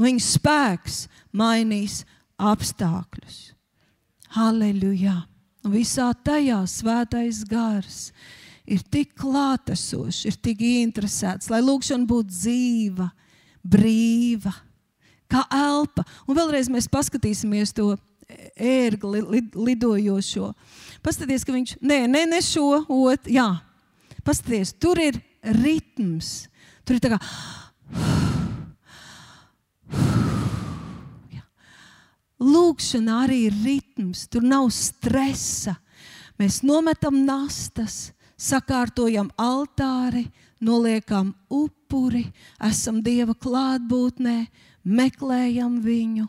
Viņa 0.00 0.24
spēks 0.26 1.04
mainīs 1.36 2.02
apstākļus. 2.40 3.52
Halleluja! 4.34 5.22
Visā 5.64 6.10
tajā 6.20 6.58
svētais 6.68 7.38
gars 7.48 8.10
ir 8.68 8.82
tik 8.92 9.14
klātesošs, 9.16 10.26
ir 10.28 10.36
tik 10.36 10.60
interesēts, 10.60 11.48
lai 11.48 11.62
lūkšana 11.64 12.04
būtu 12.08 12.34
dzīva, 12.34 13.06
brīva 13.64 14.52
kā 15.30 15.44
elpa. 15.54 16.04
Un 16.28 16.36
vēlreiz 16.38 16.68
mēs 16.72 16.88
paskatīsimies 16.92 17.72
to 17.76 17.96
ērgli 18.56 19.42
lidojošo. 19.54 20.54
Paskaties, 21.04 21.44
ka 21.44 21.52
viņš, 21.54 21.76
nē, 21.84 22.06
ne, 22.08 22.26
ne 22.30 22.40
šo, 22.44 22.84
ot, 22.88 23.28
jā. 23.28 23.60
Paskaties, 24.24 24.72
tur 24.80 24.98
ir 25.02 25.14
ritms. 25.60 26.48
Tur 26.84 26.96
ir 26.96 27.02
tā 27.04 27.08
kā. 27.14 27.18
Lūkšana 32.44 33.22
arī 33.24 33.38
ir 33.48 33.54
ritms, 33.64 34.26
tur 34.28 34.42
nav 34.44 34.68
stresa. 34.74 35.74
Mēs 36.40 36.62
nometam 36.66 37.24
nastas, 37.24 38.12
sakārtojam 38.40 39.30
altāri, 39.38 40.26
noliekam 40.64 41.34
upuri, 41.52 42.32
esam 42.64 43.02
Dieva 43.04 43.34
klātbūtnē, 43.38 44.46
meklējam 44.84 45.80
viņu, 45.84 46.28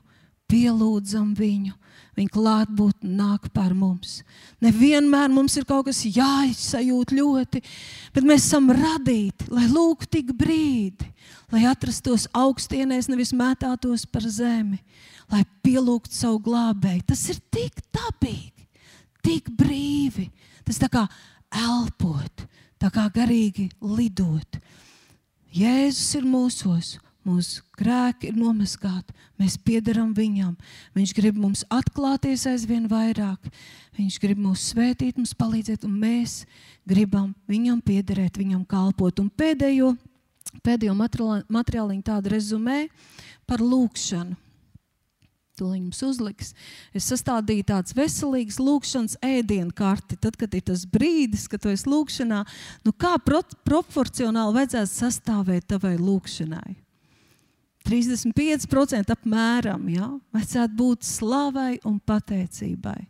pielūdzam 0.52 1.34
viņu. 1.38 1.76
Viņa 2.16 2.32
klātbūtne 2.32 3.10
nāk 3.18 3.50
par 3.52 3.74
mums. 3.76 4.22
Nevienmēr 4.64 5.28
mums 5.34 5.58
ir 5.60 5.66
kaut 5.68 5.90
kas 5.90 6.00
jāizsajūt 6.08 7.12
ļoti, 7.12 7.60
bet 8.16 8.28
mēs 8.28 8.46
esam 8.48 8.70
radīti, 8.72 9.50
lai 9.52 9.66
lūgtu 9.68 10.08
tik 10.16 10.32
brīdi, 10.40 11.10
lai 11.52 11.66
atrastos 11.68 12.30
augstienēs, 12.32 13.10
nevis 13.12 13.34
mētātos 13.36 14.08
par 14.08 14.24
zemi, 14.32 14.80
lai 15.32 15.44
pielūgtu 15.66 16.16
savu 16.16 16.40
glābēju. 16.48 17.04
Tas 17.12 17.26
ir 17.34 17.42
tik 17.52 17.84
dabīgi, 17.96 18.68
tik 19.26 19.52
brīvi. 19.52 20.30
Tas 20.64 20.80
tā 20.80 20.88
kā 20.92 21.04
elpot, 21.52 22.48
tā 22.80 22.92
kā 22.96 23.10
garīgi 23.12 23.68
lidot. 23.84 24.62
Jēzus 25.56 26.16
ir 26.20 26.26
mūsos, 26.28 26.96
mūsu 27.26 27.64
grēki 27.80 28.30
ir 28.30 28.38
nomaskāti, 28.38 29.16
mēs 29.42 29.58
piedaram 29.66 30.14
viņam. 30.16 30.54
Viņš 30.96 31.14
grib 31.18 31.40
mums 31.42 31.66
atklāties 31.74 32.46
aizvien 32.52 32.88
vairāk, 32.92 33.50
viņš 33.98 34.20
grib 34.24 34.42
mūs 34.46 34.70
svētīt, 34.72 35.18
mums 35.20 35.36
palīdzēt, 35.38 35.86
un 35.88 35.98
mēs 36.06 36.44
gribam 36.88 37.34
viņam 37.50 37.82
piederēt, 37.86 38.38
viņam 38.40 38.64
kalpot. 38.70 39.20
Un 39.24 39.30
pēdējo, 39.34 39.96
pēdējo 40.66 40.96
materiāliņu 40.96 42.06
tādu 42.06 42.36
rezumē 42.36 42.86
par 43.50 43.64
lūkšanu. 43.66 44.42
Tūlīt 45.56 45.86
jums 45.86 46.02
uzliks. 46.04 46.50
Es 46.92 47.06
sastādīju 47.08 47.64
tādu 47.70 47.96
veselīgu 47.96 48.58
lūkšanas 48.60 49.16
ēdienu 49.24 49.72
karti. 49.76 50.18
Tad, 50.20 50.36
kad 50.36 50.52
ir 50.52 50.66
tas 50.68 50.84
brīdis, 50.84 51.46
kad 51.48 51.64
tu 51.64 51.72
esi 51.72 51.88
lūkšanā, 51.88 52.42
nu 52.84 52.92
kā 52.92 53.14
pro 53.24 53.40
proporcionāli 53.64 54.58
vajadzētu 54.58 54.92
sastāvēt 54.92 55.70
tavai 55.72 55.96
lūkšanai? 55.96 56.85
35% 57.86 59.14
apmēram 59.14 59.90
ja? 59.94 60.08
vajadzētu 60.36 60.78
būt 60.80 61.06
slavai 61.08 61.76
un 61.86 62.00
pateicībai. 62.00 63.02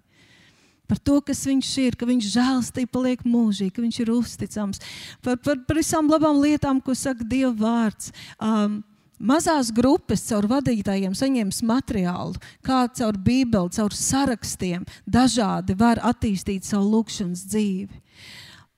Par 0.86 1.00
to, 1.02 1.18
kas 1.26 1.42
viņš 1.48 1.70
ir, 1.82 1.96
ka 1.98 2.06
viņš 2.06 2.28
žēlstība 2.36 2.92
paliek 2.94 3.24
mūžīgi, 3.26 3.74
ka 3.74 3.82
viņš 3.82 4.02
ir 4.04 4.12
uzticams, 4.14 4.84
par, 5.26 5.40
par, 5.42 5.64
par 5.66 5.80
visām 5.80 6.12
labām 6.12 6.38
lietām, 6.44 6.82
ko 6.84 6.94
saka 6.98 7.26
Dieva 7.26 7.56
vārds. 7.58 8.12
Um, 8.38 8.84
Mazās 9.16 9.70
grupas 9.72 10.26
caur 10.28 10.44
vadītājiem 10.52 11.14
saņems 11.16 11.62
materiālu, 11.64 12.36
kā 12.60 12.82
caur 13.00 13.16
Bībeli, 13.16 13.72
caur 13.72 13.94
sarakstiem, 13.96 14.84
dažādi 15.08 15.78
var 15.80 16.02
attīstīt 16.04 16.68
savu 16.68 16.98
lūkšanas 16.98 17.46
dzīvi. 17.48 18.02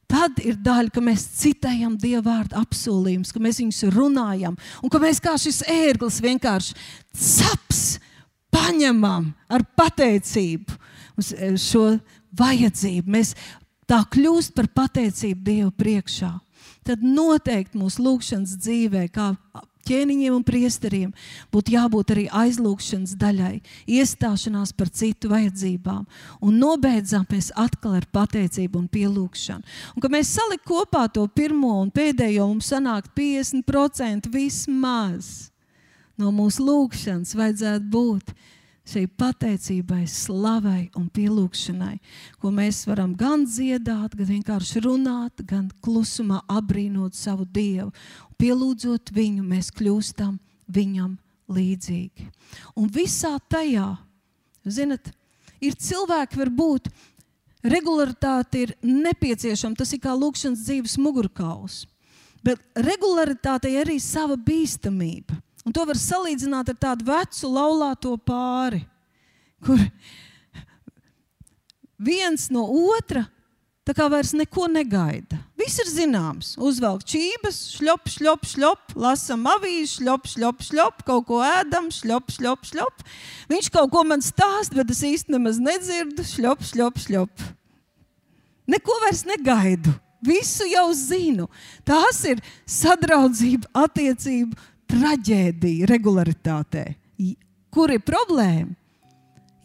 Tad 0.07 0.39
ir 0.39 0.55
daļa, 0.63 0.91
ka 0.95 1.01
mēs 1.03 1.25
citējam 1.41 1.97
Dieva 1.99 2.23
vārdu 2.29 2.55
apsolījumus, 2.61 3.33
ka 3.35 3.41
mēs 3.43 3.59
viņus 3.59 3.81
runājam, 3.91 4.55
un 4.79 4.91
ka 4.91 5.01
mēs 5.03 5.19
kā 5.23 5.33
šis 5.39 5.65
ērglis 5.67 6.21
vienkārši 6.23 6.77
caps, 7.11 7.81
paņemam 8.53 9.33
ar 9.51 9.65
pateicību 9.77 10.77
šo 11.59 11.85
vajadzību. 12.39 13.11
Mēs 13.17 13.33
tā 13.89 13.99
kļūst 14.15 14.55
par 14.55 14.71
pateicību 14.79 15.43
Dievu 15.43 15.73
priekšā. 15.75 16.31
Tad 16.87 17.03
noteikti 17.03 17.79
mūsu 17.79 18.05
lūgšanas 18.05 18.55
dzīvē, 18.63 19.07
kā 19.11 19.33
ķēniņiem 19.87 20.35
un 20.35 20.45
priesteriem 20.45 21.13
būtu 21.53 21.73
jābūt 21.73 22.13
arī 22.13 22.27
aizlūgšanas 22.43 23.15
daļai, 23.17 23.55
iestāšanās 23.97 24.75
par 24.77 24.91
citu 24.93 25.31
vajadzībām. 25.31 26.05
Un 26.43 26.61
nobeidzām 26.61 27.25
mēs 27.31 27.49
atkal 27.55 27.97
ar 28.01 28.07
pateicību 28.13 28.83
un 28.83 28.87
pielūgšanu. 28.91 29.77
Un, 29.95 30.03
kad 30.03 30.13
mēs 30.13 30.35
salikām 30.35 30.65
kopā 30.67 31.05
to 31.13 31.23
pirmo 31.31 31.77
un 31.81 31.91
pēdējo, 31.93 32.47
mums 32.49 32.67
sanāk 32.73 33.07
50% 33.15 34.27
vismaz 34.33 35.49
no 36.19 36.33
mūsu 36.33 36.65
lūgšanas 36.65 37.35
vajadzētu 37.37 37.91
būt 37.93 38.33
šai 38.87 39.05
pateicībai, 39.19 40.05
slavai 40.07 40.87
un 40.97 41.09
pielūgšanai, 41.13 41.97
ko 42.41 42.51
mēs 42.55 42.85
varam 42.87 43.13
gan 43.17 43.45
dziedāt, 43.47 44.15
gan 44.15 44.29
vienkārši 44.31 44.83
runāt, 44.85 45.43
gan 45.47 45.67
klusumā 45.83 46.41
apbrīnot 46.47 47.17
savu 47.17 47.45
Dievu. 47.45 47.91
Pielūdzot 48.39 49.11
viņu, 49.13 49.43
mēs 49.43 49.71
kļūstam 49.75 50.37
viņam 50.71 51.17
līdzīgi. 51.51 52.27
Un 52.77 52.89
visā 52.93 53.35
tajā, 53.49 53.89
zinat, 54.63 55.11
ir 55.63 55.77
cilvēki, 55.79 56.39
varbūt 56.43 56.89
regularitāte 57.67 58.63
ir 58.67 58.73
nepieciešama. 58.85 59.77
Tas 59.77 59.93
ir 59.95 60.01
kā 60.03 60.15
lūkšanas 60.15 60.63
dzīves 60.67 60.97
mugurkauls. 61.01 61.85
Bet 62.45 62.61
regularitātei 62.77 63.75
arī 63.81 63.97
sava 63.99 64.37
bīstamība. 64.39 65.41
Un 65.67 65.73
to 65.75 65.83
var 65.83 65.99
salīdzināt 65.99 66.69
ar 66.71 66.77
tādu 66.79 67.09
vecu 67.09 67.49
laulāto 67.51 68.13
pāri, 68.23 68.85
kur 69.59 69.81
viens 71.99 72.47
no 72.55 72.63
otra 72.93 73.25
tā 73.87 73.95
kā 73.95 74.07
vairs 74.11 74.31
neko 74.35 74.69
negaida. 74.71 75.39
Viss 75.59 75.79
ir 75.83 75.89
zināms. 75.91 76.53
Uzvelk 76.59 77.03
čības, 77.07 77.59
šļop, 77.75 78.07
šļop, 78.13 78.47
šļop, 78.51 78.95
lasam 78.99 79.43
avīzi, 79.47 79.97
šļop, 79.97 80.31
šļop, 80.31 80.63
šļop, 80.69 81.03
kaut 81.07 81.27
ko 81.27 81.41
ēdam, 81.43 81.91
šļop, 81.95 82.31
šļop, 82.37 82.67
šļop. 82.71 83.05
Viņš 83.51 83.69
kaut 83.75 83.91
ko 83.91 84.03
man 84.07 84.23
stāsta, 84.23 84.79
bet 84.79 84.91
es 84.95 85.03
īsti 85.07 85.35
nemaz 85.35 85.59
nedzirdu, 85.63 86.23
šļop, 86.31 86.63
šļop, 86.71 87.03
šļop. 87.07 87.45
Neko 88.71 88.99
vairs 89.03 89.23
negaidu. 89.27 89.95
Visu 90.27 90.65
jau 90.67 90.87
zinu. 90.97 91.47
Tās 91.87 92.23
ir 92.27 92.39
sadraudzība, 92.67 93.69
attiecība 93.85 94.55
traģēdija 94.91 95.87
regularitātē. 95.89 96.85
Kur 97.73 97.91
ir 97.93 98.01
problēma? 98.05 98.73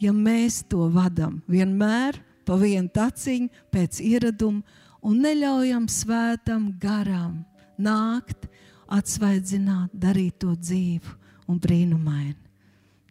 Ja 0.03 0.11
mēs 0.11 0.61
to 0.67 0.89
vadām 0.91 1.39
vienmēr 1.47 2.19
pa 2.43 2.57
vienu 2.59 2.91
taciņu, 2.91 3.47
pēc 3.71 4.01
ieraduma, 4.03 4.63
un 5.03 5.21
neļaujam 5.23 5.87
svētam 5.91 6.73
garam 6.79 7.43
nākt, 7.79 8.49
atsvaidzināt, 8.91 9.93
darīt 9.95 10.41
to 10.43 10.53
dzīvu 10.59 11.15
un 11.49 11.59
brīnumainu. 11.63 12.35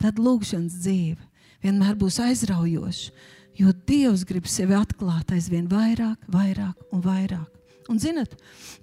Tad 0.02 0.20
lūkšanas 0.20 0.76
dzīve 0.82 1.20
vienmēr 1.64 1.96
būs 1.98 2.18
aizraujoša, 2.22 3.12
jo 3.58 3.72
Dievs 3.88 4.26
grib 4.28 4.48
sevi 4.50 4.76
atklāt 4.76 5.32
aizvien 5.32 5.68
vairāk, 5.70 6.20
vairāk 6.32 6.92
un 6.92 7.02
vairāk. 7.04 7.61
Un, 7.91 7.99
zinat, 7.99 8.35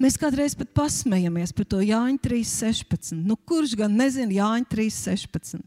mēs 0.01 0.17
kādreiz 0.19 0.55
pat 0.59 0.71
pasmējamies 0.75 1.53
par 1.55 1.67
to 1.71 1.79
Jāņa 1.83 2.19
3.16. 2.25 3.15
Nu, 3.23 3.37
kurš 3.37 3.77
gan 3.79 3.95
nezina 3.95 4.33
Jāņa 4.35 4.67
3.16? 4.73 5.63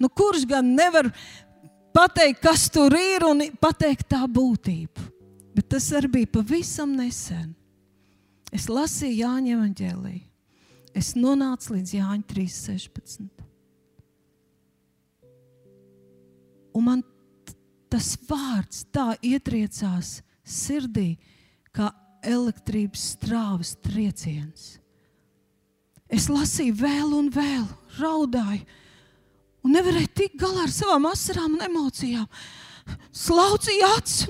Nu, 0.00 0.08
kurš 0.08 0.46
gan 0.48 0.72
nevar 0.76 1.10
pateikt, 1.96 2.40
kas 2.44 2.68
tur 2.72 2.94
ir 2.96 3.26
un 3.28 3.44
pateikt 3.60 4.08
tā 4.14 4.22
būtību? 4.24 5.08
Bet 5.56 5.68
tas 5.74 5.90
arī 5.98 6.12
bija 6.20 6.32
pavisam 6.38 6.94
nesen. 6.96 7.52
Es 8.54 8.70
lasīju 8.70 9.20
Jāņa 9.26 9.54
evanģēlīju. 9.58 10.24
Es 10.96 11.12
nonācu 11.18 11.76
līdz 11.76 11.94
Jāņa 12.00 12.26
3.16. 12.32 13.28
Un 16.74 16.86
man 16.86 17.02
tas 17.90 18.14
vārds 18.28 18.84
tā 18.94 19.12
ietriecās 19.26 20.20
sirdī, 20.46 21.18
kā 21.74 21.90
elektrības 22.26 23.04
strāvas 23.14 23.74
trieciens. 23.84 24.76
Es 26.10 26.26
lasīju 26.30 26.74
vēl 26.80 27.12
un 27.14 27.28
vēl, 27.32 27.66
raudāju, 28.00 28.64
un 29.62 29.76
nevarēju 29.76 30.10
tikt 30.18 30.40
galā 30.40 30.64
ar 30.66 30.72
savām 30.74 31.06
asarām 31.10 31.54
un 31.54 31.66
emocijām. 31.68 32.26
Slaucīju 33.14 33.90
acis, 33.94 34.26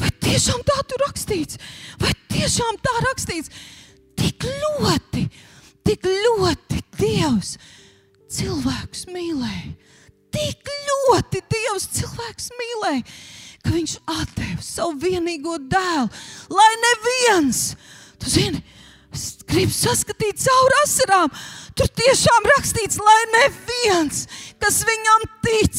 vai 0.00 0.10
tiešām 0.24 0.64
tā 0.66 0.80
tur 0.90 1.04
rakstīts, 1.06 1.60
vai 2.02 2.10
tiešām 2.32 2.80
tā 2.82 2.94
rakstīts. 3.06 3.52
Tik 4.18 4.48
ļoti, 4.48 5.28
tik 5.86 6.08
ļoti 6.10 6.80
Dievs 6.98 7.56
cilvēkus 8.30 9.06
mīlēja. 9.10 9.72
Tik 10.32 10.68
ļoti 10.88 11.40
Dievs 11.52 11.88
cilvēks 11.98 12.50
mīlēja 12.58 13.06
ka 13.62 13.72
viņš 13.74 13.96
deva 14.36 14.62
savu 14.62 14.98
vienīgo 15.02 15.58
dēlu, 15.70 16.08
lai 16.50 16.70
neviens, 16.84 17.74
tu 18.18 18.30
zini, 18.30 18.62
grib 19.48 19.72
saskatīt 19.74 20.40
cauri 20.40 20.78
asarām. 20.84 21.32
Tur 21.76 21.88
tiešām 21.88 22.48
rakstīts, 22.52 22.98
lai 23.00 23.20
neviens, 23.32 24.26
kas 24.60 24.82
viņam 24.88 25.28
tic, 25.44 25.78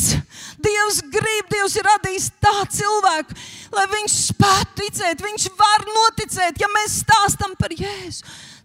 Dievs 0.63 1.01
grib, 1.11 1.49
Dievs 1.51 1.75
ir 1.77 1.85
radījis 1.85 2.29
tā 2.41 2.55
cilvēku, 2.71 3.35
lai 3.75 3.83
viņš 3.91 4.15
spētu 4.31 4.79
ticēt, 4.79 5.21
viņš 5.21 5.49
var 5.59 5.85
noticēt, 5.89 6.61
ja 6.61 6.69
mēs 6.71 7.01
stāstam 7.03 7.53
par 7.59 7.75
Jēzu 7.77 8.23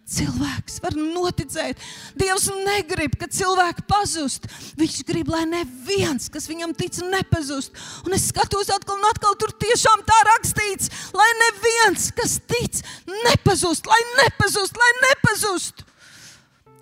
cilvēks 0.09 0.79
var 0.85 0.97
noticēt. 0.97 1.81
Dievs 2.19 2.49
negrib, 2.65 3.17
ka 3.21 3.29
cilvēki 3.33 3.85
pazust. 3.89 4.49
Viņš 4.81 4.99
grib, 5.09 5.31
lai 5.33 5.45
neviens, 5.51 6.31
kas 6.33 6.49
viņam 6.51 6.75
tic, 6.79 6.97
nepazust. 7.13 7.75
Un 8.07 8.17
es 8.17 8.29
skatos 8.33 8.73
atkal 8.75 8.99
un 8.99 9.09
atkal, 9.11 9.37
tur 9.41 9.53
tiešām 9.61 10.05
tā 10.09 10.19
rakstīts, 10.33 10.93
lai 11.17 11.29
neviens, 11.45 12.11
kas 12.17 12.39
tic, 12.49 12.81
nepazust, 13.29 13.89
lai 13.91 14.01
nepazust, 14.23 14.81
lai 14.81 14.93
nepazust. 15.09 15.85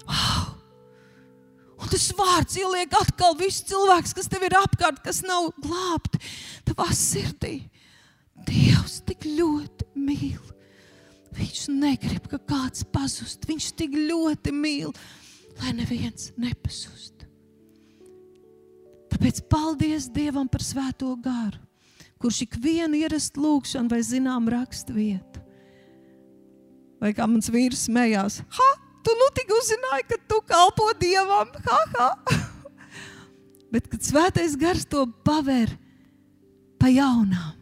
Wow! 0.06 0.52
Un 1.76 1.90
tas 1.92 2.06
vārds 2.16 2.56
ieliek 2.56 2.94
atkal 2.96 3.36
visus 3.38 3.66
cilvēkus, 3.68 4.14
kas 4.16 4.30
tev 4.32 4.46
ir 4.46 4.56
apkārt, 4.58 5.02
kas 5.04 5.20
nav 5.26 5.50
glābti 5.62 6.22
tavā 6.66 6.88
sirdī. 6.96 7.58
Dievs 8.46 9.02
tik 9.06 9.26
ļoti 9.28 9.90
mīl. 9.98 10.55
Viņš 11.36 11.66
negrib, 11.74 12.28
ka 12.30 12.38
kāds 12.40 12.84
pazust. 12.92 13.44
Viņš 13.48 13.72
tik 13.76 13.96
ļoti 13.96 14.52
mīl, 14.56 14.94
lai 15.60 15.74
neviens 15.76 16.30
nepazust. 16.40 17.26
Tāpēc 19.12 19.42
paldies 19.50 20.08
Dievam 20.12 20.48
par 20.48 20.64
svēto 20.64 21.12
garu, 21.24 21.60
kurš 22.20 22.42
ikvienu 22.46 22.98
ierastu 23.00 23.42
lūgšanu 23.44 23.92
vai 23.92 24.02
zinām 24.04 24.48
rakstu 24.52 24.96
vietu. 24.96 25.42
Vai 27.00 27.12
kā 27.16 27.28
mans 27.28 27.48
vīrs 27.52 27.86
smējās, 27.86 28.40
ha, 28.56 28.68
tu 29.04 29.14
nu 29.16 29.28
tik 29.36 29.52
uzzināji, 29.56 30.08
ka 30.10 30.20
tu 30.28 30.40
kalpo 30.48 30.88
Dievam, 31.00 31.52
ha, 31.68 31.80
ha. 31.96 32.10
Bet, 33.72 33.88
kad 33.92 34.04
svētais 34.04 34.56
gars 34.56 34.86
to 34.88 35.04
paver 35.26 35.74
pa 36.80 36.88
jaunām, 36.92 37.56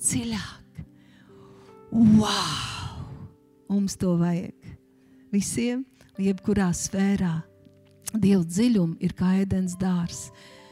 dziļāk, 0.00 0.84
wow, 1.92 2.79
mums 3.70 3.96
to 4.00 4.16
vajag 4.18 4.76
visiem, 5.32 5.84
jebkurā 6.18 6.70
sfērā. 6.74 7.40
Dieva 8.10 8.42
dziļums 8.42 8.98
ir 9.04 9.14
kā 9.14 9.36
ēdienas 9.44 9.76
dārzs. 9.78 10.30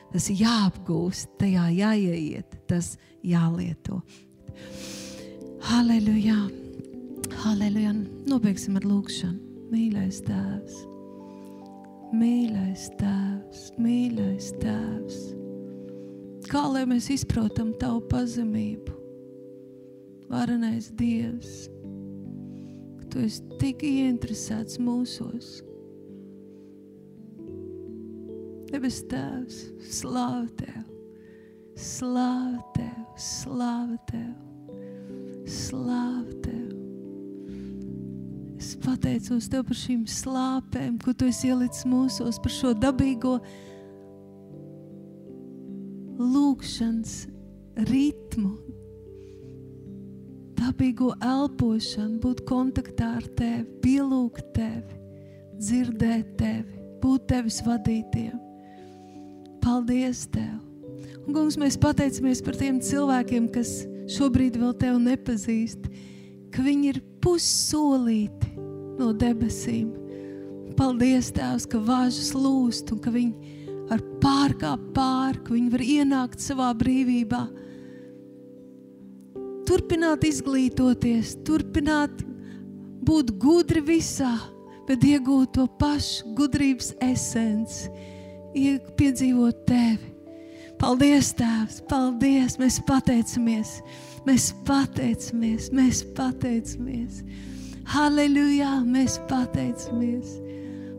Tas 0.09 0.31
ir 0.33 0.41
jāapgūst, 0.41 1.35
tajā 1.39 1.67
jāieiet, 1.77 2.55
tas 2.67 2.95
jālieto. 3.23 4.01
Halleluja! 5.69 6.39
Halleluja! 7.45 7.93
Nobeigsim 8.27 8.79
ar 8.81 8.89
lūgšanu. 8.89 9.45
Mīļais 9.69 10.23
Tēvs, 10.25 10.77
mīļais 12.17 12.87
Tēvs, 12.97 13.67
mīļais 13.77 14.47
Tēvs. 14.63 15.19
Kā 16.49 16.63
lai 16.73 16.87
mēs 16.89 17.11
izprotam 17.13 17.75
Tavu 17.77 18.01
pazemību? 18.09 18.95
Varenais 20.33 20.89
Dievs, 20.97 21.67
Tu 23.09 23.23
esi 23.25 23.45
tik 23.61 23.83
ieinteresēts 23.89 24.77
mūsos. 24.85 25.59
Debes 28.69 28.99
Tēvs, 29.09 29.63
slāva 29.97 30.45
Tev, 30.59 30.83
slāva 31.73 32.61
Tev, 32.77 32.99
slāva 33.17 33.97
Tev, 34.11 34.35
slāva 35.49 36.37
Tev. 36.45 36.67
Es 38.59 38.75
pateicos 38.85 39.49
Tev 39.49 39.65
par 39.71 39.81
šīm 39.81 40.05
slāpēm, 40.05 41.01
ko 41.01 41.17
Tu 41.17 41.31
esi 41.33 41.49
ielicis 41.49 41.89
mūsos, 41.89 42.37
par 42.45 42.53
šo 42.53 42.75
dabīgo 42.77 43.39
lūgšanas 46.21 47.23
ritmu, 47.89 48.53
dabīgo 50.69 51.15
elpošanu, 51.25 52.19
būt 52.21 52.43
kontaktā 52.49 53.15
ar 53.17 53.27
Tevi, 53.39 53.65
pielūgt 53.81 54.51
Tevi, 54.57 54.99
dzirdēt 55.57 56.35
Tevi, 56.37 56.81
būt 57.01 57.29
Tevis 57.31 57.63
vadītiem. 57.65 58.35
Paldies 59.65 60.27
Tev! 60.35 60.59
Un, 61.25 61.33
kungs, 61.33 61.57
mēs 61.61 61.79
pateicamies 61.81 62.43
par 62.45 62.57
tiem 62.61 62.83
cilvēkiem, 62.85 63.49
kas 63.53 63.87
šobrīd 64.13 64.59
vēl 64.61 64.75
Tevi 64.81 65.01
nepazīst, 65.07 65.89
ka 66.53 66.65
viņi 66.65 66.93
ir 66.93 67.01
pussolīti 67.25 68.53
no 68.99 69.15
debesīm. 69.17 69.89
Paldies, 70.79 71.33
Tēvs, 71.35 71.65
ka 71.71 71.81
vāžas 71.81 72.35
lūst 72.37 72.93
un 72.93 73.01
ka 73.03 73.13
viņi 73.15 73.55
var 73.89 74.05
pārkāpt 74.21 74.93
pāri, 74.97 75.41
ka 75.47 75.57
viņi 75.57 75.73
var 75.73 75.85
ienākt 75.85 76.45
savā 76.45 76.75
brīvībā. 76.77 77.47
Turpināt 79.69 80.25
izglītoties, 80.25 81.35
turpināt 81.45 82.23
būt 83.05 83.35
gudri 83.41 83.83
visā, 83.85 84.33
bet 84.89 85.05
iegūt 85.05 85.59
to 85.59 85.67
pašu 85.81 86.33
gudrības 86.39 86.95
esenci, 87.05 87.91
piedzīvot 88.97 89.67
tevi. 89.69 90.15
Paldies, 90.79 91.33
Tēvs! 91.35 91.81
Paldies! 91.91 92.55
Mēs 92.61 92.79
pateicamies! 92.87 93.79
Mēs 94.27 94.53
pateicamies! 94.67 95.73
Mēs 95.75 96.05
pateicamies! 96.15 97.23
Halleluja! 97.91 98.77
Mēs 98.87 99.17
pateicamies! 99.31 100.37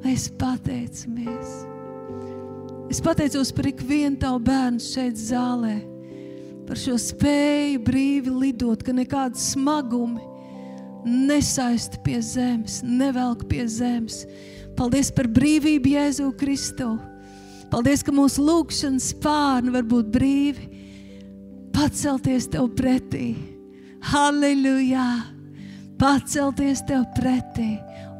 Mēs 0.03 0.27
pateicamies! 0.41 1.53
Es 2.91 2.99
pateicos 3.05 3.53
par 3.55 3.69
ikvienu 3.71 4.19
tavu 4.19 4.41
bērnu 4.49 4.83
šeit 4.83 5.15
zālē, 5.21 5.77
par 6.69 6.77
šo 6.77 6.99
spēju 7.01 7.79
brīvi 7.81 8.29
lidot, 8.29 8.83
ka 8.85 8.93
nekāda 8.93 9.39
smagumi 9.41 10.21
nesaista 11.05 11.97
pie 12.03 12.19
zemes, 12.21 12.83
nevelk 12.85 13.47
pie 13.49 13.63
zemes. 13.65 14.21
Paldies 14.77 15.09
par 15.15 15.25
brīvību 15.33 15.95
Jēzu 15.95 16.29
Kristu. 16.37 16.91
Paldies, 17.71 18.03
ka 18.05 18.13
mūsu 18.13 18.43
lūgšanas 18.45 19.09
spārni 19.15 19.73
var 19.73 19.87
būt 19.89 20.11
brīvi, 20.13 20.67
pacelties 21.73 22.49
tev 22.53 22.69
pretī. 22.77 23.33
Halleluja! 24.11 25.07
Pacelties 25.99 26.79
tev 26.87 27.01
pretī, 27.17 27.73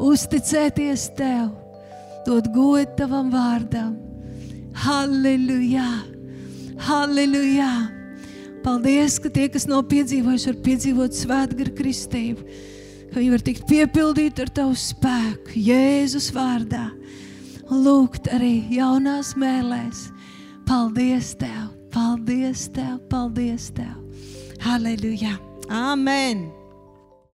uzticēties 0.04 1.06
tev, 1.16 1.54
dot 2.26 2.50
godu 2.56 2.98
tavam 2.98 3.30
vārdam. 3.32 3.94
Halleluja! 4.84 5.88
Halleluja! 6.90 7.99
Paldies, 8.64 9.18
ka 9.24 9.32
tie, 9.32 9.48
kas 9.52 9.66
nav 9.70 9.86
piedzīvojuši, 9.92 10.52
var 10.52 10.60
piedzīvot 10.66 11.16
svētgara 11.16 11.74
kristību, 11.78 12.46
ka 13.10 13.20
viņi 13.20 13.34
var 13.34 13.44
tikt 13.48 13.66
piepildīti 13.70 14.44
ar 14.44 14.54
tavu 14.62 14.76
spēku, 14.78 15.56
Jēzus 15.56 16.30
vārdā 16.36 16.90
lūgt 17.70 18.30
arī 18.34 18.66
jaunās 18.74 19.36
mēlēs. 19.40 20.10
Paldies 20.70 21.34
Tev, 21.40 21.72
paldies 21.94 22.68
Tev, 22.74 23.00
paldies 23.10 23.72
Tev. 23.78 23.98
Halleluja! 24.66 25.38
Amen! 25.70 26.59